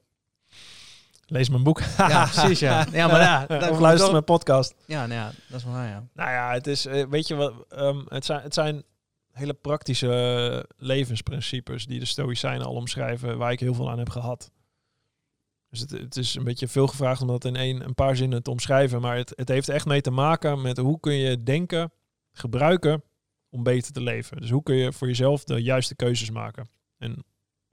Lees 1.27 1.49
mijn 1.49 1.63
boek. 1.63 1.81
Ja, 1.97 2.25
precies, 2.33 2.59
ja. 2.59 2.85
Ja, 2.91 3.07
maar 3.07 3.21
ja, 3.21 3.69
of 3.69 3.79
luister 3.79 4.11
mijn 4.11 4.23
podcast. 4.23 4.75
Ja, 4.85 5.05
nou 5.05 5.19
ja, 5.19 5.31
dat 5.47 5.59
is 5.59 5.65
wel 5.65 5.73
waar, 5.73 5.87
ja. 5.87 6.03
Nou 6.13 6.29
ja, 6.29 6.51
het 6.51 6.67
is, 6.67 6.85
eh, 6.85 7.05
weet 7.09 7.27
je 7.27 7.35
wat, 7.35 7.53
ehm, 7.69 8.01
het, 8.07 8.25
zijn, 8.25 8.41
het 8.41 8.53
zijn 8.53 8.83
hele 9.31 9.53
praktische 9.53 10.69
levensprincipes 10.77 11.85
die 11.85 11.99
de 11.99 12.05
Stoïcijnen 12.05 12.67
al 12.67 12.73
omschrijven, 12.73 13.37
waar 13.37 13.51
ik 13.51 13.59
heel 13.59 13.73
veel 13.73 13.89
aan 13.89 13.97
heb 13.97 14.09
gehad. 14.09 14.51
Dus 15.69 15.79
het, 15.79 15.91
het 15.91 16.17
is 16.17 16.35
een 16.35 16.43
beetje 16.43 16.67
veel 16.67 16.87
gevraagd 16.87 17.21
om 17.21 17.27
dat 17.27 17.45
in 17.45 17.55
één, 17.55 17.85
een 17.85 17.95
paar 17.95 18.15
zinnen 18.15 18.43
te 18.43 18.51
omschrijven, 18.51 19.01
maar 19.01 19.17
het, 19.17 19.33
het 19.35 19.47
heeft 19.47 19.69
echt 19.69 19.85
mee 19.85 20.01
te 20.01 20.11
maken 20.11 20.61
met 20.61 20.77
hoe 20.77 20.99
kun 20.99 21.13
je 21.13 21.43
denken, 21.43 21.91
gebruiken 22.31 23.03
om 23.49 23.63
beter 23.63 23.91
te 23.91 24.01
leven. 24.01 24.37
Dus 24.37 24.49
hoe 24.49 24.63
kun 24.63 24.75
je 24.75 24.93
voor 24.93 25.07
jezelf 25.07 25.43
de 25.43 25.63
juiste 25.63 25.95
keuzes 25.95 26.29
maken. 26.29 26.69
En 26.97 27.23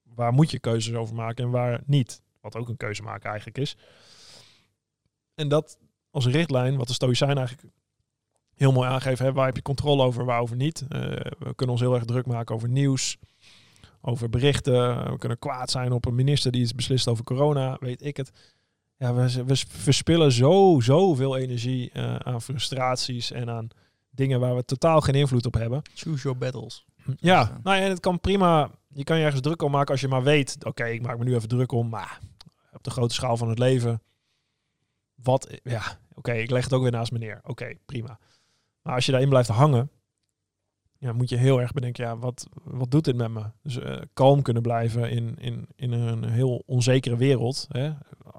waar 0.03 0.33
moet 0.33 0.51
je 0.51 0.59
keuzes 0.59 0.95
over 0.95 1.15
maken 1.15 1.45
en 1.45 1.51
waar 1.51 1.81
niet. 1.87 2.23
Wat 2.43 2.57
ook 2.57 2.69
een 2.69 2.77
keuze 2.77 3.03
maken 3.03 3.29
eigenlijk 3.29 3.59
is. 3.59 3.77
En 5.35 5.49
dat 5.49 5.79
als 6.11 6.27
richtlijn, 6.27 6.77
wat 6.77 6.87
de 6.87 6.93
Stoïcijnen 6.93 7.37
eigenlijk 7.37 7.69
heel 8.55 8.73
mooi 8.73 8.89
aangeven, 8.89 9.25
hè, 9.25 9.33
waar 9.33 9.47
heb 9.47 9.57
je 9.57 9.63
controle 9.63 10.03
over, 10.03 10.25
waarover 10.25 10.57
niet. 10.57 10.85
Eh, 10.89 11.01
we 11.39 11.55
kunnen 11.55 11.75
ons 11.75 11.81
heel 11.81 11.95
erg 11.95 12.05
druk 12.05 12.27
maken 12.27 12.55
over 12.55 12.69
nieuws, 12.69 13.17
over 14.01 14.29
berichten. 14.29 15.11
We 15.11 15.19
kunnen 15.19 15.39
kwaad 15.39 15.71
zijn 15.71 15.93
op 15.93 16.07
een 16.07 16.15
minister 16.15 16.53
die 16.53 16.63
iets 16.63 16.75
beslist 16.75 17.09
over 17.09 17.25
corona, 17.25 17.77
weet 17.81 18.05
ik 18.05 18.17
het. 18.17 18.33
Ja, 18.97 19.15
we, 19.15 19.45
we 19.45 19.57
verspillen 19.69 20.33
zo, 20.33 20.81
zoveel 20.81 21.37
energie 21.37 21.91
eh, 21.93 22.15
aan 22.15 22.43
frustraties 22.43 23.31
en 23.31 23.51
aan 23.51 23.69
dingen 24.11 24.41
waar 24.41 24.57
we 24.57 24.65
totaal 24.65 25.01
geen 25.01 25.15
invloed 25.15 25.47
op 25.47 25.55
hebben. 25.55 25.83
Choose 25.95 26.23
your 26.23 26.39
battles. 26.39 26.85
Ja, 27.17 27.61
nou 27.63 27.77
ja, 27.77 27.83
en 27.83 27.91
het 27.91 28.01
kan 28.01 28.21
prima. 28.21 28.71
Je 28.95 29.05
kan 29.05 29.19
je 29.19 29.25
ergens 29.25 29.43
druk 29.43 29.63
om 29.63 29.71
maken 29.71 29.91
als 29.91 30.01
je 30.01 30.09
maar 30.09 30.23
weet. 30.23 30.57
Oké, 30.65 30.85
ik 30.85 31.03
maak 31.03 31.19
me 31.19 31.25
nu 31.25 31.35
even 31.35 31.49
druk 31.49 31.73
om, 31.73 31.89
maar 31.89 32.19
de 32.85 32.91
grote 32.91 33.15
schaal 33.15 33.37
van 33.37 33.49
het 33.49 33.59
leven. 33.59 34.03
Wat, 35.15 35.59
ja, 35.63 35.83
oké, 36.15 36.33
ik 36.33 36.51
leg 36.51 36.65
het 36.65 36.73
ook 36.73 36.83
weer 36.83 36.91
naast 36.91 37.13
me 37.13 37.19
neer. 37.19 37.41
Oké, 37.45 37.75
prima. 37.87 38.19
Maar 38.83 38.95
als 38.95 39.07
je 39.07 39.11
daarin 39.13 39.29
blijft 39.29 39.49
hangen, 39.49 39.91
ja, 40.99 41.13
moet 41.13 41.29
je 41.29 41.37
heel 41.37 41.61
erg 41.61 41.73
bedenken, 41.73 42.05
ja, 42.05 42.17
wat, 42.17 42.47
wat 42.65 42.91
doet 42.91 43.05
dit 43.05 43.17
met 43.17 43.31
me? 43.31 43.45
Dus 43.63 43.79
eh, 43.79 44.01
kalm 44.13 44.43
kunnen 44.43 44.63
blijven 44.63 45.11
in, 45.11 45.37
in, 45.39 45.69
in 45.77 45.93
een 45.93 46.25
heel 46.25 46.63
onzekere 46.67 47.17
wereld. 47.17 47.67
Hè? 47.69 47.93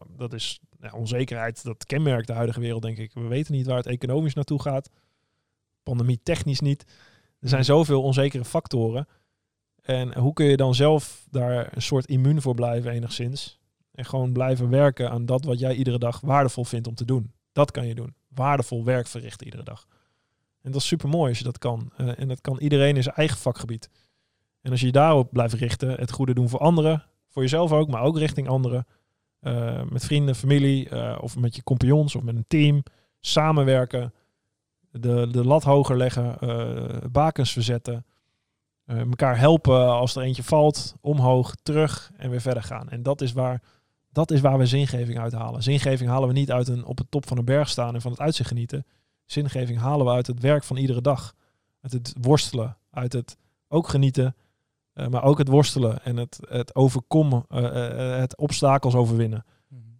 Dat 0.08 0.34
is 0.34 0.60
ja, 0.79 0.91
onzekerheid, 0.91 1.63
dat 1.63 1.86
kenmerkt 1.86 2.27
de 2.27 2.34
huidige 2.34 2.60
wereld, 2.60 2.82
denk 2.82 2.97
ik. 2.97 3.13
We 3.13 3.27
weten 3.27 3.53
niet 3.53 3.65
waar 3.65 3.77
het 3.77 3.86
economisch 3.86 4.34
naartoe 4.34 4.62
gaat. 4.62 4.89
Pandemie 5.84 6.19
technisch 6.23 6.60
niet. 6.60 6.86
Er 7.39 7.49
zijn 7.49 7.65
zoveel 7.65 8.03
onzekere 8.03 8.45
factoren. 8.45 9.08
En 9.82 10.17
hoe 10.17 10.34
kun 10.34 10.45
je 10.45 10.58
dan 10.58 10.75
zelf 10.75 11.27
daar 11.29 11.75
een 11.75 11.82
soort 11.82 12.06
immuun 12.06 12.41
voor 12.41 12.56
blijven 12.56 12.91
enigszins? 12.91 13.60
En 13.93 14.06
gewoon 14.06 14.34
blijven 14.34 14.69
werken 14.69 15.12
aan 15.12 15.25
dat 15.25 15.45
wat 15.45 15.60
jij 15.60 15.75
iedere 15.75 15.97
dag 15.97 16.19
waardevol 16.21 16.63
vindt 16.63 16.88
om 16.88 16.95
te 16.95 17.06
doen. 17.06 17.32
Dat 17.51 17.71
kan 17.71 17.88
je 17.88 17.95
doen. 17.95 18.15
Waardevol 18.27 18.84
werk 18.84 19.08
verrichten 19.08 19.45
iedere 19.45 19.63
dag. 19.63 19.88
En 20.62 20.71
dat 20.71 20.82
is 20.82 20.88
super 20.88 21.10
mooi 21.10 21.29
als 21.29 21.38
je 21.38 21.43
dat 21.43 21.58
kan. 21.58 21.91
Eh, 21.97 22.19
en 22.19 22.27
dat 22.27 22.41
kan 22.41 22.60
iedereen 22.60 22.95
in 22.95 23.03
zijn 23.03 23.15
eigen 23.15 23.38
vakgebied. 23.38 23.89
En 24.62 24.71
als 24.71 24.79
je 24.79 24.86
je 24.86 24.91
daarop 24.91 25.32
blijft 25.32 25.53
richten, 25.53 25.89
het 25.99 26.12
goede 26.12 26.34
doen 26.34 26.49
voor 26.49 26.60
anderen, 26.60 27.03
voor 27.27 27.41
jezelf 27.41 27.71
ook, 27.71 27.88
maar 27.88 28.01
ook 28.01 28.17
richting 28.17 28.47
anderen. 28.47 28.86
eh, 29.39 29.82
met 29.89 30.06
vrienden, 30.06 30.36
familie 30.36 30.89
eh, 30.89 31.17
of 31.21 31.38
met 31.38 31.56
je 31.56 31.63
compagnons 31.63 32.15
of 32.15 32.23
met 32.23 32.36
een 32.36 32.45
team. 32.47 32.84
Samenwerken. 33.19 34.13
De, 34.91 35.27
de 35.32 35.45
lat 35.45 35.63
hoger 35.63 35.97
leggen. 35.97 36.38
bakens 37.12 37.51
verzetten. 37.51 38.06
elkaar 38.86 39.38
helpen 39.38 39.88
als 39.88 40.15
er 40.15 40.23
eentje 40.23 40.43
valt. 40.43 40.95
Omhoog, 41.01 41.56
terug 41.63 42.12
en 42.17 42.29
weer 42.29 42.41
verder 42.41 42.63
gaan. 42.63 42.89
En 42.89 43.03
dat 43.03 43.21
is 43.21 43.32
waar 43.32 43.62
dat 44.13 44.32
is 44.32 44.41
waar 44.41 44.58
we 44.58 44.65
zingeving 44.65 45.19
uithalen. 45.19 45.63
Zingeving 45.63 46.10
halen 46.10 46.28
we 46.28 46.34
niet 46.34 46.52
uit 46.52 46.67
een 46.67 46.86
op 46.86 46.97
het 46.97 47.12
top 47.12 47.28
van 47.28 47.38
een 47.38 47.45
berg 47.45 47.69
staan 47.69 47.95
en 47.95 48.02
van 48.02 48.12
het 48.12 48.19
uitzicht 48.19 48.49
genieten. 48.49 48.86
Zingeving 49.26 49.80
halen 49.80 50.06
we 50.06 50.12
uit 50.12 50.28
het 50.28 50.39
werk 50.39 50.63
van 50.63 50.78
iedere 50.78 51.02
dag. 51.02 51.36
Uit 51.82 51.93
het 51.93 52.13
worstelen, 52.21 52.78
uit 52.91 53.13
het 53.13 53.38
ook 53.67 53.88
genieten, 53.88 54.36
eh, 54.93 55.08
maar 55.08 55.23
ook 55.23 55.38
het 55.38 55.47
worstelen 55.47 56.04
en 56.04 56.17
het, 56.17 56.39
het 56.49 56.76
overkomen, 56.76 57.45
uh, 57.49 58.17
het 58.17 58.38
obstakels 58.38 58.95
overwinnen. 58.95 59.45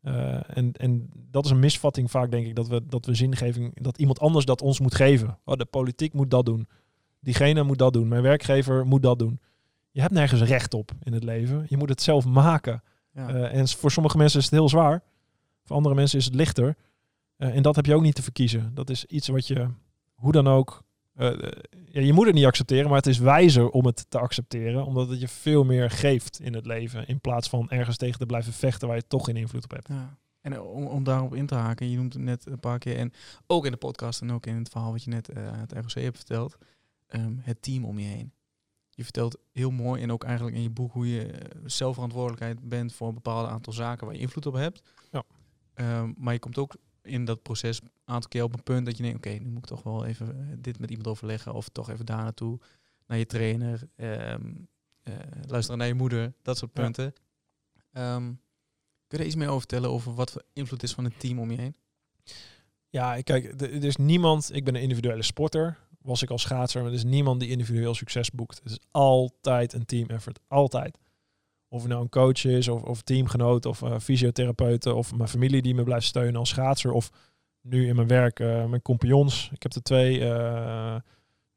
Uh, 0.04 0.58
en, 0.58 0.72
en 0.72 1.10
dat 1.14 1.46
is 1.46 1.52
een 1.52 1.60
misvatting 1.60 2.12
vaak, 2.12 2.32
denk 2.32 2.46
ik, 2.46 2.56
dat 2.56 2.68
we, 2.68 2.86
dat 2.86 3.06
we 3.06 3.14
zingeving, 3.14 3.82
dat 3.82 3.98
iemand 3.98 4.20
anders 4.20 4.46
dat 4.46 4.62
ons 4.62 4.80
moet 4.80 4.96
geven. 4.96 5.38
Oh, 5.46 5.56
de 5.56 5.66
politiek 5.66 6.14
moet 6.14 6.32
dat 6.32 6.46
doen. 6.46 6.68
Diegene 7.20 7.64
moet 7.64 7.78
dat 7.78 7.94
doen. 7.94 8.08
Mijn 8.08 8.22
werkgever 8.22 8.86
moet 8.86 9.02
dat 9.02 9.20
doen. 9.20 9.40
Je 9.92 10.02
hebt 10.02 10.14
nergens 10.14 10.42
recht 10.42 10.74
op 10.74 10.92
in 11.04 11.14
het 11.14 11.24
leven. 11.24 11.66
Je 11.68 11.78
moet 11.78 11.90
het 11.90 12.02
zelf 12.02 12.26
maken. 12.26 12.84
Ja. 13.14 13.34
Uh, 13.34 13.54
en 13.54 13.68
voor 13.68 13.92
sommige 13.92 14.18
mensen 14.18 14.40
is 14.40 14.46
het 14.46 14.54
heel 14.54 14.70
zwaar. 14.70 15.04
Voor 15.64 15.76
andere 15.76 15.96
mensen 15.96 16.20
is 16.20 16.26
het 16.26 16.36
lichter. 16.36 16.76
Uh, 17.38 17.56
en 17.56 17.64
dat 17.64 17.76
heb 17.76 17.86
je 17.86 17.96
ook 17.96 18.02
niet 18.02 18.16
te 18.16 18.24
verkiezen. 18.24 18.72
Dat 18.74 18.90
is 18.90 19.06
iets 19.06 19.28
wat 19.28 19.48
je, 19.48 19.68
hoe 20.14 20.32
dan 20.32 20.48
ook, 20.48 20.84
ja, 21.16 22.02
je 22.02 22.14
moet 22.14 22.26
het 22.26 22.36
niet 22.36 22.46
accepteren, 22.46 22.88
maar 22.88 22.98
het 22.98 23.08
is 23.08 23.18
wijzer 23.18 23.70
om 23.70 23.86
het 23.86 24.06
te 24.10 24.20
accepteren, 24.20 24.86
omdat 24.86 25.10
het 25.10 25.20
je 25.20 25.28
veel 25.28 25.64
meer 25.64 25.90
geeft 25.90 26.40
in 26.40 26.54
het 26.54 26.66
leven, 26.66 27.08
in 27.08 27.20
plaats 27.20 27.50
van 27.50 27.70
ergens 27.70 27.98
tegen 27.98 28.20
te 28.20 28.26
blijven 28.26 28.54
vechten 28.54 28.88
waar 28.88 28.98
je 28.98 29.08
toch 29.08 29.26
geen 29.26 29.38
invloed 29.38 29.64
op 29.64 29.72
hebt. 29.72 29.88
Ja. 29.88 30.18
En 30.42 30.62
om, 30.62 30.88
om 30.88 31.04
daarop 31.04 31.36
in 31.36 31.46
te 31.46 31.56
haken, 31.56 31.90
je 31.90 31.98
noemt 31.98 32.14
het 32.14 32.22
net 32.22 32.46
een 32.46 32.60
paar 32.60 32.80
keer, 32.80 32.98
en 32.98 33.14
ook 33.48 33.66
in 33.66 33.72
de 33.72 33.78
podcast 33.78 34.22
en 34.22 34.32
ook 34.32 34.46
in 34.46 34.56
het 34.56 34.70
verhaal 34.70 34.92
wat 34.92 35.04
je 35.04 35.10
net 35.10 35.30
uh, 35.30 35.36
het 35.52 35.72
ROC 35.72 35.92
hebt 35.92 36.18
verteld, 36.18 36.58
um, 37.10 37.40
het 37.42 37.62
team 37.62 37.86
om 37.86 38.00
je 38.00 38.06
heen. 38.06 38.32
Je 38.96 39.04
vertelt 39.04 39.38
heel 39.52 39.72
mooi 39.72 40.02
en 40.02 40.12
ook 40.12 40.24
eigenlijk 40.24 40.56
in 40.56 40.62
je 40.62 40.70
boek 40.70 40.92
hoe 40.92 41.10
je 41.10 41.50
zelfverantwoordelijkheid 41.66 42.70
bent 42.70 42.94
voor 42.94 43.08
een 43.08 43.14
bepaald 43.14 43.48
aantal 43.48 43.74
zaken 43.74 44.06
waar 44.06 44.16
je 44.16 44.22
invloed 44.22 44.46
op 44.46 44.54
hebt. 44.54 44.82
Ja. 45.12 45.24
Um, 45.76 46.14
maar 46.18 46.34
je 46.34 46.40
komt 46.40 46.58
ook 46.58 46.76
in 47.02 47.26
dat 47.26 47.42
proces 47.42 47.82
een 47.82 47.90
aantal 48.06 48.30
keer 48.30 48.44
op 48.44 48.54
een 48.54 48.64
punt 48.64 48.86
dat 48.86 48.98
je 48.98 49.04
denkt, 49.04 49.18
oké, 49.18 49.30
nu 49.30 49.50
moet 49.50 49.58
ik 49.58 49.66
toch 49.66 49.84
wel 49.84 50.06
even 50.06 50.40
eh, 50.40 50.56
dit 50.58 50.80
met 50.80 50.90
iemand 50.90 51.08
overleggen 51.08 51.54
of 51.54 51.70
toch 51.70 51.90
even 51.90 52.06
daar 52.06 52.24
naartoe, 52.24 52.60
naar 53.08 53.18
je 53.18 53.26
trainer, 53.26 53.90
um, 53.96 54.68
uh, 55.04 55.14
luisteren 55.48 55.80
naar 55.80 55.88
je 55.88 55.94
moeder, 55.94 56.34
dat 56.42 56.58
soort 56.58 56.74
punten. 56.74 57.14
Ja. 57.92 58.16
Um, 58.16 58.42
kun 59.08 59.18
je 59.18 59.18
er 59.18 59.26
iets 59.26 59.36
meer 59.36 59.48
over 59.48 59.60
vertellen 59.60 59.90
over 59.90 60.14
wat 60.14 60.32
voor 60.32 60.44
invloed 60.54 60.84
is 60.84 60.94
van 60.94 61.04
het 61.04 61.20
team 61.20 61.40
om 61.40 61.52
je 61.52 61.58
heen? 61.58 61.76
Ja, 62.90 63.22
kijk, 63.22 63.62
er 63.62 63.84
is 63.84 63.96
niemand, 63.96 64.54
ik 64.54 64.64
ben 64.64 64.76
een 64.76 64.82
individuele 64.82 65.24
sporter, 65.24 65.78
was 66.04 66.22
ik 66.22 66.30
als 66.30 66.42
schaatser, 66.42 66.82
maar 66.82 66.90
er 66.90 66.98
is 66.98 67.04
niemand 67.04 67.40
die 67.40 67.50
individueel 67.50 67.96
succes 67.96 68.32
boekt. 68.32 68.60
Het 68.64 68.72
is 68.72 68.80
altijd 68.92 69.74
een 69.74 69.86
team 69.86 70.08
effort, 70.08 70.40
altijd. 70.48 70.98
Of 71.68 71.82
het 71.82 71.90
nou 71.90 72.02
een 72.02 72.10
coach 72.10 72.46
is, 72.46 72.68
of, 72.68 72.82
of 72.82 73.02
teamgenoot, 73.02 73.66
of 73.66 73.82
uh, 73.82 74.00
fysiotherapeuten, 74.00 74.96
of 74.96 75.16
mijn 75.16 75.30
familie 75.30 75.62
die 75.62 75.76
me 75.76 75.84
blijft 75.84 76.06
steunen 76.06 76.36
als 76.36 76.50
schaatser, 76.50 76.92
of 76.92 77.10
nu 77.62 77.88
in 77.88 77.96
mijn 77.96 78.08
werk 78.08 78.40
uh, 78.40 78.66
mijn 78.66 78.82
compagnons. 78.82 79.50
Ik 79.54 79.64
heb 79.64 79.74
er 79.74 79.84
twee, 79.84 80.20
uh, 80.20 80.96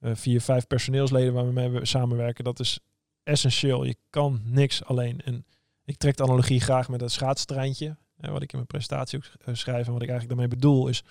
vier, 0.01 0.41
vijf 0.41 0.67
personeelsleden 0.67 1.33
waar 1.33 1.47
we 1.47 1.53
mee 1.53 1.87
samenwerken. 1.87 2.45
Dat 2.45 2.61
is 2.61 2.81
essentieel. 3.23 3.85
Je 3.85 3.97
kan 4.11 4.41
niks 4.45 4.85
alleen. 4.85 5.21
En 5.21 5.45
ik 5.85 5.97
trek 5.97 6.17
de 6.17 6.23
analogie 6.23 6.61
graag 6.61 6.89
met 6.89 7.01
het 7.01 7.13
schaatstreintje. 7.13 7.97
wat 8.17 8.43
ik 8.43 8.53
in 8.53 8.57
mijn 8.57 8.67
presentatie 8.67 9.19
ook 9.19 9.57
schrijf 9.57 9.87
en 9.87 9.93
wat 9.93 10.03
ik 10.03 10.09
eigenlijk 10.09 10.39
daarmee 10.39 10.59
bedoel 10.59 10.89
is... 10.89 11.05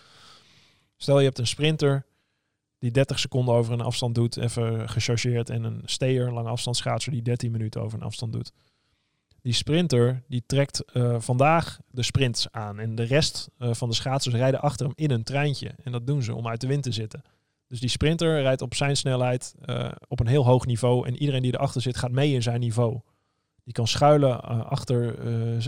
Stel 0.98 1.20
je 1.20 1.26
hebt 1.26 1.40
een 1.40 1.48
sprinter 1.48 2.06
die 2.86 2.94
30 2.94 3.20
seconden 3.20 3.56
over 3.56 3.74
een 3.74 3.82
afstand 3.82 4.16
doet, 4.16 4.38
even 4.38 4.90
gechargeerd. 4.90 5.50
En 5.50 5.64
een 5.64 5.82
steer, 5.86 6.32
lange 6.32 6.50
afstandsschaatser, 6.50 7.12
die 7.12 7.22
13 7.22 7.52
minuten 7.52 7.82
over 7.82 7.98
een 7.98 8.06
afstand 8.06 8.34
doet 8.34 8.52
die 9.46 9.54
sprinter 9.54 10.24
die 10.28 10.44
trekt 10.46 10.84
uh, 10.94 11.16
vandaag 11.20 11.80
de 11.92 12.04
sprints 12.04 12.48
aan. 12.52 12.80
En 12.80 12.96
de 12.96 13.04
rest 13.04 13.50
uh, 13.60 13.74
van 13.74 13.90
de 13.90 13.96
schaatsers 13.96 14.36
rijden 14.36 14.62
achter 14.62 14.86
hem 14.86 14.96
in 14.96 15.12
een 15.12 15.24
treintje. 15.24 15.72
En 15.84 15.92
dat 15.92 16.08
doen 16.08 16.24
ze 16.24 16.36
om 16.36 16.48
uit 16.48 16.62
de 16.62 16.68
wind 16.68 16.84
te 16.84 16.92
zitten. 16.92 17.22
Dus 17.68 17.80
die 17.80 17.90
sprinter 17.90 18.42
rijdt 18.42 18.62
op 18.62 18.74
zijn 18.74 18.98
snelheid 18.98 19.56
uh, 19.66 19.92
op 20.08 20.20
een 20.20 20.28
heel 20.28 20.46
hoog 20.46 20.66
niveau. 20.66 21.08
En 21.08 21.18
iedereen 21.18 21.42
die 21.42 21.54
erachter 21.54 21.82
zit 21.82 21.98
gaat 21.98 22.12
mee 22.12 22.34
in 22.34 22.42
zijn 22.42 22.60
niveau. 22.60 23.00
Die 23.64 23.74
kan 23.74 23.88
schuilen 23.88 24.42
achter 24.70 25.20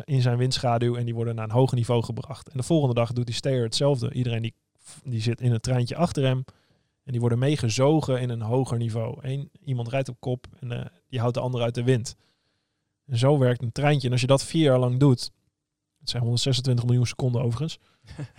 in 0.05 0.21
zijn 0.21 0.37
windschaduw 0.37 0.95
en 0.95 1.05
die 1.05 1.15
worden 1.15 1.35
naar 1.35 1.43
een 1.43 1.51
hoger 1.51 1.77
niveau 1.77 2.03
gebracht. 2.03 2.49
En 2.49 2.57
de 2.57 2.63
volgende 2.63 2.95
dag 2.95 3.13
doet 3.13 3.25
die 3.25 3.35
steer 3.35 3.63
hetzelfde. 3.63 4.13
Iedereen 4.13 4.41
die, 4.41 4.53
die 5.03 5.21
zit 5.21 5.41
in 5.41 5.51
een 5.51 5.59
treintje 5.59 5.95
achter 5.95 6.23
hem. 6.23 6.43
En 7.07 7.13
die 7.13 7.21
worden 7.21 7.39
meegezogen 7.39 8.21
in 8.21 8.29
een 8.29 8.41
hoger 8.41 8.77
niveau. 8.77 9.17
Eén, 9.21 9.49
iemand 9.65 9.87
rijdt 9.87 10.09
op 10.09 10.19
kop 10.19 10.47
en 10.59 10.91
die 11.09 11.19
houdt 11.19 11.35
de 11.35 11.41
ander 11.41 11.61
uit 11.61 11.75
de 11.75 11.83
wind. 11.83 12.15
En 13.05 13.17
zo 13.17 13.37
werkt 13.37 13.61
een 13.61 13.71
treintje. 13.71 14.07
En 14.07 14.13
als 14.13 14.21
je 14.21 14.27
dat 14.27 14.43
vier 14.43 14.63
jaar 14.63 14.79
lang 14.79 14.99
doet, 14.99 15.31
het 15.99 16.09
zijn 16.09 16.21
126 16.21 16.85
miljoen 16.85 17.05
seconden 17.05 17.41
overigens, 17.41 17.79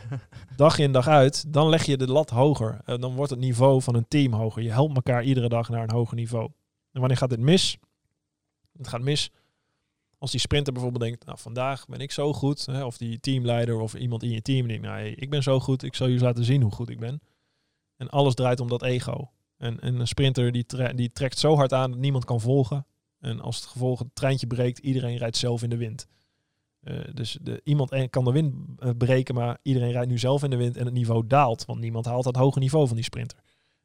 dag 0.57 0.79
in 0.79 0.93
dag 0.93 1.07
uit, 1.07 1.53
dan 1.53 1.69
leg 1.69 1.85
je 1.85 1.97
de 1.97 2.07
lat 2.07 2.31
hoger. 2.31 2.81
Uh, 2.87 2.99
dan 2.99 3.15
wordt 3.15 3.31
het 3.31 3.41
niveau 3.41 3.83
van 3.83 3.95
een 3.95 4.09
team 4.09 4.33
hoger. 4.33 4.63
Je 4.63 4.71
helpt 4.71 4.95
elkaar 4.95 5.25
iedere 5.25 5.49
dag 5.49 5.69
naar 5.69 5.83
een 5.83 5.95
hoger 5.95 6.17
niveau. 6.17 6.51
En 6.93 7.01
wanneer 7.01 7.19
gaat 7.19 7.31
dit 7.31 7.41
mis? 7.41 7.79
Het 8.73 8.89
gaat 8.89 9.03
mis 9.03 9.31
als 10.19 10.31
die 10.31 10.41
sprinter 10.41 10.73
bijvoorbeeld 10.73 11.03
denkt, 11.03 11.25
nou 11.25 11.39
vandaag 11.39 11.87
ben 11.87 12.01
ik 12.01 12.13
zo 12.13 12.33
goed, 12.33 12.67
hè, 12.67 12.85
of 12.85 12.97
die 12.97 13.21
teamleider 13.21 13.79
of 13.79 13.95
iemand 13.95 14.23
in 14.23 14.31
je 14.31 14.43
team 14.43 14.67
denkt, 14.69 14.83
nou 14.83 14.99
hey, 14.99 15.11
ik 15.11 15.31
ben 15.31 15.43
zo 15.43 15.61
goed, 15.61 15.83
ik 15.83 15.95
zal 15.95 16.07
jullie 16.07 16.23
laten 16.23 16.45
zien 16.45 16.63
hoe 16.63 16.73
goed 16.73 16.89
ik 16.89 17.01
ben. 17.01 17.21
En 17.99 18.09
alles 18.09 18.35
draait 18.35 18.61
om 18.61 18.69
dat 18.69 18.83
ego. 18.83 19.31
En, 19.57 19.81
en 19.81 20.01
een 20.01 20.09
sprinter 20.09 20.53
die, 20.53 20.67
die 20.95 21.13
trekt 21.13 21.39
zo 21.39 21.57
hard 21.57 21.73
aan 21.73 21.91
dat 21.91 22.01
niemand 22.01 22.25
kan 22.25 22.41
volgen. 22.41 22.87
En 23.21 23.41
als 23.41 23.57
het 23.57 23.65
gevolg 23.65 23.99
het 23.99 24.15
treintje 24.15 24.47
breekt, 24.47 24.79
iedereen 24.79 25.17
rijdt 25.17 25.37
zelf 25.37 25.63
in 25.63 25.71
de 25.71 25.77
wind. 25.77 26.07
Uh, 26.83 27.01
dus 27.15 27.39
de, 27.43 27.61
iemand 27.65 28.11
kan 28.11 28.25
de 28.25 28.33
wind 28.33 28.55
uh, 28.79 28.91
breken, 28.99 29.35
maar 29.35 29.59
iedereen 29.63 29.91
rijdt 29.91 30.09
nu 30.09 30.19
zelf 30.19 30.43
in 30.43 30.51
de 30.51 30.57
wind 30.57 30.77
en 30.77 30.85
het 30.85 30.95
niveau 30.95 31.27
daalt. 31.27 31.65
Want 31.65 31.81
niemand 31.81 32.05
haalt 32.05 32.25
dat 32.25 32.37
hoge 32.37 32.59
niveau 32.59 32.87
van 32.87 32.97
die 32.97 33.05
sprinter. 33.05 33.39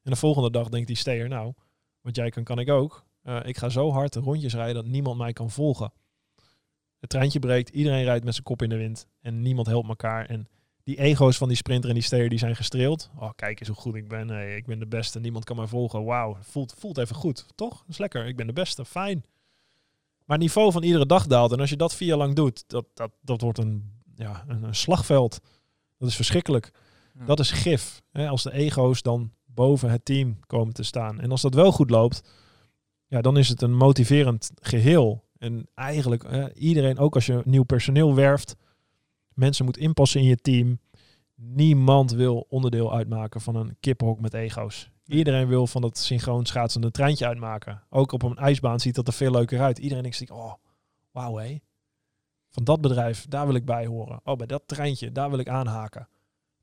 En 0.04 0.12
de 0.12 0.18
volgende 0.18 0.52
dag 0.52 0.70
denkt 0.70 0.88
die 0.88 0.96
steer, 0.96 1.30
nou, 1.30 1.54
wat 2.02 2.16
jij 2.16 2.30
kan, 2.30 2.44
kan 2.44 2.60
ik 2.60 2.70
ook. 2.70 3.06
Uh, 3.24 3.40
ik 3.44 3.58
ga 3.58 3.70
zo 3.70 3.92
hard 3.92 4.16
rondjes 4.16 4.54
rijden 4.54 4.76
dat 4.76 4.86
niemand 4.86 5.18
mij 5.18 5.34
kan 5.34 5.50
volgen. 5.50 5.94
Het 7.00 7.10
treintje 7.10 7.40
breekt, 7.40 7.70
iedereen 7.70 8.04
rijdt 8.04 8.24
met 8.26 8.34
zijn 8.34 8.46
kop 8.46 8.62
in 8.62 8.70
de 8.70 8.78
wind 8.78 9.08
en 9.22 9.42
niemand 9.42 9.68
helpt 9.68 9.88
elkaar. 9.88 10.26
En 10.26 10.48
die 10.84 11.00
ego's 11.00 11.38
van 11.38 11.48
die 11.48 11.58
sprinter 11.58 11.90
en 11.90 11.96
die 11.96 12.04
steer 12.04 12.30
die 12.30 12.40
zijn 12.40 12.56
gestreeld. 12.56 13.10
Oh, 13.20 13.30
kijk 13.36 13.60
eens 13.60 13.70
hoe 13.70 13.78
goed 13.78 13.96
ik 13.96 14.08
ben. 14.08 14.28
Hey, 14.28 14.56
ik 14.56 14.66
ben 14.66 14.80
de 14.80 14.88
beste. 14.88 15.20
Niemand 15.20 15.46
kan 15.46 15.56
mij 15.56 15.68
volgen. 15.68 16.04
Wauw, 16.04 16.38
voelt, 16.42 16.76
voelt 16.78 16.98
even 16.98 17.16
goed. 17.16 17.46
Toch? 17.56 17.78
Dat 17.78 17.90
is 17.90 17.98
lekker. 17.98 18.26
Ik 18.26 18.36
ben 18.36 18.48
de 18.48 18.54
beste. 18.54 18.86
Fijn. 18.86 19.26
Maar 20.26 20.38
het 20.38 20.46
niveau 20.46 20.72
van 20.72 20.84
iedere 20.84 21.06
dag 21.06 21.28
daalt. 21.28 21.52
En 21.52 21.60
als 21.60 21.70
je 21.70 21.76
dat 21.76 21.96
vier 21.96 22.08
jaar 22.08 22.18
lang 22.18 22.36
doet, 22.36 22.64
dat, 22.68 22.86
dat, 22.94 23.12
dat 23.22 23.42
wordt 23.42 23.58
een, 23.58 23.92
ja, 24.16 24.44
een, 24.48 24.64
een 24.64 24.76
slagveld. 24.76 25.40
Dat 25.98 26.10
is 26.10 26.16
verschrikkelijk. 26.16 26.72
Ja. 27.20 27.26
Dat 27.26 27.40
is 27.40 27.52
gif. 27.52 28.02
Hè, 28.12 28.28
als 28.28 28.44
de 28.44 28.52
ego's 28.52 29.02
dan 29.02 29.32
boven 29.46 29.90
het 29.90 30.06
team 30.06 30.40
komen 30.48 30.74
te 30.74 30.84
staan. 30.84 31.20
En 31.20 31.32
als 31.32 31.42
dat 31.42 31.54
wel 31.54 31.72
goed 31.72 31.90
loopt, 31.90 32.22
ja, 33.08 33.22
dan 33.22 33.38
is 33.38 33.50
het 33.50 33.62
een 33.62 33.76
motiverend 33.76 34.52
geheel. 34.56 35.24
En 35.38 35.68
eigenlijk, 35.76 36.52
iedereen, 36.54 36.98
ook 36.98 37.16
als 37.16 37.26
je 37.26 37.42
nieuw 37.46 37.64
personeel 37.64 38.16
werft, 38.16 38.56
mensen 39.36 39.66
moet 39.66 39.78
inpassen 39.78 40.20
in 40.20 40.26
je 40.26 40.36
team. 40.36 40.80
Niemand 41.36 42.12
wil 42.12 42.46
onderdeel 42.50 42.94
uitmaken 42.94 43.42
van 43.42 43.56
een 43.56 43.78
kiphok 43.80 44.20
met 44.20 44.34
ego's. 44.34 44.92
Iedereen 45.06 45.48
wil 45.48 45.68
van 45.68 45.82
dat 45.82 45.98
synchroon 45.98 46.46
schaatsende 46.46 46.92
treintje 46.92 47.28
uitmaken. 47.28 47.84
Ook 47.90 48.12
op 48.12 48.24
een 48.24 48.38
ijsbaan 48.38 48.80
ziet 48.80 48.96
dat 48.96 49.08
er 49.08 49.14
veel 49.14 49.32
leuker 49.32 49.62
uit. 49.62 49.78
Iedereen 49.78 50.04
denkt, 50.04 50.32
oh, 50.32 50.54
wauw 51.12 51.38
hé. 51.38 51.60
Van 52.50 52.64
dat 52.64 52.82
bedrijf, 52.82 53.26
daar 53.30 53.46
wil 53.46 53.56
ik 53.56 53.66
bij 53.66 53.86
horen. 53.86 54.20
Oh, 54.24 54.36
bij 54.36 54.48
dat 54.48 54.64
treintje, 54.66 55.12
daar 55.12 55.30
wil 55.30 55.40
ik 55.40 55.50
aanhaken. 55.50 56.08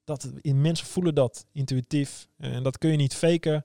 Dat, 0.05 0.31
mensen 0.43 0.87
voelen 0.87 1.15
dat 1.15 1.47
intuïtief. 1.53 2.29
En 2.37 2.63
dat 2.63 2.79
kun 2.79 2.91
je 2.91 2.97
niet 2.97 3.15
faken. 3.15 3.65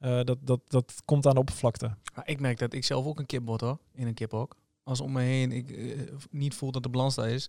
Uh, 0.00 0.22
dat, 0.22 0.38
dat, 0.40 0.60
dat 0.66 1.02
komt 1.04 1.26
aan 1.26 1.34
de 1.34 1.40
oppervlakte. 1.40 1.96
Maar 2.14 2.28
ik 2.28 2.40
merk 2.40 2.58
dat 2.58 2.72
ik 2.72 2.84
zelf 2.84 3.06
ook 3.06 3.18
een 3.18 3.26
kip 3.26 3.46
word 3.46 3.60
hoor, 3.60 3.78
in 3.94 4.06
een 4.06 4.14
kiphok 4.14 4.56
als 4.84 5.00
om 5.00 5.12
me 5.12 5.20
heen 5.20 5.52
ik 5.52 5.70
uh, 5.70 6.00
niet 6.30 6.54
voel 6.54 6.72
dat 6.72 6.82
de 6.82 6.88
balans 6.88 7.14
daar 7.14 7.30
is, 7.30 7.48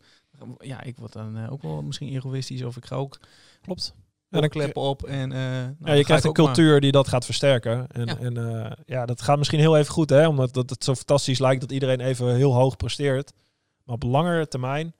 ja, 0.57 0.83
ik 0.83 0.97
word 0.97 1.13
dan 1.13 1.37
uh, 1.37 1.51
ook 1.51 1.61
wel 1.61 1.81
misschien 1.81 2.15
egoïstisch 2.15 2.63
of 2.63 2.77
ik 2.77 2.85
ga 2.85 2.95
ook 2.95 3.19
klopt. 3.61 3.95
Ja, 4.29 4.39
dan 4.39 4.49
kleppen 4.49 4.81
op 4.81 5.03
en 5.03 5.31
uh, 5.31 5.37
nou, 5.37 5.75
ja, 5.79 5.93
je 5.93 6.03
krijgt 6.03 6.23
een 6.23 6.33
cultuur 6.33 6.71
maar. 6.71 6.79
die 6.79 6.91
dat 6.91 7.07
gaat 7.07 7.25
versterken. 7.25 7.87
En 7.87 8.05
ja. 8.05 8.17
en 8.17 8.77
ja, 8.85 9.05
dat 9.05 9.21
gaat 9.21 9.37
misschien 9.37 9.59
heel 9.59 9.77
even 9.77 9.93
goed, 9.93 10.09
hè, 10.09 10.27
omdat 10.27 10.53
dat 10.53 10.69
het 10.69 10.83
zo 10.83 10.95
fantastisch 10.95 11.39
lijkt 11.39 11.61
dat 11.61 11.71
iedereen 11.71 11.99
even 11.99 12.35
heel 12.35 12.53
hoog 12.53 12.77
presteert. 12.77 13.33
Maar 13.83 13.95
op 13.95 14.03
langere 14.03 14.47
termijn 14.47 14.93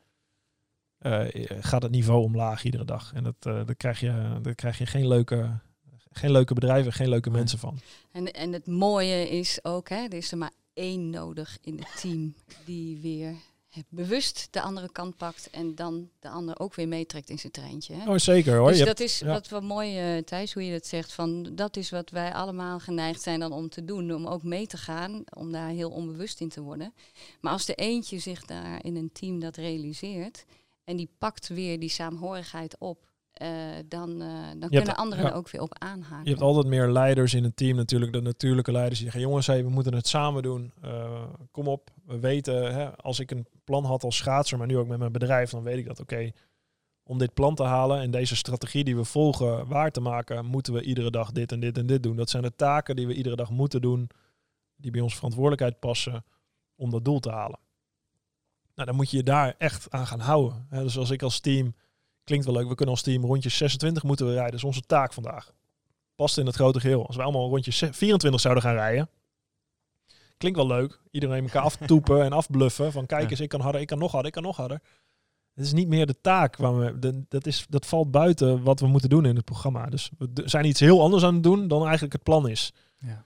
gaat 1.60 1.82
het 1.82 1.92
niveau 1.92 2.24
omlaag 2.24 2.64
iedere 2.64 2.86
dag. 2.86 3.14
En 3.14 3.24
dat, 3.24 3.36
dan, 3.40 3.76
krijg 3.78 4.00
je, 4.00 4.40
dan 4.42 4.56
krijg 4.56 4.78
je 4.78 4.86
geen 4.86 5.08
leuke, 5.08 5.60
geen 6.12 6.32
leuke 6.32 6.54
bedrijven, 6.54 6.94
geen 6.94 7.10
leuke 7.10 7.30
mensen 7.30 7.60
van. 7.60 7.80
En, 8.12 8.32
en 8.32 8.54
het 8.54 8.68
mooie 8.68 9.30
is 9.30 9.60
ook, 9.64 9.90
hè, 9.90 10.04
er 10.06 10.14
is 10.14 10.32
er 10.32 10.38
maar 10.38 10.52
één 10.74 11.10
nodig 11.10 11.58
in 11.62 11.78
het 11.78 12.02
team 12.02 12.36
die 12.66 12.98
weer 12.98 13.36
bewust 13.90 14.48
de 14.52 14.62
andere 14.62 14.92
kant 14.92 15.18
pakt 15.18 15.50
en 15.50 15.76
dan 15.76 16.10
de 16.20 16.30
ander 16.30 16.60
ook 16.60 16.76
weer 16.76 16.88
meetrekt 16.88 17.30
in 17.30 17.40
zijn 17.40 17.52
treintje. 17.52 17.94
Hè? 17.96 18.10
Oh, 18.12 18.18
zeker 18.18 18.58
hoor. 18.58 18.68
dus 18.70 18.78
Je 18.78 18.86
dat 18.86 18.98
hebt- 18.98 19.10
is 19.10 19.20
ja. 19.20 19.26
wat 19.28 19.48
wel 19.48 19.62
mooi, 19.62 19.98
eh 20.00 20.24
Thijs, 20.24 20.54
hoe 20.54 20.66
je 20.66 20.72
dat 20.72 20.86
zegt. 20.86 21.14
Van, 21.14 21.50
dat 21.56 21.78
is 21.78 21.90
wat 21.90 22.10
wij 22.10 22.34
allemaal 22.34 22.80
geneigd 22.80 23.22
zijn 23.22 23.40
dan 23.40 23.52
om 23.52 23.70
te 23.70 23.86
doen. 23.86 24.14
Om 24.14 24.28
ook 24.28 24.44
mee 24.44 24.68
te 24.68 24.78
gaan, 24.78 25.24
om 25.34 25.52
daar 25.52 25.70
heel 25.70 25.90
onbewust 25.90 26.40
in 26.42 26.50
te 26.50 26.62
worden. 26.62 26.94
Maar 27.42 27.52
als 27.52 27.66
de 27.66 27.76
eentje 27.76 28.20
zich 28.20 28.46
daar 28.46 28.84
in 28.86 28.96
een 28.96 29.12
team 29.12 29.40
dat 29.40 29.56
realiseert... 29.56 30.46
en 30.84 30.96
die 30.96 31.10
pakt 31.18 31.48
weer 31.48 31.80
die 31.80 31.90
saamhorigheid 31.90 32.76
op... 32.80 33.12
eh, 33.34 33.50
dan, 33.88 34.22
eh, 34.22 34.28
dan 34.58 34.70
kunnen 34.70 34.96
anderen 34.96 35.24
ja. 35.24 35.30
er 35.30 35.36
ook 35.36 35.50
weer 35.50 35.62
op 35.62 35.80
aanhaken. 35.80 36.24
Je 36.24 36.30
hebt 36.30 36.42
altijd 36.42 36.68
meer 36.68 36.92
leiders 36.92 37.34
in 37.34 37.44
een 37.44 37.54
team 37.54 37.76
natuurlijk. 37.76 38.14
De 38.14 38.22
natuurlijke 38.22 38.72
leiders 38.72 39.00
die 39.00 39.10
zeggen, 39.10 39.30
jongens, 39.30 39.48
hey, 39.48 39.64
we 39.64 39.70
moeten 39.70 39.94
het 39.94 40.08
samen 40.08 40.44
doen. 40.44 40.72
Eh, 40.82 41.24
kom 41.52 41.68
op, 41.68 41.90
we 42.06 42.20
weten, 42.20 42.74
hè, 42.74 42.98
als 42.98 43.20
ik 43.20 43.32
een 43.32 43.48
plan 43.64 43.86
had 43.86 44.04
als 44.04 44.18
schaatser, 44.18 44.58
maar 44.58 44.68
nu 44.68 44.78
ook 44.78 44.88
met 44.88 45.00
mijn 45.00 45.12
bedrijf, 45.12 45.50
dan 45.50 45.64
weet 45.64 45.78
ik 45.78 45.86
dat, 45.86 46.00
oké, 46.00 46.32
om 47.04 47.18
dit 47.18 47.34
plan 47.34 47.56
te 47.56 47.64
halen 47.64 48.02
en 48.02 48.12
deze 48.12 48.36
strategie 48.36 48.84
die 48.84 48.96
we 48.96 49.04
volgen 49.04 49.68
waar 49.68 49.92
te 49.92 50.02
maken, 50.02 50.46
moeten 50.46 50.74
we 50.74 50.82
iedere 50.82 51.12
dag 51.12 51.32
dit 51.32 51.52
en 51.52 51.60
dit 51.60 51.78
en 51.78 51.86
dit 51.86 52.04
doen. 52.04 52.16
Dat 52.16 52.30
zijn 52.30 52.44
de 52.44 52.56
taken 52.56 52.96
die 52.96 53.08
we 53.08 53.14
iedere 53.14 53.36
dag 53.36 53.50
moeten 53.50 53.82
doen, 53.82 54.10
die 54.76 54.92
bij 54.92 55.02
onze 55.02 55.16
verantwoordelijkheid 55.16 55.80
passen 55.80 56.26
om 56.76 56.90
dat 56.90 57.06
doel 57.06 57.20
te 57.20 57.32
halen. 57.32 57.60
Nou, 58.76 58.88
dan 58.88 58.96
moet 58.96 59.12
je 59.12 59.18
je 59.18 59.24
daar 59.24 59.56
echt 59.58 59.92
aan 59.92 60.08
gaan 60.08 60.20
houden. 60.20 60.66
Hè, 60.70 60.84
dus 60.84 60.98
als 60.98 61.10
ik 61.10 61.22
als 61.22 61.40
team, 61.40 61.76
klinkt 62.24 62.46
wel 62.46 62.56
leuk, 62.56 62.68
we 62.68 62.76
kunnen 62.76 62.96
als 62.96 63.04
team 63.04 63.26
rondjes 63.26 63.58
26 63.58 64.04
moeten 64.04 64.26
we 64.26 64.32
rijden. 64.32 64.52
Dat 64.52 64.60
is 64.60 64.66
onze 64.66 64.82
taak 64.82 65.14
vandaag 65.14 65.54
past 66.16 66.38
in 66.38 66.46
het 66.46 66.56
grote 66.56 66.80
geheel. 66.80 67.08
Als 67.08 67.16
we 67.16 67.22
allemaal 67.22 67.50
rondjes 67.50 67.84
24 67.92 68.42
zouden 68.42 68.64
gaan 68.64 68.74
rijden, 68.74 69.10
klinkt 70.38 70.58
wel 70.58 70.68
leuk. 70.68 71.00
Iedereen 71.12 71.44
elkaar 71.44 71.62
aftoepen 71.64 72.24
en 72.24 72.32
afbluffen. 72.32 72.92
Van 72.92 73.06
kijk 73.06 73.30
eens, 73.30 73.40
ik 73.40 73.50
kan 73.50 73.62
harder, 73.62 73.82
ik 73.82 73.88
kan 73.88 73.98
nog 73.98 74.12
harder, 74.12 74.28
ik 74.28 74.34
kan 74.34 74.44
nog 74.44 74.58
harder. 74.58 74.82
Het 75.54 75.66
is 75.66 75.74
niet 75.74 75.88
meer 75.88 76.06
de 76.06 76.22
taak. 76.22 76.56
Waar 76.56 76.80
we, 76.80 77.00
de, 77.00 77.24
dat, 77.30 77.46
is, 77.46 77.66
dat 77.70 77.86
valt 77.86 78.12
buiten 78.12 78.64
wat 78.64 78.80
we 78.80 78.88
moeten 78.88 79.10
doen 79.10 79.26
in 79.26 79.36
het 79.36 79.46
programma. 79.46 79.86
Dus 79.86 80.12
we 80.18 80.30
zijn 80.46 80.66
iets 80.66 80.80
heel 80.80 81.02
anders 81.02 81.24
aan 81.24 81.34
het 81.34 81.44
doen 81.44 81.68
dan 81.68 81.82
eigenlijk 81.82 82.14
het 82.14 82.24
plan 82.24 82.48
is. 82.48 82.74
Ja. 82.98 83.26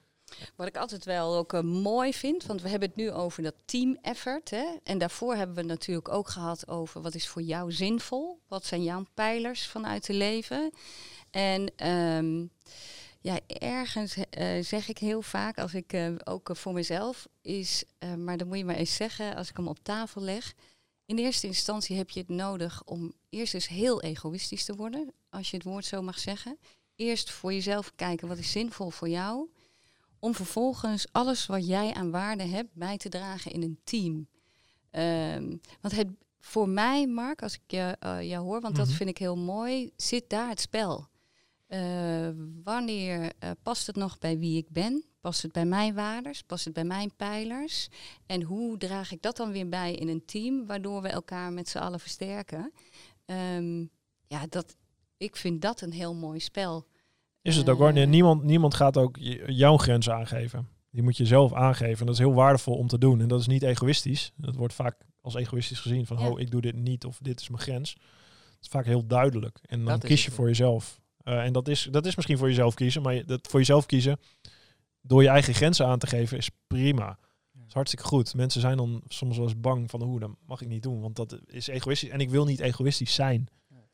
Wat 0.55 0.67
ik 0.67 0.77
altijd 0.77 1.05
wel 1.05 1.35
ook 1.35 1.53
eh, 1.53 1.61
mooi 1.61 2.13
vind, 2.13 2.45
want 2.45 2.61
we 2.61 2.69
hebben 2.69 2.89
het 2.89 2.97
nu 2.97 3.11
over 3.11 3.43
dat 3.43 3.55
team 3.65 3.97
effort. 4.01 4.49
Hè? 4.49 4.65
En 4.83 4.97
daarvoor 4.97 5.35
hebben 5.35 5.55
we 5.55 5.61
het 5.61 5.69
natuurlijk 5.69 6.09
ook 6.09 6.29
gehad 6.29 6.67
over 6.67 7.01
wat 7.01 7.15
is 7.15 7.27
voor 7.27 7.41
jou 7.41 7.71
zinvol? 7.71 8.39
Wat 8.47 8.65
zijn 8.65 8.83
jouw 8.83 9.05
pijlers 9.13 9.67
vanuit 9.67 10.07
het 10.07 10.15
leven? 10.15 10.71
En 11.31 11.71
ehm, 11.75 12.45
ja, 13.21 13.39
ergens 13.47 14.15
eh, 14.29 14.63
zeg 14.63 14.89
ik 14.89 14.97
heel 14.97 15.21
vaak, 15.21 15.57
als 15.57 15.73
ik 15.73 15.93
eh, 15.93 16.11
ook 16.23 16.49
voor 16.53 16.73
mezelf 16.73 17.27
is, 17.41 17.83
maar 18.17 18.37
dan 18.37 18.47
moet 18.47 18.57
je 18.57 18.65
maar 18.65 18.75
eens 18.75 18.95
zeggen, 18.95 19.35
als 19.35 19.49
ik 19.49 19.57
hem 19.57 19.67
op 19.67 19.79
tafel 19.83 20.21
leg. 20.21 20.53
In 21.05 21.17
eerste 21.17 21.47
instantie 21.47 21.97
heb 21.97 22.09
je 22.09 22.19
het 22.19 22.29
nodig 22.29 22.81
om 22.85 23.13
eerst 23.29 23.53
eens 23.53 23.67
heel 23.67 24.01
egoïstisch 24.01 24.65
te 24.65 24.75
worden, 24.75 25.13
als 25.29 25.51
je 25.51 25.57
het 25.57 25.65
woord 25.65 25.85
zo 25.85 26.01
mag 26.01 26.19
zeggen. 26.19 26.57
Eerst 26.95 27.31
voor 27.31 27.53
jezelf 27.53 27.91
kijken 27.95 28.27
wat 28.27 28.37
is 28.37 28.51
zinvol 28.51 28.89
voor 28.89 29.09
jou 29.09 29.49
om 30.27 30.35
vervolgens 30.35 31.07
alles 31.11 31.45
wat 31.45 31.67
jij 31.67 31.93
aan 31.93 32.11
waarde 32.11 32.43
hebt 32.43 32.73
bij 32.73 32.97
te 32.97 33.09
dragen 33.09 33.51
in 33.51 33.61
een 33.61 33.79
team. 33.83 34.27
Ehm, 34.91 35.55
want 35.81 35.95
het, 35.95 36.07
voor 36.39 36.69
mij, 36.69 37.07
Mark, 37.07 37.41
als 37.41 37.53
ik 37.53 37.61
je, 37.67 37.95
eh, 37.99 38.21
jou 38.21 38.43
hoor, 38.45 38.61
want 38.61 38.75
dat 38.75 38.87
Mhm. 38.87 38.95
vind 38.95 39.09
ik 39.09 39.17
heel 39.17 39.37
mooi, 39.37 39.91
zit 39.95 40.29
daar 40.29 40.49
het 40.49 40.59
spel. 40.61 41.07
Eh, 41.67 42.29
wanneer 42.63 43.31
eh, 43.39 43.51
past 43.63 43.87
het 43.87 43.95
nog 43.95 44.17
bij 44.17 44.37
wie 44.39 44.57
ik 44.57 44.69
ben? 44.69 45.05
Past 45.21 45.41
het 45.41 45.51
bij 45.51 45.65
mijn 45.65 45.93
waardes? 45.93 46.41
Past 46.41 46.65
het 46.65 46.73
bij 46.73 46.83
mijn 46.83 47.15
pijlers? 47.15 47.87
En 48.25 48.41
hoe 48.41 48.77
draag 48.77 49.11
ik 49.11 49.21
dat 49.21 49.37
dan 49.37 49.51
weer 49.51 49.69
bij 49.69 49.93
in 49.93 50.07
een 50.07 50.25
team, 50.25 50.65
waardoor 50.65 51.01
we 51.01 51.07
elkaar 51.07 51.53
met 51.53 51.69
z'n 51.69 51.77
allen 51.77 51.99
versterken? 51.99 52.71
Ehm, 53.25 53.85
ja, 54.27 54.45
dat, 54.49 54.75
ik 55.17 55.35
vind 55.35 55.61
dat 55.61 55.81
een 55.81 55.91
heel 55.93 56.15
mooi 56.15 56.39
spel. 56.39 56.87
Is 57.47 57.55
het 57.55 57.69
ook 57.69 57.77
hoor. 57.77 57.93
Nee, 57.93 58.05
niemand, 58.05 58.43
niemand 58.43 58.73
gaat 58.73 58.97
ook 58.97 59.17
jouw 59.47 59.77
grens 59.77 60.09
aangeven. 60.09 60.67
Die 60.91 61.03
moet 61.03 61.17
je 61.17 61.25
zelf 61.25 61.53
aangeven. 61.53 61.99
En 61.99 62.05
dat 62.05 62.13
is 62.15 62.21
heel 62.21 62.33
waardevol 62.33 62.75
om 62.75 62.87
te 62.87 62.97
doen. 62.97 63.21
En 63.21 63.27
dat 63.27 63.39
is 63.39 63.47
niet 63.47 63.63
egoïstisch. 63.63 64.31
Dat 64.35 64.55
wordt 64.55 64.73
vaak 64.73 64.95
als 65.21 65.35
egoïstisch 65.35 65.79
gezien. 65.79 66.05
Van, 66.05 66.17
Ja. 66.19 66.29
oh, 66.29 66.39
ik 66.39 66.51
doe 66.51 66.61
dit 66.61 66.75
niet 66.75 67.05
of 67.05 67.17
dit 67.21 67.39
is 67.41 67.49
mijn 67.49 67.61
grens. 67.61 67.91
Het 67.91 68.61
is 68.61 68.67
vaak 68.67 68.85
heel 68.85 69.07
duidelijk. 69.07 69.59
En 69.61 69.77
dan 69.85 69.99
kies 70.07 70.25
je 70.25 70.31
voor 70.31 70.47
jezelf. 70.47 70.99
Eh, 71.23 71.43
en 71.43 71.53
dat 71.53 71.67
is, 71.67 71.87
dat 71.91 72.05
is 72.05 72.15
misschien 72.15 72.37
voor 72.37 72.47
jezelf 72.47 72.73
kiezen. 72.73 73.01
Maar 73.01 73.13
je- 73.13 73.23
dat 73.25 73.47
voor 73.49 73.59
jezelf 73.59 73.85
kiezen, 73.85 74.19
door 75.01 75.21
je 75.23 75.29
eigen 75.29 75.53
grenzen 75.53 75.85
aan 75.87 75.99
te 75.99 76.07
geven, 76.07 76.37
is 76.37 76.49
prima. 76.67 77.17
Dat 77.53 77.67
is 77.67 77.73
hartstikke 77.73 78.05
goed. 78.05 78.33
Mensen 78.35 78.61
zijn 78.61 78.77
dan 78.77 79.01
soms 79.07 79.37
wel 79.37 79.45
eens 79.47 79.59
bang 79.59 79.89
van, 79.89 80.01
hoe, 80.01 80.19
dat 80.19 80.29
mag 80.45 80.61
ik 80.61 80.67
niet 80.67 80.83
doen. 80.83 81.01
Want 81.01 81.15
dat 81.15 81.39
is 81.45 81.67
egoïstisch. 81.67 82.09
En 82.09 82.19
ik 82.19 82.29
wil 82.29 82.45
niet 82.45 82.59
egoïstisch 82.59 83.13
zijn. 83.13 83.47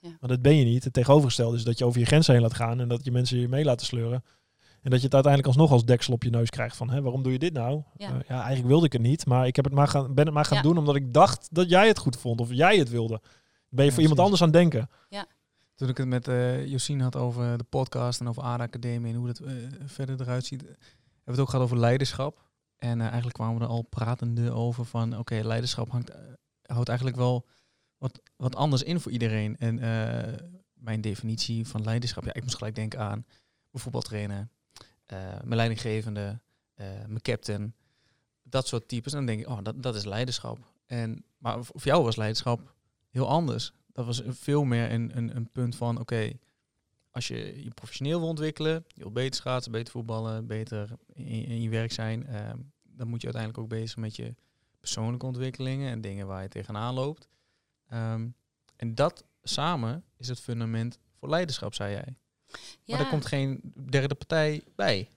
Ja. 0.03 0.17
Maar 0.19 0.29
dat 0.29 0.41
ben 0.41 0.55
je 0.55 0.65
niet. 0.65 0.83
Het 0.83 0.93
tegenovergestelde 0.93 1.57
is 1.57 1.63
dat 1.63 1.77
je 1.77 1.85
over 1.85 1.99
je 1.99 2.05
grenzen 2.05 2.33
heen 2.33 2.41
laat 2.41 2.53
gaan. 2.53 2.79
En 2.79 2.87
dat 2.87 3.03
je 3.05 3.11
mensen 3.11 3.39
je 3.39 3.47
mee 3.47 3.63
laten 3.63 3.85
sleuren. 3.85 4.23
En 4.81 4.89
dat 4.89 4.99
je 4.99 5.05
het 5.05 5.13
uiteindelijk 5.13 5.47
alsnog 5.53 5.71
als 5.71 5.85
deksel 5.85 6.13
op 6.13 6.23
je 6.23 6.29
neus 6.29 6.49
krijgt 6.49 6.77
van, 6.77 6.89
hè, 6.89 7.01
waarom 7.01 7.23
doe 7.23 7.31
je 7.31 7.39
dit 7.39 7.53
nou? 7.53 7.83
Ja. 7.97 8.07
Ja. 8.09 8.15
ja, 8.27 8.35
eigenlijk 8.35 8.67
wilde 8.67 8.85
ik 8.85 8.93
het 8.93 9.01
niet, 9.01 9.25
maar 9.25 9.47
ik 9.47 9.55
heb 9.55 9.65
het 9.65 9.73
maar 9.73 9.87
gaan, 9.87 10.13
ben 10.13 10.25
het 10.25 10.33
maar 10.33 10.45
gaan 10.45 10.57
Ja. 10.57 10.63
doen 10.63 10.77
omdat 10.77 10.95
ik 10.95 11.13
dacht 11.13 11.47
dat 11.51 11.69
jij 11.69 11.87
het 11.87 11.97
goed 11.97 12.15
vond 12.17 12.41
of 12.41 12.51
jij 12.51 12.77
het 12.77 12.89
wilde. 12.89 13.21
Ben 13.69 13.83
je 13.83 13.83
Ja, 13.85 13.91
voor 13.91 14.01
iemand 14.01 14.19
anders 14.19 14.41
aan 14.41 14.47
het 14.47 14.57
denken? 14.57 14.89
Toen 15.75 15.89
ik 15.89 15.97
het 15.97 16.07
met 16.07 16.27
eh 16.27 16.65
Josien 16.67 17.01
had 17.01 17.15
over 17.15 17.57
de 17.57 17.63
podcast 17.63 18.19
en 18.19 18.27
over 18.27 18.43
ADA 18.43 18.63
Academie 18.63 19.11
en 19.13 19.17
hoe 19.17 19.27
dat 19.27 19.39
eh, 19.39 19.53
verder 19.85 20.21
eruit 20.21 20.45
ziet, 20.45 20.61
hebben 20.61 20.77
we 21.23 21.31
het 21.31 21.39
ook 21.39 21.49
gehad 21.49 21.65
over 21.65 21.77
leiderschap. 21.77 22.41
En 22.77 22.97
eh, 22.99 23.05
eigenlijk 23.05 23.35
kwamen 23.35 23.57
we 23.57 23.63
er 23.63 23.69
al 23.69 23.81
pratende 23.81 24.51
over 24.51 24.85
van, 24.85 25.17
oké, 25.17 25.39
leiderschap 25.43 25.89
hangt, 25.89 26.09
eh, 26.09 26.19
houdt 26.61 26.87
eigenlijk 26.87 27.17
wel 27.17 27.45
wat, 28.03 28.21
wat 28.35 28.55
anders 28.55 28.83
in 28.83 28.99
voor 28.99 29.11
iedereen. 29.11 29.57
En 29.57 29.79
eh, 29.79 30.33
mijn 30.73 31.01
definitie 31.01 31.67
van 31.67 31.83
leiderschap, 31.83 32.25
ja, 32.25 32.33
ik 32.33 32.41
moest 32.41 32.55
gelijk 32.55 32.75
denken 32.75 32.99
aan 32.99 33.25
bijvoorbeeld 33.71 34.05
trainen, 34.05 34.51
eh, 35.05 35.17
mijn 35.17 35.55
leidinggevende, 35.55 36.39
eh, 36.73 36.87
mijn 36.87 37.21
captain, 37.21 37.73
dat 38.43 38.67
soort 38.67 38.87
types. 38.87 39.11
En 39.11 39.17
dan 39.17 39.27
denk 39.27 39.39
ik, 39.39 39.47
oh, 39.47 39.59
dat, 39.63 39.83
dat 39.83 39.95
is 39.95 40.05
leiderschap. 40.05 40.57
En, 40.85 41.25
maar 41.37 41.63
voor 41.63 41.81
jou 41.83 42.03
was 42.03 42.15
leiderschap 42.15 42.75
heel 43.09 43.27
anders. 43.27 43.71
Dat 43.91 44.05
was 44.05 44.21
veel 44.25 44.63
meer 44.63 44.91
een, 44.91 45.17
een, 45.17 45.35
een 45.35 45.49
punt 45.49 45.75
van, 45.75 45.99
oké, 45.99 46.31
als 47.11 47.27
je 47.27 47.63
je 47.63 47.73
professioneel 47.73 48.19
wil 48.19 48.29
ontwikkelen, 48.29 48.85
je 48.87 49.01
wil 49.01 49.11
beter 49.11 49.35
schaatsen, 49.35 49.71
beter 49.71 49.91
voetballen, 49.91 50.47
beter 50.47 50.89
in, 51.13 51.45
in 51.45 51.61
je 51.61 51.69
werk 51.69 51.91
zijn, 51.91 52.27
dan 52.83 53.07
moet 53.07 53.21
je 53.21 53.27
uiteindelijk 53.33 53.63
ook 53.63 53.79
bezig 53.79 53.97
met 53.97 54.15
je 54.15 54.35
persoonlijke 54.79 55.25
ontwikkelingen 55.25 55.91
en 55.91 56.01
dingen 56.01 56.27
waar 56.27 56.41
je 56.41 56.47
tegenaan 56.47 56.93
loopt. 56.93 57.27
Ehm, 57.93 58.27
en 58.75 58.95
dat 58.95 59.23
samen 59.43 60.03
is 60.17 60.27
het 60.27 60.39
fundament 60.39 60.99
voor 61.19 61.29
leiderschap, 61.29 61.73
zei 61.73 61.91
jij. 61.91 62.15
Maar 62.85 62.99
er 62.99 63.07
komt 63.07 63.25
geen 63.25 63.73
derde 63.89 64.15
partij 64.15 64.63
bij. 64.75 65.09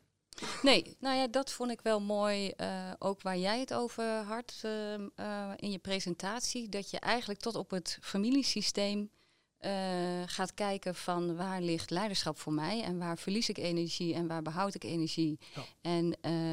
Nee, 0.62 0.96
nou 1.00 1.16
ja, 1.16 1.26
dat 1.26 1.52
vond 1.52 1.70
ik 1.70 1.80
wel 1.80 2.00
mooi. 2.00 2.50
eh, 2.50 2.92
ook 2.98 3.22
waar 3.22 3.38
jij 3.38 3.60
het 3.60 3.74
over 3.74 4.04
had 4.04 4.60
ehm, 4.62 5.08
eh, 5.14 5.50
in 5.56 5.70
je 5.70 5.78
presentatie. 5.78 6.68
Dat 6.68 6.90
je 6.90 6.98
eigenlijk 6.98 7.40
tot 7.40 7.54
op 7.54 7.70
het 7.70 7.98
familiesysteem 8.00 9.10
eh, 9.56 10.22
gaat 10.26 10.54
kijken 10.54 10.94
van 10.94 11.36
waar 11.36 11.60
ligt 11.60 11.90
leiderschap 11.90 12.38
voor 12.38 12.52
mij. 12.52 12.82
En 12.82 12.98
waar 12.98 13.18
verlies 13.18 13.48
ik 13.48 13.58
energie 13.58 14.14
en 14.14 14.26
waar 14.26 14.42
behoud 14.42 14.74
ik 14.74 14.84
energie. 14.84 15.38
Ja. 15.54 15.62
En 15.80 16.16
eh, 16.20 16.52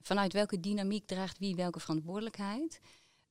vanuit 0.00 0.32
welke 0.32 0.60
dynamiek 0.60 1.06
draagt 1.06 1.38
wie 1.38 1.54
welke 1.54 1.80
verantwoordelijkheid. 1.80 2.80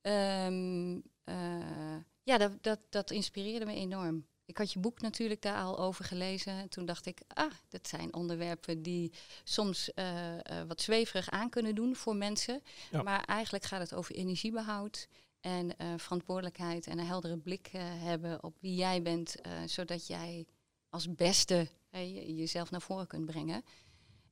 Ehm, 0.00 1.00
eh, 1.24 1.96
ja, 2.24 2.38
dat, 2.38 2.62
dat, 2.62 2.80
dat 2.88 3.10
inspireerde 3.10 3.66
me 3.66 3.74
enorm. 3.74 4.26
Ik 4.46 4.58
had 4.58 4.72
je 4.72 4.78
boek 4.78 5.00
natuurlijk 5.00 5.42
daar 5.42 5.62
al 5.62 5.78
over 5.78 6.04
gelezen. 6.04 6.52
En 6.52 6.68
toen 6.68 6.84
dacht 6.86 7.06
ik, 7.06 7.20
ah, 7.28 7.52
dat 7.68 7.88
zijn 7.88 8.14
onderwerpen 8.14 8.82
die 8.82 9.12
soms 9.44 9.92
eh, 9.94 10.34
eh, 10.34 10.66
wat 10.66 10.80
zweverig 10.80 11.30
aan 11.30 11.50
kunnen 11.50 11.74
doen 11.74 11.96
voor 11.96 12.16
mensen. 12.16 12.62
Ja. 12.90 13.02
Maar 13.02 13.24
eigenlijk 13.24 13.64
gaat 13.64 13.80
het 13.80 13.94
over 13.94 14.14
energiebehoud 14.14 15.08
en 15.40 15.76
eh, 15.76 15.88
verantwoordelijkheid 15.96 16.86
en 16.86 16.98
een 16.98 17.06
heldere 17.06 17.38
blik 17.38 17.66
hebben 17.76 18.42
op 18.42 18.56
wie 18.60 18.74
jij 18.74 19.02
bent, 19.02 19.34
zodat 19.66 20.06
jij 20.06 20.46
als 20.88 21.14
beste 21.14 21.68
je- 21.90 22.34
jezelf 22.34 22.70
naar 22.70 22.82
voren 22.82 23.06
kunt 23.06 23.26
brengen. 23.26 23.64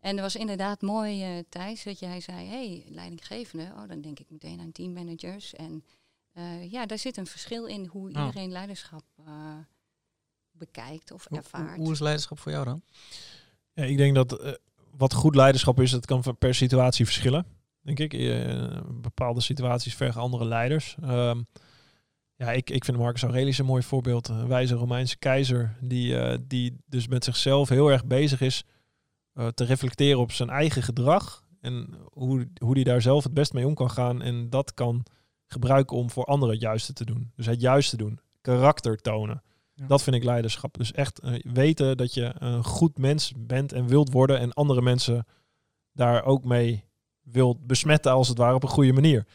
En 0.01 0.17
er 0.17 0.23
was 0.23 0.37
inderdaad 0.37 0.83
mooi, 0.83 1.45
Thijs, 1.49 1.83
dat 1.83 1.99
jij 1.99 2.21
zei, 2.21 2.47
hey, 2.47 2.85
leidinggevende, 2.89 3.65
oh, 3.65 3.89
dan 3.89 4.01
denk 4.01 4.19
ik 4.19 4.31
meteen 4.31 4.61
aan 4.61 4.73
teammanagers. 4.73 5.55
En 5.55 5.85
eh, 6.33 6.71
ja, 6.71 6.87
daar 6.87 6.99
zit 6.99 7.17
een 7.17 7.27
verschil 7.27 7.67
in 7.67 7.87
hoe 7.87 8.11
Ja. 8.11 8.19
iedereen 8.27 8.51
leiderschap 8.51 9.03
eh, 9.27 9.57
bekijkt 10.51 11.11
of 11.13 11.27
Hoe, 11.29 11.39
ervaart. 11.39 11.77
hoe 11.77 11.93
is 11.93 12.01
leiderschap 12.01 12.39
voor 12.39 12.53
jou 12.53 12.65
dan? 12.65 12.83
Ja, 13.73 13.83
ik 13.85 13.97
denk 13.97 14.15
dat 14.15 14.41
eh, 14.41 14.53
wat 14.91 15.15
goed 15.15 15.35
leiderschap 15.35 15.81
is, 15.81 15.91
dat 15.91 16.07
kan 16.07 16.37
per 16.39 16.55
situatie 16.55 17.05
verschillen. 17.05 17.47
Denk 17.81 17.99
ik. 17.99 18.13
Eh, 18.15 18.81
bepaalde 18.91 19.41
situaties 19.41 19.95
vergen 19.95 20.21
andere 20.21 20.45
leiders. 20.45 20.97
Ehm, 21.03 21.43
ja, 22.35 22.53
ik, 22.53 22.71
ik 22.71 22.85
vind 22.85 22.97
Marcus 22.97 23.23
Aurelius 23.23 23.59
een 23.59 23.65
mooi 23.65 23.83
voorbeeld. 23.83 24.29
Een 24.29 24.49
wijze 24.49 24.75
Romeinse 24.75 25.19
keizer 25.19 25.77
die, 25.81 26.19
eh, 26.19 26.39
die 26.43 26.77
dus 26.87 27.09
met 27.09 27.25
zichzelf 27.25 27.69
heel 27.69 27.89
erg 27.91 28.05
bezig 28.07 28.41
is 28.41 28.65
eh, 29.33 29.47
te 29.49 29.65
reflecteren 29.65 30.21
op 30.21 30.33
zijn 30.33 30.51
eigen 30.51 30.83
gedrag. 30.83 31.45
En 31.61 31.95
hoe, 32.13 32.49
hoe 32.59 32.75
die 32.75 32.85
daar 32.85 33.03
zelf 33.03 33.25
het 33.25 33.35
best 33.35 33.53
mee 33.53 33.67
om 33.67 33.75
kan 33.75 33.91
gaan 33.91 34.23
en 34.23 34.51
dat 34.51 34.75
kan 34.75 35.05
gebruiken 35.53 35.97
om 35.97 36.11
voor 36.11 36.25
anderen 36.25 36.55
het 36.55 36.63
juiste 36.63 36.93
te 36.93 37.05
doen. 37.05 37.33
Dus 37.37 37.47
het 37.47 37.61
juiste 37.61 37.97
doen. 37.97 38.21
Karakter 38.41 38.97
tonen. 38.97 39.43
Ja. 39.75 39.87
Dat 39.87 40.03
vind 40.03 40.17
ik 40.17 40.25
leiderschap. 40.25 40.79
Dus 40.79 40.93
echt 40.93 41.19
eh, 41.19 41.35
weten 41.53 41.97
dat 41.97 42.15
je 42.15 42.33
een 42.39 42.65
goed 42.65 42.99
mens 42.99 43.33
bent 43.37 43.73
en 43.73 43.87
wilt 43.87 44.13
worden 44.13 44.39
en 44.39 44.53
andere 44.53 44.83
mensen 44.83 45.27
daar 45.93 46.25
ook 46.25 46.45
mee 46.45 46.85
wilt 47.23 47.67
besmetten 47.67 48.13
als 48.13 48.29
het 48.29 48.39
ware 48.39 48.55
op 48.55 48.63
een 48.63 48.69
goede 48.69 48.93
manier. 48.93 49.27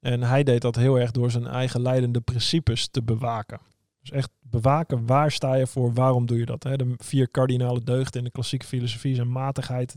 En 0.00 0.22
hij 0.22 0.42
deed 0.42 0.60
dat 0.60 0.76
heel 0.76 0.98
erg 0.98 1.10
door 1.10 1.30
zijn 1.30 1.46
eigen 1.46 1.80
leidende 1.80 2.20
principes 2.20 2.88
te 2.88 3.02
bewaken. 3.02 3.60
Dus 4.00 4.10
echt 4.10 4.30
bewaken, 4.40 5.06
waar 5.06 5.30
sta 5.30 5.54
je 5.54 5.66
voor, 5.66 5.92
waarom 5.92 6.26
doe 6.26 6.38
je 6.38 6.46
dat? 6.46 6.62
Hè? 6.62 6.76
De 6.76 6.94
vier 6.96 7.28
kardinale 7.28 7.82
deugden 7.82 8.18
in 8.18 8.24
de 8.24 8.30
klassieke 8.30 8.66
filosofie 8.66 9.14
zijn 9.14 9.30
matigheid, 9.30 9.96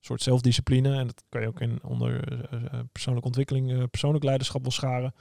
soort 0.00 0.22
zelfdiscipline. 0.22 0.96
En 0.96 1.06
dat 1.06 1.24
kan 1.28 1.40
je 1.40 1.46
ook 1.46 1.60
in 1.60 1.82
onder 1.82 2.28
eh, 2.28 2.64
eh, 2.64 2.80
persoonlijke 2.92 3.28
ontwikkeling, 3.28 3.72
eh, 3.72 3.82
persoonlijk 3.90 4.24
leiderschap 4.24 4.62
wel 4.62 4.70
scharen. 4.70 5.14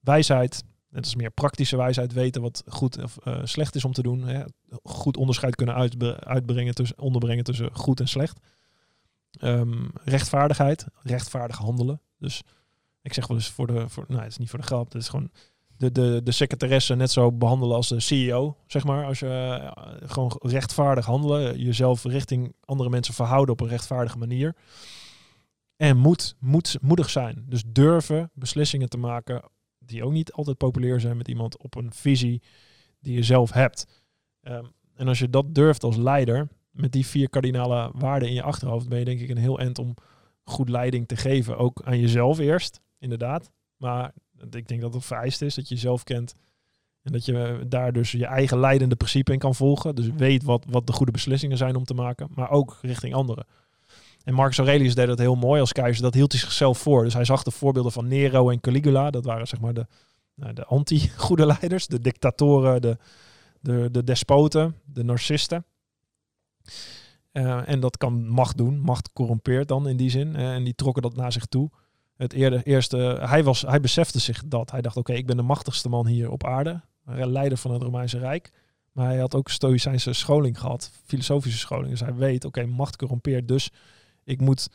Wijsheid, 0.00 0.64
dat 0.94 1.06
is 1.06 1.14
meer 1.14 1.30
praktische 1.30 1.76
wijsheid, 1.76 2.12
weten 2.12 2.42
wat 2.42 2.62
goed 2.66 3.02
of 3.02 3.16
eh, 3.16 3.40
slecht 3.44 3.74
is 3.74 3.84
om 3.84 3.92
te 3.92 4.02
doen. 4.02 4.22
Hè? 4.22 4.44
Goed 4.82 5.16
onderscheid 5.16 5.54
kunnen 5.54 5.74
uitbrengen 6.24 6.74
tussen, 6.74 6.98
onderbrengen 6.98 7.44
tussen 7.44 7.74
goed 7.74 8.00
en 8.00 8.08
slecht. 8.08 8.38
Ehm, 9.30 9.88
rechtvaardigheid, 10.04 10.86
rechtvaardig 11.02 11.56
handelen. 11.56 12.00
Dus 12.18 12.42
ik 13.02 13.12
zeg 13.12 13.26
wel 13.26 13.36
eens 13.36 13.50
voor 13.50 13.66
de, 13.66 13.88
voor, 13.88 14.04
nou 14.08 14.20
het 14.20 14.30
is 14.30 14.38
niet 14.38 14.50
voor 14.50 14.58
de 14.58 14.66
grap, 14.66 14.92
het 14.92 15.02
is 15.02 15.08
gewoon 15.08 15.30
de, 15.76 15.92
de, 15.92 16.20
de 16.24 16.32
secretaresse 16.32 16.94
net 16.94 17.10
zo 17.10 17.32
behandelen 17.32 17.76
als 17.76 17.88
de 17.88 18.00
CEO, 18.00 18.56
zeg 18.66 18.84
maar. 18.84 19.04
Als 19.04 19.18
je 19.18 19.26
eh, 19.26 20.08
gewoon 20.10 20.40
rechtvaardig 20.42 21.06
handelen, 21.06 21.58
jezelf 21.58 22.04
richting 22.04 22.54
andere 22.64 22.90
mensen 22.90 23.14
verhouden 23.14 23.54
op 23.54 23.60
een 23.60 23.68
rechtvaardige 23.68 24.18
manier. 24.18 24.54
En 25.76 25.96
moed, 25.96 26.36
moed, 26.38 26.78
moedig 26.80 27.10
zijn. 27.10 27.44
Dus 27.48 27.62
durven 27.66 28.30
beslissingen 28.34 28.88
te 28.88 28.98
maken 28.98 29.42
die 29.78 30.04
ook 30.04 30.12
niet 30.12 30.32
altijd 30.32 30.56
populair 30.56 31.00
zijn 31.00 31.16
met 31.16 31.28
iemand 31.28 31.58
op 31.58 31.74
een 31.74 31.92
visie 31.92 32.42
die 33.00 33.14
je 33.14 33.22
zelf 33.22 33.52
hebt. 33.52 34.02
Ehm, 34.40 34.64
en 34.94 35.08
als 35.08 35.18
je 35.18 35.30
dat 35.30 35.54
durft 35.54 35.84
als 35.84 35.96
leider, 35.96 36.48
met 36.70 36.92
die 36.92 37.06
vier 37.06 37.28
kardinale 37.28 37.90
waarden 37.94 38.28
in 38.28 38.34
je 38.34 38.42
achterhoofd, 38.42 38.88
ben 38.88 38.98
je 38.98 39.04
denk 39.04 39.20
ik 39.20 39.28
een 39.28 39.36
heel 39.36 39.58
eind 39.58 39.78
om 39.78 39.94
goed 40.44 40.68
leiding 40.68 41.08
te 41.08 41.16
geven. 41.16 41.58
Ook 41.58 41.82
aan 41.84 42.00
jezelf 42.00 42.38
eerst, 42.38 42.80
inderdaad. 42.98 43.50
Maar 43.76 44.12
ik 44.50 44.68
denk 44.68 44.80
dat 44.80 44.94
het 44.94 45.04
vereist 45.04 45.42
is 45.42 45.54
dat 45.54 45.68
je 45.68 45.74
jezelf 45.74 46.04
kent. 46.04 46.34
En 47.02 47.12
dat 47.12 47.24
je 47.24 47.64
daar 47.68 47.92
dus 47.92 48.12
je 48.12 48.26
eigen 48.26 48.58
leidende 48.60 48.96
principe 48.96 49.32
in 49.32 49.38
kan 49.38 49.54
volgen. 49.54 49.94
Dus 49.94 50.08
weet 50.16 50.42
wat, 50.42 50.64
wat 50.68 50.86
de 50.86 50.92
goede 50.92 51.12
beslissingen 51.12 51.56
zijn 51.56 51.76
om 51.76 51.84
te 51.84 51.94
maken. 51.94 52.28
Maar 52.34 52.50
ook 52.50 52.78
richting 52.82 53.14
anderen. 53.14 53.46
En 54.24 54.34
Marcus 54.34 54.58
Aurelius 54.58 54.94
deed 54.94 55.06
dat 55.06 55.18
heel 55.18 55.34
mooi 55.34 55.60
als 55.60 55.72
keizer. 55.72 56.02
Dat 56.02 56.14
hield 56.14 56.32
hij 56.32 56.40
zichzelf 56.40 56.78
voor. 56.78 57.04
Dus 57.04 57.14
hij 57.14 57.24
zag 57.24 57.42
de 57.42 57.50
voorbeelden 57.50 57.92
van 57.92 58.08
Nero 58.08 58.50
en 58.50 58.60
Caligula. 58.60 59.10
Dat 59.10 59.24
waren 59.24 59.46
zeg 59.46 59.60
maar 59.60 59.74
de, 59.74 59.86
nou, 60.34 60.52
de 60.52 60.64
anti-goede 60.64 61.46
leiders. 61.60 61.86
De 61.86 62.00
dictatoren, 62.00 62.82
de, 62.82 62.98
de, 63.60 63.88
de 63.90 64.04
despoten, 64.04 64.76
de 64.84 65.04
narcisten. 65.04 65.64
Eh, 67.32 67.68
en 67.68 67.80
dat 67.80 67.96
kan 67.96 68.28
macht 68.28 68.56
doen. 68.56 68.80
Macht 68.80 69.12
corrompeert 69.12 69.68
dan 69.68 69.88
in 69.88 69.96
die 69.96 70.10
zin. 70.10 70.36
Eh, 70.36 70.54
en 70.54 70.64
die 70.64 70.74
trokken 70.74 71.02
dat 71.02 71.16
naar 71.16 71.32
zich 71.32 71.46
toe. 71.46 71.70
Het 72.16 72.32
eerder, 72.32 72.62
eerste, 72.62 72.96
hij, 73.20 73.44
was, 73.44 73.62
hij 73.62 73.80
besefte 73.80 74.18
zich 74.18 74.42
dat. 74.46 74.70
Hij 74.70 74.80
dacht, 74.80 74.96
oké, 74.96 75.12
ik 75.12 75.26
ben 75.26 75.36
de 75.36 75.42
machtigste 75.42 75.88
man 75.88 76.06
hier 76.06 76.30
op 76.30 76.44
aarde. 76.44 76.80
Leider 77.04 77.58
van 77.58 77.70
het 77.72 77.82
Romeinse 77.82 78.18
Rijk. 78.18 78.50
Maar 78.92 79.06
hij 79.06 79.18
had 79.18 79.34
ook 79.34 79.48
stoïcijnse 79.48 80.12
scholing 80.12 80.58
gehad. 80.58 80.90
Filosofische 81.04 81.58
scholing. 81.58 81.90
Dus 81.90 82.00
hij 82.00 82.14
weet, 82.14 82.44
oké, 82.44 82.66
macht 82.66 82.96
corrompeert. 82.96 83.48
Dus 83.48 83.70
ik 84.24 84.40
moet 84.40 84.68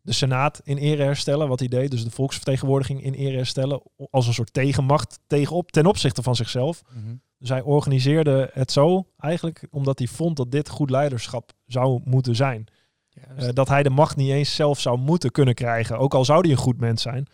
de 0.00 0.12
Senaat 0.12 0.60
in 0.64 0.76
ere 0.76 1.02
herstellen. 1.02 1.48
Wat 1.48 1.58
hij 1.58 1.68
deed. 1.68 1.90
Dus 1.90 2.04
de 2.04 2.10
volksvertegenwoordiging 2.10 3.02
in 3.02 3.14
ere 3.14 3.36
herstellen. 3.36 3.82
Als 4.10 4.26
een 4.26 4.34
soort 4.34 4.52
tegenmacht 4.52 5.18
tegenop, 5.26 5.70
ten 5.70 5.86
opzichte 5.86 6.22
van 6.22 6.36
zichzelf. 6.36 6.82
Mhm. 6.88 7.14
Dus 7.38 7.48
hij 7.48 7.62
organiseerde 7.62 8.50
het 8.52 8.72
zo 8.72 9.06
eigenlijk 9.18 9.66
omdat 9.70 9.98
hij 9.98 10.08
vond 10.08 10.36
dat 10.36 10.50
dit 10.50 10.68
goed 10.68 10.90
leiderschap 10.90 11.52
zou 11.66 12.00
moeten 12.04 12.36
zijn. 12.36 12.66
Eh, 13.14 13.48
dat 13.52 13.68
hij 13.68 13.82
de 13.82 13.90
macht 13.90 14.16
niet 14.16 14.30
eens 14.30 14.54
zelf 14.54 14.80
zou 14.80 14.98
moeten 14.98 15.30
kunnen 15.30 15.54
krijgen. 15.54 15.98
Ook 15.98 16.14
al 16.14 16.24
zou 16.24 16.40
hij 16.40 16.50
een 16.50 16.56
goed 16.56 16.80
mens 16.80 17.02
zijn. 17.02 17.26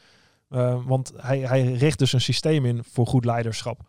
Eh, 0.49 0.87
want 0.87 1.13
hij, 1.17 1.39
hij 1.39 1.73
richt 1.73 1.99
dus 1.99 2.13
een 2.13 2.21
systeem 2.21 2.65
in 2.65 2.85
voor 2.85 3.07
goed 3.07 3.25
leiderschap. 3.25 3.81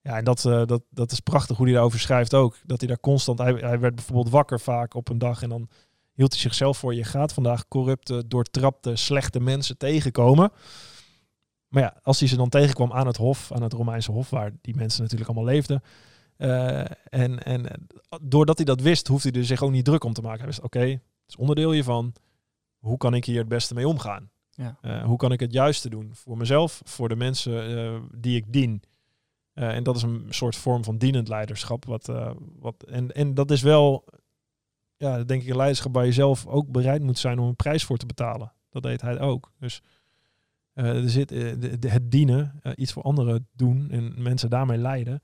Ja, 0.00 0.16
en 0.16 0.24
dat, 0.24 0.44
eh, 0.44 0.66
dat, 0.66 0.82
dat 0.90 1.12
is 1.12 1.20
prachtig 1.20 1.56
hoe 1.56 1.66
hij 1.66 1.74
daarover 1.74 2.00
schrijft 2.00 2.34
ook. 2.34 2.56
Dat 2.64 2.78
hij 2.78 2.88
daar 2.88 3.00
constant... 3.00 3.38
Hij, 3.38 3.52
hij 3.52 3.78
werd 3.78 3.94
bijvoorbeeld 3.94 4.30
wakker 4.30 4.60
vaak 4.60 4.94
op 4.94 5.08
een 5.08 5.18
dag 5.18 5.42
en 5.42 5.48
dan 5.48 5.68
hield 6.12 6.32
hij 6.32 6.40
zichzelf 6.40 6.78
voor... 6.78 6.94
je 6.94 7.04
gaat 7.04 7.32
vandaag 7.32 7.68
corrupte, 7.68 8.24
doortrapte, 8.26 8.96
slechte 8.96 9.40
mensen 9.40 9.78
tegenkomen. 9.78 10.52
Maar 11.68 11.82
ja, 11.82 11.96
als 12.02 12.18
hij 12.18 12.28
ze 12.28 12.36
dan 12.36 12.48
tegenkwam 12.48 12.92
aan 12.92 13.06
het 13.06 13.16
hof, 13.16 13.52
aan 13.52 13.62
het 13.62 13.72
Romeinse 13.72 14.12
hof... 14.12 14.30
waar 14.30 14.50
die 14.60 14.76
mensen 14.76 15.02
natuurlijk 15.02 15.30
allemaal 15.30 15.52
leefden... 15.52 15.82
en, 17.10 17.42
en 17.42 17.86
doordat 18.22 18.56
hij 18.56 18.66
dat 18.66 18.80
wist, 18.80 19.06
hoefde 19.06 19.28
hij 19.28 19.40
er 19.40 19.46
zich 19.46 19.62
ook 19.62 19.70
niet 19.70 19.84
druk 19.84 20.04
om 20.04 20.12
te 20.12 20.22
maken. 20.22 20.38
Hij 20.38 20.46
wist, 20.46 20.60
oké, 20.60 21.00
het 21.22 21.28
is 21.30 21.36
onderdeel 21.36 21.70
hiervan. 21.70 22.12
Hoe 22.78 22.96
kan 22.96 23.14
ik 23.14 23.24
hier 23.24 23.38
het 23.38 23.48
beste 23.48 23.74
mee 23.74 23.88
omgaan? 23.88 24.30
Ja. 24.50 24.78
Eh, 24.80 25.04
hoe 25.04 25.16
kan 25.16 25.32
ik 25.32 25.40
het 25.40 25.52
juiste 25.52 25.88
doen 25.90 26.10
voor 26.14 26.36
mezelf, 26.36 26.80
voor 26.84 27.08
de 27.08 27.16
mensen 27.16 27.76
eh, 27.76 28.00
die 28.14 28.36
ik 28.36 28.52
dien? 28.52 28.82
Eh, 29.52 29.74
en 29.74 29.82
dat 29.82 29.96
is 29.96 30.02
een 30.02 30.26
soort 30.30 30.56
vorm 30.56 30.84
van 30.84 30.98
dienend 30.98 31.28
leiderschap. 31.28 31.84
Wat, 31.84 32.12
wat, 32.58 32.82
en, 32.82 33.10
en 33.12 33.34
dat 33.34 33.50
is 33.50 33.62
wel, 33.62 34.04
ja, 34.96 35.24
denk 35.24 35.42
ik, 35.42 35.48
een 35.48 35.56
leiderschap 35.56 35.94
waar 35.94 36.06
je 36.06 36.12
zelf 36.12 36.46
ook 36.46 36.70
bereid 36.70 37.02
moet 37.02 37.18
zijn 37.18 37.38
om 37.38 37.48
een 37.48 37.56
prijs 37.56 37.84
voor 37.84 37.96
te 37.96 38.06
betalen. 38.06 38.52
Dat 38.70 38.82
deed 38.82 39.00
hij 39.00 39.20
ook. 39.20 39.52
Dus 39.58 39.82
er 40.72 41.10
zit, 41.10 41.28
de- 41.28 41.78
de- 41.78 41.88
het 41.88 42.10
dienen, 42.10 42.60
iets 42.74 42.92
voor 42.92 43.02
anderen 43.02 43.48
doen 43.52 43.90
en 43.90 44.22
mensen 44.22 44.50
daarmee 44.50 44.78
leiden. 44.78 45.20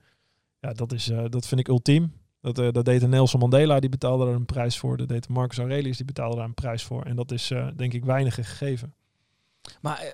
Ja, 0.59 0.73
dat, 0.73 0.91
is, 0.91 1.11
dat 1.29 1.47
vind 1.47 1.59
ik 1.59 1.67
ultiem. 1.67 2.13
Dat, 2.41 2.59
eh, 2.59 2.67
dat 2.71 2.85
deed 2.85 3.01
een 3.01 3.09
Nelson 3.09 3.39
Mandela, 3.39 3.79
die 3.79 3.89
betaalde 3.89 4.25
daar 4.25 4.33
een 4.33 4.45
prijs 4.45 4.77
voor. 4.77 4.97
Dat 4.97 5.07
deed 5.07 5.27
Marcus 5.29 5.57
Aurelius, 5.57 5.97
die 5.97 6.05
betaalde 6.05 6.35
daar 6.35 6.45
een 6.45 6.53
prijs 6.53 6.83
voor. 6.83 7.03
En 7.03 7.15
dat 7.15 7.31
is, 7.31 7.51
eh, 7.51 7.67
denk 7.75 7.93
ik, 7.93 8.05
weinig 8.05 8.35
gegeven. 8.35 8.93
Maar 9.81 10.13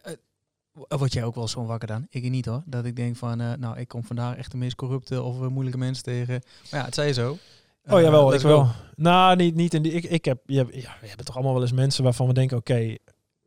w- 0.72 0.96
word 0.98 1.14
jij 1.14 1.24
ook 1.24 1.36
wel 1.36 1.48
zo'n 1.48 1.66
wakker 1.66 1.88
dan? 1.88 2.08
Ik 2.10 2.30
niet 2.30 2.46
hoor. 2.46 2.64
Dat 2.66 2.86
ik 2.86 2.96
denk 2.96 3.16
van, 3.16 3.38
nou, 3.38 3.78
ik 3.80 3.88
kom 3.88 4.04
vandaag 4.04 4.36
echt 4.36 4.52
de 4.52 4.58
meest 4.58 4.76
corrupte 4.76 5.22
of 5.22 5.50
moeilijke 5.50 5.80
mensen 5.80 6.04
tegen. 6.04 6.42
Maar 6.72 6.80
ja, 6.80 6.86
het 6.86 6.96
zei 6.96 7.08
je 7.08 7.14
zo. 7.14 7.38
Oh 7.88 8.02
jawel, 8.02 8.34
ik 8.34 8.40
wel. 8.42 8.68
Nou, 8.96 9.36
niet, 9.36 9.56
niet 9.56 9.74
in 9.74 9.82
die. 9.82 9.92
Ik, 9.92 10.04
ik 10.04 10.26
heb, 10.26 10.40
je, 10.46 10.56
ja, 10.72 10.96
we 11.02 11.08
hebben 11.08 11.26
toch 11.26 11.36
allemaal 11.36 11.54
wel 11.54 11.62
eens 11.62 11.72
mensen 11.72 12.04
waarvan 12.04 12.28
we 12.28 12.34
denken, 12.34 12.58
oké, 12.58 12.96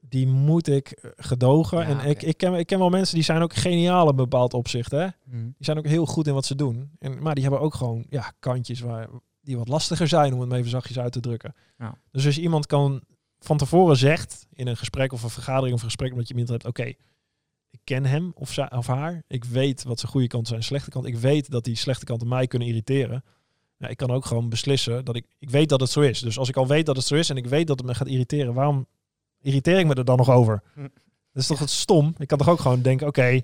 die 0.09 0.27
moet 0.27 0.69
ik 0.69 0.91
eh, 0.91 1.11
gedogen. 1.17 1.79
Ja, 1.79 1.85
en 1.85 2.11
ik, 2.11 2.23
ik, 2.23 2.37
ken, 2.37 2.55
ik 2.55 2.67
ken 2.67 2.79
wel 2.79 2.89
mensen 2.89 3.15
die 3.15 3.25
zijn 3.25 3.43
ook 3.43 3.55
geniaal 3.55 4.03
in 4.03 4.09
een 4.09 4.17
bepaald 4.17 4.55
opzicht. 4.55 4.91
Hè? 4.91 5.07
Mhm. 5.25 5.43
Die 5.45 5.55
zijn 5.59 5.79
ook 5.79 5.87
heel 5.87 6.07
goed 6.07 6.27
in 6.27 6.35
wat 6.35 6.47
ze 6.47 6.55
doen. 6.55 6.91
En, 6.99 7.23
maar 7.23 7.35
die 7.35 7.45
hebben 7.45 7.63
ook 7.63 7.75
gewoon 7.75 8.07
ja, 8.09 8.33
kantjes 8.39 8.81
waar, 8.81 9.09
die 9.41 9.59
wat 9.59 9.69
lastiger 9.69 10.09
zijn, 10.09 10.33
om 10.33 10.41
het 10.41 10.49
maar 10.49 10.59
even 10.59 10.71
zachtjes 10.71 10.99
uit 10.99 11.13
te 11.13 11.21
drukken. 11.21 11.55
Ja. 11.79 11.99
Dus 12.11 12.27
als 12.27 12.39
iemand 12.39 12.67
kan 12.67 13.03
van 13.39 13.57
tevoren 13.57 13.97
zegt 13.97 14.47
in 14.53 14.67
een 14.67 14.77
gesprek 14.77 15.13
of 15.13 15.23
een 15.23 15.31
vergadering 15.31 15.75
of 15.75 15.81
een 15.81 15.87
gesprek 15.87 16.11
omdat 16.11 16.29
je 16.29 16.35
iemand 16.35 16.51
hebt, 16.51 16.67
oké, 16.67 16.93
ik 17.71 17.81
ken 17.85 18.05
hem 18.05 18.33
of, 18.35 18.53
zij, 18.53 18.73
of 18.73 18.87
haar. 18.87 19.23
Ik 19.27 19.45
weet 19.45 19.83
wat 19.83 20.01
zijn 20.01 20.13
goede 20.13 20.27
kant 20.27 20.49
zijn, 20.49 20.63
slechte 20.63 20.91
kant. 20.91 21.07
Ik 21.07 21.17
weet 21.17 21.51
dat 21.51 21.65
die 21.65 21.77
slechte 21.77 22.05
kanten 22.05 22.29
mij 22.29 22.47
kunnen 22.47 22.69
irriteren. 22.69 23.25
Ik 23.79 23.97
kan 23.97 24.11
ook 24.11 24.25
gewoon 24.25 24.49
beslissen 24.49 25.05
dat 25.05 25.17
ik, 25.17 25.27
ik 25.39 25.51
weet 25.51 25.69
dat 25.69 25.81
het 25.81 25.91
zo 25.91 26.01
is. 26.01 26.21
Dus 26.21 26.39
als 26.39 26.49
ik 26.49 26.57
al 26.57 26.67
weet 26.67 26.87
dat 26.87 26.97
het 26.97 27.05
zo 27.05 27.15
is 27.15 27.31
en 27.31 27.37
ik 27.37 27.47
weet 27.47 27.67
dat 27.67 27.79
het 27.79 27.87
me 27.87 27.95
gaat 27.95 28.09
irriteren, 28.09 28.55
waarom 28.55 28.87
irriteer 29.41 29.79
ik 29.79 29.87
me 29.87 29.95
er 29.95 30.05
dan 30.05 30.17
nog 30.17 30.31
over? 30.31 30.63
Hm. 30.75 30.81
Dat 31.33 31.43
is 31.43 31.47
toch 31.47 31.59
het 31.59 31.71
stom? 31.71 32.15
Ik 32.19 32.29
kan 32.29 32.39
toch 32.39 32.49
ook 32.49 32.61
gewoon 32.61 32.83
denken, 32.83 33.07
oké, 33.07 33.41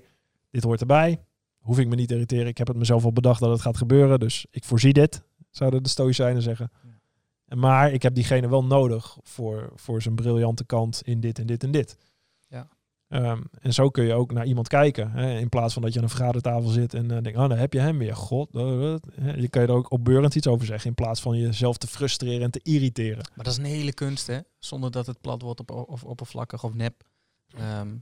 dit 0.51 0.63
hoort 0.63 0.79
erbij. 0.79 1.21
Hoef 1.57 1.79
ik 1.79 1.87
me 1.87 1.95
niet 1.95 2.07
te 2.07 2.13
irriteren. 2.13 2.47
Ik 2.47 2.57
heb 2.57 2.67
het 2.67 2.77
mezelf 2.77 3.03
al 3.03 3.13
bedacht 3.13 3.39
dat 3.39 3.49
het 3.49 3.61
gaat 3.61 3.77
gebeuren. 3.77 4.19
Dus 4.19 4.45
ik 4.51 4.63
voorzie 4.63 4.93
dit, 4.93 5.23
zouden 5.49 5.83
de 5.83 5.89
stoïcijnen 5.89 6.41
zeggen. 6.41 6.71
Maar 7.55 7.91
ik 7.91 8.01
heb 8.01 8.15
diegene 8.15 8.49
wel 8.49 8.63
nodig 8.63 9.17
voor, 9.23 9.71
voor 9.75 10.01
zijn 10.01 10.15
briljante 10.15 10.65
kant 10.65 11.01
in 11.03 11.19
dit 11.19 11.39
en 11.39 11.45
dit 11.45 11.63
en 11.63 11.71
dit. 11.71 11.97
Ehm, 13.07 13.41
en 13.61 13.73
zo 13.73 13.89
kun 13.89 14.03
je 14.05 14.13
ook 14.13 14.31
naar 14.31 14.45
iemand 14.45 14.67
kijken. 14.67 15.11
Hè, 15.11 15.39
in 15.39 15.49
plaats 15.49 15.73
van 15.73 15.81
dat 15.81 15.91
je 15.93 15.97
aan 15.97 16.03
een 16.03 16.09
vergadertafel 16.11 16.69
zit 16.69 16.93
en 16.93 17.03
uh, 17.03 17.09
denkt, 17.09 17.39
oh, 17.39 17.49
dan 17.49 17.57
heb 17.57 17.73
je 17.73 17.79
hem 17.79 17.97
weer. 17.97 18.15
God, 18.15 18.55
uh, 18.55 18.61
je 19.35 19.47
kan 19.49 19.61
je 19.61 19.67
er 19.67 19.73
ook 19.73 19.91
opbeurend 19.91 20.35
iets 20.35 20.47
over 20.47 20.65
zeggen. 20.65 20.89
In 20.89 20.95
plaats 20.95 21.21
van 21.21 21.37
jezelf 21.37 21.77
te 21.77 21.87
frustreren 21.87 22.41
en 22.41 22.51
te 22.51 22.59
irriteren. 22.63 23.25
Maar 23.35 23.45
dat 23.45 23.53
is 23.53 23.57
een 23.57 23.65
hele 23.65 23.93
kunst, 23.93 24.27
hè? 24.27 24.39
Zonder 24.59 24.91
dat 24.91 25.05
het 25.07 25.21
plat 25.21 25.41
wordt 25.41 25.59
op, 25.59 25.71
of 25.71 26.03
oppervlakkig 26.03 26.63
of 26.63 26.73
nep. 26.73 27.03
Ehm, 27.57 27.95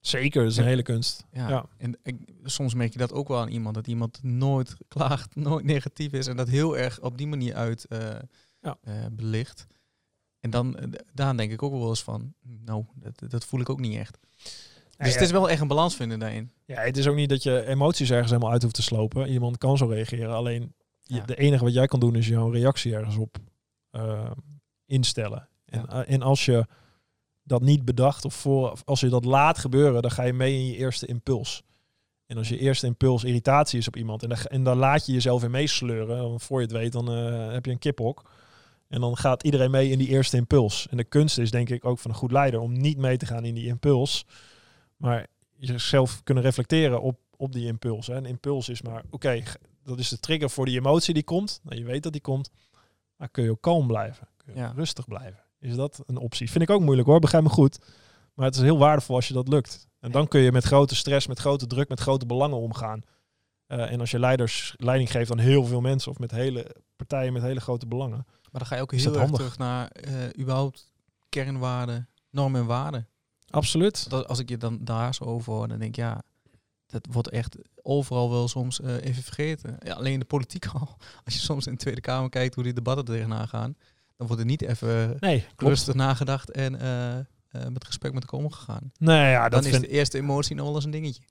Zeker, 0.00 0.42
dat 0.42 0.50
is 0.50 0.56
een 0.56 0.64
hele 0.64 0.82
kunst. 0.82 1.24
ja. 1.32 1.48
Ja. 1.48 1.66
En 1.78 1.98
ik, 2.02 2.16
soms 2.44 2.74
merk 2.74 2.92
je 2.92 2.98
dat 2.98 3.12
ook 3.12 3.28
wel 3.28 3.38
aan 3.38 3.48
iemand. 3.48 3.74
Dat 3.74 3.86
iemand 3.86 4.22
nooit 4.22 4.76
klaagt, 4.88 5.34
nooit 5.48 5.64
negatief 5.64 6.12
is. 6.12 6.26
En 6.26 6.36
dat 6.36 6.48
heel 6.48 6.78
erg 6.78 7.00
op 7.00 7.18
die 7.18 7.26
manier 7.26 7.54
uit 7.54 7.84
eh, 7.86 7.98
Ja. 8.60 8.76
eh, 8.82 8.94
belicht. 9.12 9.66
En 10.40 10.50
dan, 10.50 10.76
eh, 10.76 10.86
daar 11.14 11.36
denk 11.36 11.52
ik 11.52 11.62
ook 11.62 11.72
wel 11.72 11.88
eens 11.88 12.02
van, 12.02 12.34
nou, 12.64 12.84
dat, 12.94 13.30
dat 13.30 13.44
voel 13.44 13.60
ik 13.60 13.68
ook 13.70 13.80
niet 13.80 13.96
echt. 13.98 14.18
Dus 14.42 15.08
Ja, 15.08 15.12
het 15.14 15.20
is 15.20 15.30
wel 15.30 15.50
echt 15.50 15.60
een 15.60 15.68
balans 15.68 15.96
vinden 15.96 16.18
daarin. 16.18 16.50
Ja, 16.66 16.80
het 16.80 16.96
is 16.96 17.06
ook 17.06 17.14
niet 17.16 17.28
dat 17.28 17.42
je 17.42 17.66
emoties 17.66 18.10
ergens 18.10 18.30
helemaal 18.30 18.52
uit 18.52 18.62
hoeft 18.62 18.74
te 18.74 18.82
slopen. 18.82 19.28
Iemand 19.28 19.58
kan 19.58 19.76
zo 19.76 19.86
reageren. 19.86 20.34
Alleen 20.34 20.74
je- 21.02 21.14
Ja. 21.14 21.24
de 21.24 21.36
enige 21.36 21.64
wat 21.64 21.72
jij 21.72 21.86
kan 21.86 22.00
doen 22.00 22.14
is 22.14 22.28
jouw 22.28 22.50
reactie 22.50 22.94
ergens 22.94 23.16
op 23.16 23.36
eh, 23.90 24.30
instellen. 24.86 25.48
En, 25.64 25.86
eh, 25.88 26.00
en 26.14 26.22
als 26.22 26.44
je 26.44 26.66
dat 27.42 27.62
niet 27.62 27.84
bedacht 27.84 28.24
of 28.24 28.34
voor, 28.34 28.78
als 28.84 29.00
je 29.00 29.08
dat 29.08 29.24
laat 29.24 29.58
gebeuren, 29.58 30.02
dan 30.02 30.10
ga 30.10 30.22
je 30.22 30.32
mee 30.32 30.54
in 30.54 30.66
je 30.66 30.76
eerste 30.76 31.06
impuls. 31.06 31.62
En 32.26 32.36
als 32.36 32.48
je 32.48 32.58
eerste 32.58 32.86
impuls 32.86 33.24
irritatie 33.24 33.78
is 33.78 33.86
op 33.88 33.96
iemand 33.96 34.22
en 34.22 34.28
dan, 34.28 34.38
en 34.38 34.62
dan 34.62 34.76
laat 34.76 35.06
je 35.06 35.12
jezelf 35.12 35.42
in 35.42 35.50
meesleuren, 35.50 36.40
voor 36.40 36.60
je 36.60 36.66
het 36.66 36.76
weet, 36.76 36.92
dan 36.92 37.16
uh, 37.16 37.52
heb 37.52 37.64
je 37.64 37.70
een 37.72 37.78
kiphok. 37.78 38.30
En 38.90 39.00
dan 39.00 39.16
gaat 39.16 39.42
iedereen 39.42 39.70
mee 39.70 39.90
in 39.90 39.98
die 39.98 40.08
eerste 40.08 40.36
impuls. 40.36 40.86
En 40.90 40.96
de 40.96 41.04
kunst 41.04 41.38
is 41.38 41.50
denk 41.50 41.68
ik 41.68 41.84
ook 41.84 41.98
van 41.98 42.10
een 42.10 42.16
goed 42.16 42.32
leider 42.32 42.60
om 42.60 42.72
niet 42.72 42.98
mee 42.98 43.16
te 43.16 43.26
gaan 43.26 43.44
in 43.44 43.54
die 43.54 43.66
impuls, 43.66 44.24
maar 44.96 45.26
jezelf 45.56 46.20
kunnen 46.24 46.42
reflecteren 46.44 47.02
op, 47.02 47.18
op 47.36 47.52
die 47.52 47.66
impuls. 47.66 48.06
Hè. 48.06 48.14
Een 48.14 48.26
impuls 48.26 48.68
is 48.68 48.82
maar, 48.82 49.02
oké, 49.10 49.42
dat 49.84 49.98
is 49.98 50.08
de 50.08 50.18
trigger 50.18 50.50
voor 50.50 50.64
die 50.66 50.78
emotie 50.78 51.14
die 51.14 51.22
komt. 51.22 51.60
Nou, 51.62 51.78
je 51.78 51.84
weet 51.84 52.02
dat 52.02 52.12
die 52.12 52.20
komt. 52.20 52.50
Dan 53.16 53.30
kun 53.30 53.44
je 53.44 53.50
ook 53.50 53.60
kalm 53.60 53.86
blijven. 53.86 54.28
Kun 54.36 54.52
je 54.54 54.60
Ja. 54.60 54.72
rustig 54.76 55.04
blijven. 55.08 55.40
Is 55.58 55.74
dat 55.74 56.02
een 56.06 56.16
optie? 56.16 56.50
Vind 56.50 56.62
ik 56.64 56.70
ook 56.70 56.80
moeilijk 56.80 57.08
hoor, 57.08 57.20
begrijp 57.20 57.42
me 57.44 57.50
goed. 57.50 57.78
Maar 58.34 58.46
het 58.46 58.54
is 58.54 58.62
heel 58.62 58.78
waardevol 58.78 59.14
als 59.16 59.28
je 59.28 59.34
dat 59.34 59.48
lukt. 59.48 59.88
En 60.00 60.10
dan 60.10 60.28
kun 60.28 60.40
je 60.40 60.52
met 60.52 60.64
grote 60.64 60.94
stress, 60.94 61.26
met 61.26 61.38
grote 61.38 61.66
druk, 61.66 61.88
met 61.88 62.00
grote 62.00 62.26
belangen 62.26 62.56
omgaan. 62.58 63.02
Eh, 63.66 63.92
en 63.92 64.00
als 64.00 64.10
je 64.10 64.18
leiders 64.18 64.74
leiding 64.76 65.10
geeft 65.10 65.30
aan 65.30 65.38
heel 65.38 65.64
veel 65.64 65.80
mensen 65.80 66.10
of 66.10 66.18
met 66.18 66.30
hele 66.30 66.76
partijen 66.96 67.32
met 67.32 67.42
hele 67.42 67.60
grote 67.60 67.86
belangen. 67.86 68.26
Maar 68.50 68.60
dan 68.60 68.66
ga 68.66 68.76
je 68.76 68.82
ook 68.82 68.92
Is 68.92 69.04
heel 69.04 69.20
erg 69.20 69.30
terug 69.30 69.58
naar 69.58 69.88
eh, 69.88 70.12
überhaupt 70.38 70.92
kernwaarden, 71.28 72.08
normen 72.30 72.60
en 72.60 72.66
waarden. 72.66 73.08
Absoluut. 73.50 74.10
Dat, 74.10 74.28
als 74.28 74.38
ik 74.38 74.48
je 74.48 74.56
dan 74.56 74.78
daar 74.84 75.14
zo 75.14 75.24
over 75.24 75.52
hoor, 75.52 75.68
dan 75.68 75.78
denk 75.78 75.90
ik, 75.90 75.96
ja, 75.96 76.22
dat 76.86 77.06
wordt 77.10 77.28
echt 77.28 77.56
overal 77.82 78.30
wel 78.30 78.48
soms 78.48 78.80
eh, 78.80 79.04
even 79.04 79.22
vergeten. 79.22 79.76
Ja, 79.84 79.94
alleen 79.94 80.12
in 80.12 80.18
de 80.18 80.24
politiek 80.24 80.66
al. 80.74 80.96
Als 81.24 81.34
je 81.34 81.40
soms 81.40 81.66
in 81.66 81.72
de 81.72 81.78
Tweede 81.78 82.00
Kamer 82.00 82.30
kijkt 82.30 82.54
hoe 82.54 82.64
die 82.64 82.72
debatten 82.72 83.06
er 83.06 83.12
tegenaan 83.12 83.48
gaan, 83.48 83.76
dan 84.16 84.26
wordt 84.26 84.42
er 84.42 84.48
niet 84.48 84.62
even 84.62 85.16
Nee, 85.20 85.46
rustig 85.56 85.94
nagedacht 85.94 86.50
en 86.50 86.80
eh, 86.80 87.66
met 87.68 87.84
respect 87.84 88.14
met 88.14 88.22
elkaar 88.22 88.40
omgegaan. 88.40 88.92
Nee, 88.98 89.30
ja, 89.30 89.40
dan 89.40 89.50
dat 89.50 89.64
is 89.64 89.70
vind, 89.70 89.82
de 89.82 89.90
eerste 89.90 90.18
emotie 90.18 90.56
nog 90.56 90.66
wel 90.66 90.74
eens 90.74 90.84
een 90.84 90.90
dingetje. 90.90 91.22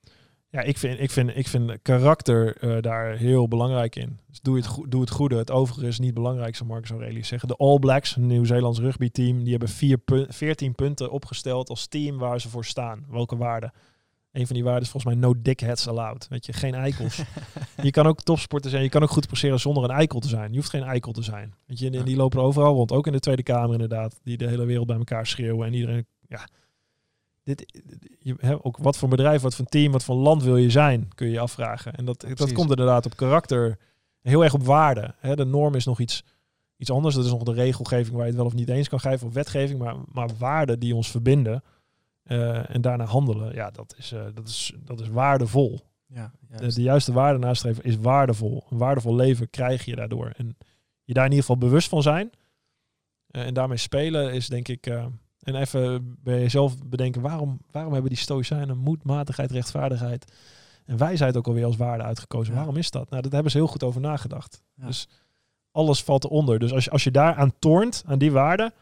Ja, 0.51 0.61
ik 0.61 0.77
vind, 0.77 0.99
ik 0.99 1.11
vind, 1.11 1.31
ik 1.35 1.47
vind 1.47 1.81
karakter 1.81 2.57
eh, 2.57 2.81
daar 2.81 3.15
heel 3.15 3.47
belangrijk 3.47 3.95
in. 3.95 4.19
Dus 4.27 4.39
doe, 4.41 4.57
het 4.57 4.69
doe 4.87 5.01
het 5.01 5.09
goede. 5.09 5.37
Het 5.37 5.51
overige 5.51 5.87
is 5.87 5.99
niet 5.99 6.13
belangrijk, 6.13 6.55
zou 6.55 6.69
Marcus 6.69 6.89
Aurelius 6.89 7.27
zeggen. 7.27 7.47
De 7.47 7.55
All 7.55 7.79
Blacks, 7.79 8.15
een 8.15 8.27
Nieuw-Zeelands 8.27 8.79
rugbyteam, 8.79 9.39
die 9.39 9.49
hebben 9.49 9.69
vier 9.69 9.97
pu- 9.97 10.25
14 10.29 10.75
punten 10.75 11.11
opgesteld 11.11 11.69
als 11.69 11.87
team 11.87 12.17
waar 12.17 12.41
ze 12.41 12.49
voor 12.49 12.65
staan. 12.65 13.05
Welke 13.09 13.37
waarden? 13.37 13.73
Een 14.31 14.45
van 14.45 14.55
die 14.55 14.63
waarden 14.63 14.83
is 14.83 14.89
volgens 14.89 15.13
mij 15.13 15.21
no 15.23 15.33
dickheads 15.41 15.87
allowed. 15.87 16.27
Weet 16.27 16.45
je, 16.45 16.53
geen 16.53 16.73
eikels. 16.73 17.21
je 17.81 17.91
kan 17.91 18.07
ook 18.07 18.21
topsporter 18.21 18.69
zijn, 18.69 18.83
je 18.83 18.89
kan 18.89 19.03
ook 19.03 19.09
goed 19.09 19.27
presteren 19.27 19.59
zonder 19.59 19.83
een 19.83 19.89
eikel 19.89 20.19
te 20.19 20.27
zijn. 20.27 20.49
Je 20.51 20.57
hoeft 20.57 20.69
geen 20.69 20.83
eikel 20.83 21.11
te 21.11 21.23
zijn. 21.23 21.53
Weet 21.65 21.79
je, 21.79 21.89
en 21.89 22.05
die 22.05 22.15
lopen 22.15 22.39
er 22.39 22.45
overal 22.45 22.73
rond, 22.73 22.91
ook 22.91 23.07
in 23.07 23.11
de 23.13 23.19
Tweede 23.19 23.43
Kamer 23.43 23.71
inderdaad, 23.71 24.19
die 24.23 24.37
de 24.37 24.47
hele 24.47 24.65
wereld 24.65 24.87
bij 24.87 24.97
elkaar 24.97 25.27
schreeuwen 25.27 25.67
en 25.67 25.73
iedereen, 25.73 26.05
ja. 26.27 26.47
Dit, 27.55 27.81
je, 28.19 28.35
hè, 28.37 28.65
ook 28.65 28.77
wat 28.77 28.97
voor 28.97 29.09
bedrijf, 29.09 29.41
wat 29.41 29.55
voor 29.55 29.65
team, 29.65 29.91
wat 29.91 30.03
voor 30.03 30.15
land 30.15 30.43
wil 30.43 30.57
je 30.57 30.69
zijn, 30.69 31.07
kun 31.15 31.25
je 31.27 31.33
je 31.33 31.39
afvragen. 31.39 31.93
En 31.95 32.05
dat, 32.05 32.21
dat 32.35 32.51
komt 32.51 32.69
inderdaad 32.69 33.05
op 33.05 33.15
karakter, 33.15 33.77
heel 34.21 34.43
erg 34.43 34.53
op 34.53 34.63
waarde. 34.63 35.13
Hè. 35.19 35.35
De 35.35 35.45
norm 35.45 35.75
is 35.75 35.85
nog 35.85 35.99
iets, 35.99 36.23
iets 36.77 36.91
anders. 36.91 37.15
Dat 37.15 37.25
is 37.25 37.31
nog 37.31 37.43
de 37.43 37.53
regelgeving 37.53 38.11
waar 38.15 38.21
je 38.23 38.27
het 38.27 38.35
wel 38.37 38.45
of 38.45 38.53
niet 38.53 38.69
eens 38.69 38.89
kan 38.89 38.99
geven, 38.99 39.27
of 39.27 39.33
wetgeving, 39.33 39.79
maar, 39.79 39.95
maar 40.11 40.29
waarden 40.37 40.79
die 40.79 40.95
ons 40.95 41.11
verbinden 41.11 41.63
eh, 42.23 42.75
en 42.75 42.81
daarna 42.81 43.05
handelen, 43.05 43.53
ja, 43.53 43.71
dat 43.71 43.95
is, 43.97 44.11
eh, 44.11 44.23
dat 44.33 44.47
is, 44.47 44.73
dat 44.79 44.99
is 44.99 45.09
waardevol. 45.09 45.79
Ja, 46.07 46.31
De, 46.47 46.73
de 46.73 46.81
juiste 46.81 47.11
waarde 47.13 47.39
nastreven 47.39 47.83
is 47.83 47.97
waardevol. 47.97 48.63
Een 48.69 48.77
waardevol 48.77 49.15
leven 49.15 49.49
krijg 49.49 49.85
je 49.85 49.95
daardoor. 49.95 50.31
En 50.37 50.57
je 51.03 51.13
daar 51.13 51.25
in 51.25 51.31
ieder 51.31 51.45
geval 51.45 51.67
bewust 51.67 51.89
van 51.89 52.01
zijn. 52.01 52.29
eh, 53.27 53.45
en 53.45 53.53
daarmee 53.53 53.77
spelen 53.77 54.33
is 54.33 54.47
denk 54.47 54.67
ik... 54.67 54.87
en 55.39 55.55
even 55.55 56.15
bij 56.23 56.39
jezelf 56.39 56.85
bedenken, 56.85 57.21
waarom, 57.21 57.59
waarom 57.71 57.93
hebben 57.93 58.11
die 58.11 58.19
stoïcijnen 58.19 58.77
moed, 58.77 59.03
matigheid, 59.03 59.51
rechtvaardigheid 59.51 60.31
en 60.85 60.97
wijsheid 60.97 61.37
ook 61.37 61.47
alweer 61.47 61.65
als 61.65 61.77
waarde 61.77 62.03
uitgekozen? 62.03 62.51
Ja. 62.53 62.57
Waarom 62.59 62.77
is 62.77 62.91
dat? 62.91 63.09
Nou, 63.09 63.21
dat 63.21 63.31
hebben 63.31 63.51
ze 63.51 63.57
heel 63.57 63.67
goed 63.67 63.83
over 63.83 64.01
nagedacht. 64.01 64.63
Ja. 64.75 64.85
Dus 64.85 65.07
alles 65.71 66.03
valt 66.03 66.23
eronder. 66.23 66.59
Dus 66.59 66.73
als 66.73 66.83
je, 66.83 66.91
als 66.91 67.03
je 67.03 67.11
daar 67.11 67.35
aan 67.35 67.53
toornt, 67.59 68.03
aan 68.05 68.19
die 68.19 68.31
waarden, 68.31 68.73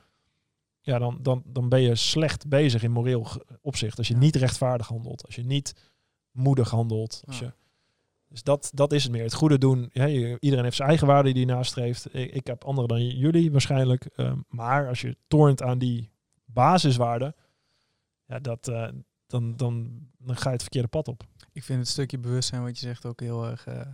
ja, 0.81 0.99
dan, 0.99 1.17
dan, 1.21 1.43
dan 1.45 1.69
ben 1.69 1.81
je 1.81 1.95
slecht 1.95 2.47
bezig 2.47 2.83
in 2.83 2.91
moreel 2.91 3.27
opzicht. 3.61 3.97
Als 3.97 4.07
je 4.07 4.13
Ja. 4.13 4.19
niet 4.19 4.35
rechtvaardig 4.35 4.87
handelt, 4.87 5.25
als 5.25 5.35
je 5.35 5.43
niet 5.43 5.75
moedig 6.31 6.69
handelt. 6.69 7.21
Als 7.25 7.39
je, 7.39 7.53
dus 8.29 8.43
dat, 8.43 8.71
dat 8.73 8.93
is 8.93 9.03
het 9.03 9.11
meer. 9.11 9.23
Het 9.23 9.33
goede 9.33 9.57
doen. 9.57 9.89
Ja, 9.93 10.07
iedereen 10.07 10.63
heeft 10.63 10.75
zijn 10.75 10.89
eigen 10.89 11.07
waarden 11.07 11.33
die 11.33 11.45
hij 11.45 11.55
nastreeft. 11.55 12.15
Ik, 12.15 12.31
ik 12.31 12.47
heb 12.47 12.63
andere 12.63 12.87
dan 12.87 13.07
jullie 13.07 13.51
waarschijnlijk. 13.51 14.05
Ehm, 14.05 14.37
maar 14.47 14.87
als 14.87 15.01
je 15.01 15.17
toornt 15.27 15.61
aan 15.61 15.77
die 15.77 16.09
basiswaarden, 16.57 17.35
ja, 18.25 18.39
dat, 18.39 18.67
eh, 18.67 18.89
dan, 19.27 19.55
dan, 19.55 20.01
dan 20.17 20.37
ga 20.37 20.45
je 20.45 20.53
het 20.53 20.61
verkeerde 20.61 20.87
pad 20.87 21.07
op. 21.07 21.23
Ik 21.51 21.63
vind 21.63 21.79
het 21.79 21.87
stukje 21.87 22.17
bewustzijn 22.17 22.63
wat 22.63 22.79
je 22.79 22.85
zegt 22.85 23.05
ook 23.05 23.19
heel 23.19 23.45
erg 23.45 23.67
eh, 23.67 23.87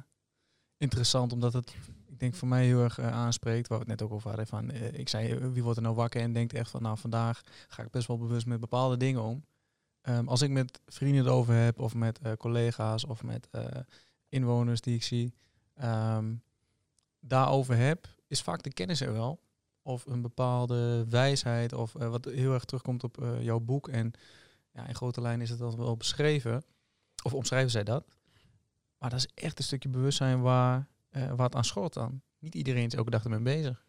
interessant, 0.77 1.33
omdat 1.33 1.53
het, 1.53 1.75
ik 2.07 2.19
denk 2.19 2.35
voor 2.35 2.47
mij 2.47 2.65
heel 2.65 2.83
erg 2.83 2.97
eh, 2.97 3.11
aanspreekt, 3.11 3.67
waar 3.67 3.77
we 3.79 3.83
het 3.89 3.99
net 3.99 4.07
ook 4.07 4.13
over 4.13 4.27
hadden, 4.27 4.47
van, 4.47 4.71
ik 4.71 5.09
zei, 5.09 5.37
wie 5.37 5.63
wordt 5.63 5.77
er 5.77 5.83
nou 5.83 5.95
wakker 5.95 6.21
en 6.21 6.33
denkt 6.33 6.53
echt 6.53 6.69
van, 6.69 6.81
nou 6.81 6.97
vandaag 6.97 7.41
ga 7.67 7.83
ik 7.83 7.91
best 7.91 8.07
wel 8.07 8.17
bewust 8.17 8.45
met 8.45 8.59
bepaalde 8.59 8.97
dingen 8.97 9.21
om. 9.21 9.45
Ehm, 10.01 10.27
als 10.27 10.41
ik 10.41 10.49
met 10.49 10.81
vrienden 10.85 11.25
erover 11.25 11.53
heb, 11.53 11.79
of 11.79 11.95
met 11.95 12.19
collega's, 12.37 13.05
of 13.05 13.23
met 13.23 13.49
inwoners 14.29 14.81
die 14.81 14.95
ik 14.95 15.03
zie, 15.03 15.33
ehm, 15.73 16.35
daarover 17.19 17.75
heb, 17.75 18.07
is 18.27 18.41
vaak 18.41 18.63
de 18.63 18.73
kennis 18.73 19.01
er 19.01 19.13
wel. 19.13 19.39
Of 19.85 20.05
een 20.05 20.21
bepaalde 20.21 21.05
wijsheid, 21.09 21.73
of 21.73 21.95
eh, 21.95 22.09
wat 22.09 22.25
heel 22.25 22.53
erg 22.53 22.65
terugkomt 22.65 23.03
op 23.03 23.21
eh, 23.21 23.43
jouw 23.43 23.59
boek. 23.59 23.87
En 23.87 24.11
ja, 24.71 24.87
in 24.87 24.95
grote 24.95 25.21
lijnen 25.21 25.41
is 25.41 25.49
het 25.49 25.61
al 25.61 25.77
wel 25.77 25.97
beschreven. 25.97 26.63
Of 27.23 27.33
omschrijven 27.33 27.71
zij 27.71 27.83
dat. 27.83 28.05
Maar 28.97 29.09
dat 29.09 29.19
is 29.19 29.27
echt 29.43 29.57
een 29.57 29.63
stukje 29.63 29.89
bewustzijn 29.89 30.41
waar, 30.41 30.87
eh, 31.09 31.27
waar 31.27 31.45
het 31.45 31.55
aan 31.55 31.63
schort 31.65 31.93
dan. 31.93 32.21
Niet 32.39 32.55
iedereen 32.55 32.85
is 32.85 32.93
elke 32.93 33.09
dag 33.09 33.23
ermee 33.23 33.39
bezig. 33.39 33.85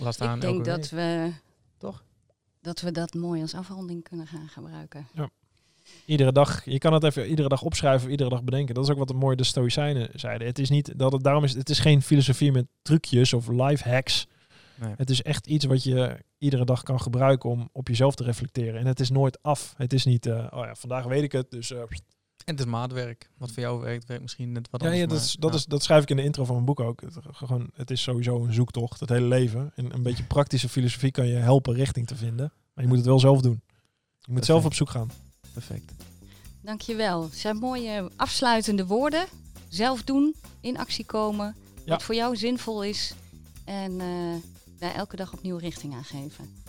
Laat 0.00 0.14
staan 0.14 0.34
Ik 0.34 0.40
denk 0.40 0.54
elke 0.54 0.68
dat 0.68 0.88
week. 0.88 0.90
we, 0.90 1.32
Toch? 1.78 2.04
dat 2.60 2.80
we 2.80 2.92
dat 2.92 3.14
mooi 3.14 3.40
als 3.42 3.54
afronding 3.54 4.02
kunnen 4.02 4.26
gaan 4.26 4.48
gebruiken. 4.48 5.06
Iedere 6.04 6.32
dag, 6.32 6.64
je 6.64 6.78
kan 6.78 6.92
het 6.92 7.04
even 7.04 7.28
iedere 7.28 7.48
dag 7.48 7.62
opschrijven, 7.62 8.10
iedere 8.10 8.30
dag 8.30 8.42
bedenken. 8.42 8.74
Dat 8.74 8.84
is 8.84 8.90
ook 8.90 8.98
wat 8.98 9.08
de 9.08 9.14
mooie 9.14 9.36
de 9.36 9.44
Stoïcijnen 9.44 10.08
zeiden. 10.14 10.46
Het 10.46 10.58
is 10.58 10.70
niet 10.70 10.98
dat 10.98 11.12
het 11.12 11.22
daarom 11.22 11.44
is. 11.44 11.54
Het 11.54 11.70
is 11.70 11.78
geen 11.78 12.02
filosofie 12.02 12.52
met 12.52 12.66
trucjes 12.82 13.32
of 13.32 13.48
life 13.48 13.88
hacks. 13.88 14.26
Nee. 14.82 14.94
Het 14.96 15.10
is 15.10 15.22
echt 15.22 15.46
iets 15.46 15.64
wat 15.64 15.82
je 15.82 16.18
iedere 16.38 16.64
dag 16.64 16.82
kan 16.82 17.00
gebruiken 17.00 17.50
om 17.50 17.68
op 17.72 17.88
jezelf 17.88 18.14
te 18.14 18.24
reflecteren. 18.24 18.80
En 18.80 18.86
het 18.86 19.00
is 19.00 19.10
nooit 19.10 19.42
af. 19.42 19.74
Het 19.76 19.92
is 19.92 20.04
niet, 20.04 20.26
eh, 20.26 20.46
oh 20.50 20.64
ja, 20.64 20.74
vandaag 20.74 21.04
weet 21.04 21.22
ik 21.22 21.32
het. 21.32 21.50
Dus 21.50 21.70
eh, 21.70 21.78
En 21.80 21.86
het 22.44 22.58
is 22.58 22.64
maatwerk. 22.64 23.30
Wat 23.38 23.50
voor 23.50 23.62
jou 23.62 23.80
werkt, 23.80 24.06
werkt 24.06 24.22
misschien 24.22 24.52
net 24.52 24.70
wat 24.70 24.80
ja, 24.80 24.86
anders. 24.86 25.02
ja, 25.02 25.08
dat, 25.08 25.18
maar 25.18 25.26
is, 25.26 25.36
dat, 25.38 25.50
ja. 25.50 25.56
is, 25.56 25.64
dat 25.64 25.82
schrijf 25.82 26.02
ik 26.02 26.10
in 26.10 26.16
de 26.16 26.22
intro 26.22 26.44
van 26.44 26.54
mijn 26.54 26.66
boek 26.66 26.80
ook. 26.80 27.00
Het, 27.00 27.14
gewoon, 27.32 27.70
het 27.74 27.90
is 27.90 28.02
sowieso 28.02 28.44
een 28.44 28.52
zoektocht, 28.52 29.00
het 29.00 29.08
hele 29.08 29.26
leven. 29.26 29.72
En 29.74 29.94
een 29.94 30.02
beetje 30.02 30.24
praktische 30.24 30.68
filosofie 30.68 31.10
kan 31.10 31.26
je 31.26 31.34
helpen 31.34 31.74
richting 31.74 32.06
te 32.06 32.16
vinden. 32.16 32.52
Maar 32.74 32.84
je 32.84 32.88
moet 32.88 32.98
het 32.98 33.06
wel 33.06 33.18
zelf 33.18 33.40
doen. 33.40 33.62
Je 34.18 34.32
moet 34.32 34.44
zelf 34.44 34.64
op 34.64 34.74
zoek 34.74 34.90
gaan. 34.90 35.10
perfect. 35.52 35.92
Dankjewel. 36.60 37.22
Het 37.22 37.36
zijn 37.36 37.56
mooie 37.56 38.10
afsluitende 38.16 38.86
woorden. 38.86 39.26
Zelf 39.68 40.02
doen, 40.02 40.34
in 40.60 40.78
actie 40.78 41.04
komen. 41.04 41.56
Ja. 41.84 41.90
Wat 41.90 42.02
voor 42.02 42.14
jou 42.14 42.36
zinvol 42.36 42.84
is. 42.84 43.14
En 43.64 44.00
eh, 44.00 44.34
daar 44.82 44.94
elke 44.94 45.16
dag 45.16 45.32
opnieuw 45.32 45.56
richting 45.56 45.94
aan 45.94 46.04
geven. 46.04 46.62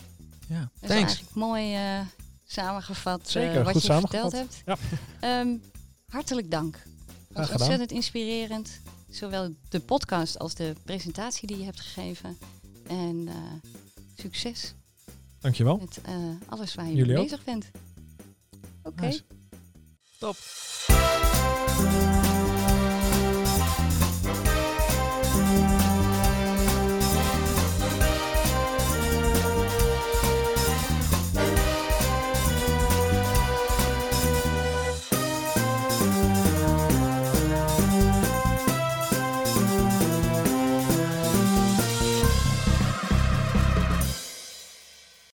Ja, 0.47 0.69
Dat 0.79 0.89
is 0.89 0.95
eigenlijk 0.95 1.35
mooi 1.35 1.75
eh, 1.75 1.99
samengevat 2.43 3.19
eh, 3.21 3.27
Zeker, 3.27 3.63
wat 3.63 3.73
goed 3.73 3.81
je 3.81 3.87
samengevat. 3.87 4.31
verteld 4.31 4.33
hebt. 4.33 4.61
Ja. 4.65 4.77
Ehm, 5.39 5.57
hartelijk 6.07 6.51
dank. 6.51 6.83
Was 7.31 7.49
ontzettend 7.49 7.91
inspirerend. 7.91 8.79
Zowel 9.09 9.53
de 9.69 9.79
podcast 9.79 10.39
als 10.39 10.55
de 10.55 10.75
presentatie 10.83 11.47
die 11.47 11.57
je 11.57 11.63
hebt 11.63 11.79
gegeven. 11.79 12.37
En 12.87 13.27
eh, 13.27 13.35
succes 14.15 14.73
Dankjewel. 15.39 15.77
met 15.77 16.01
alles 16.47 16.75
waar 16.75 16.85
je 16.87 16.93
Jullie 16.95 17.13
mee 17.13 17.23
bezig 17.23 17.43
bent. 17.43 17.71
Oké. 18.83 19.01
Nice. 19.05 19.23
Top. 20.19 20.35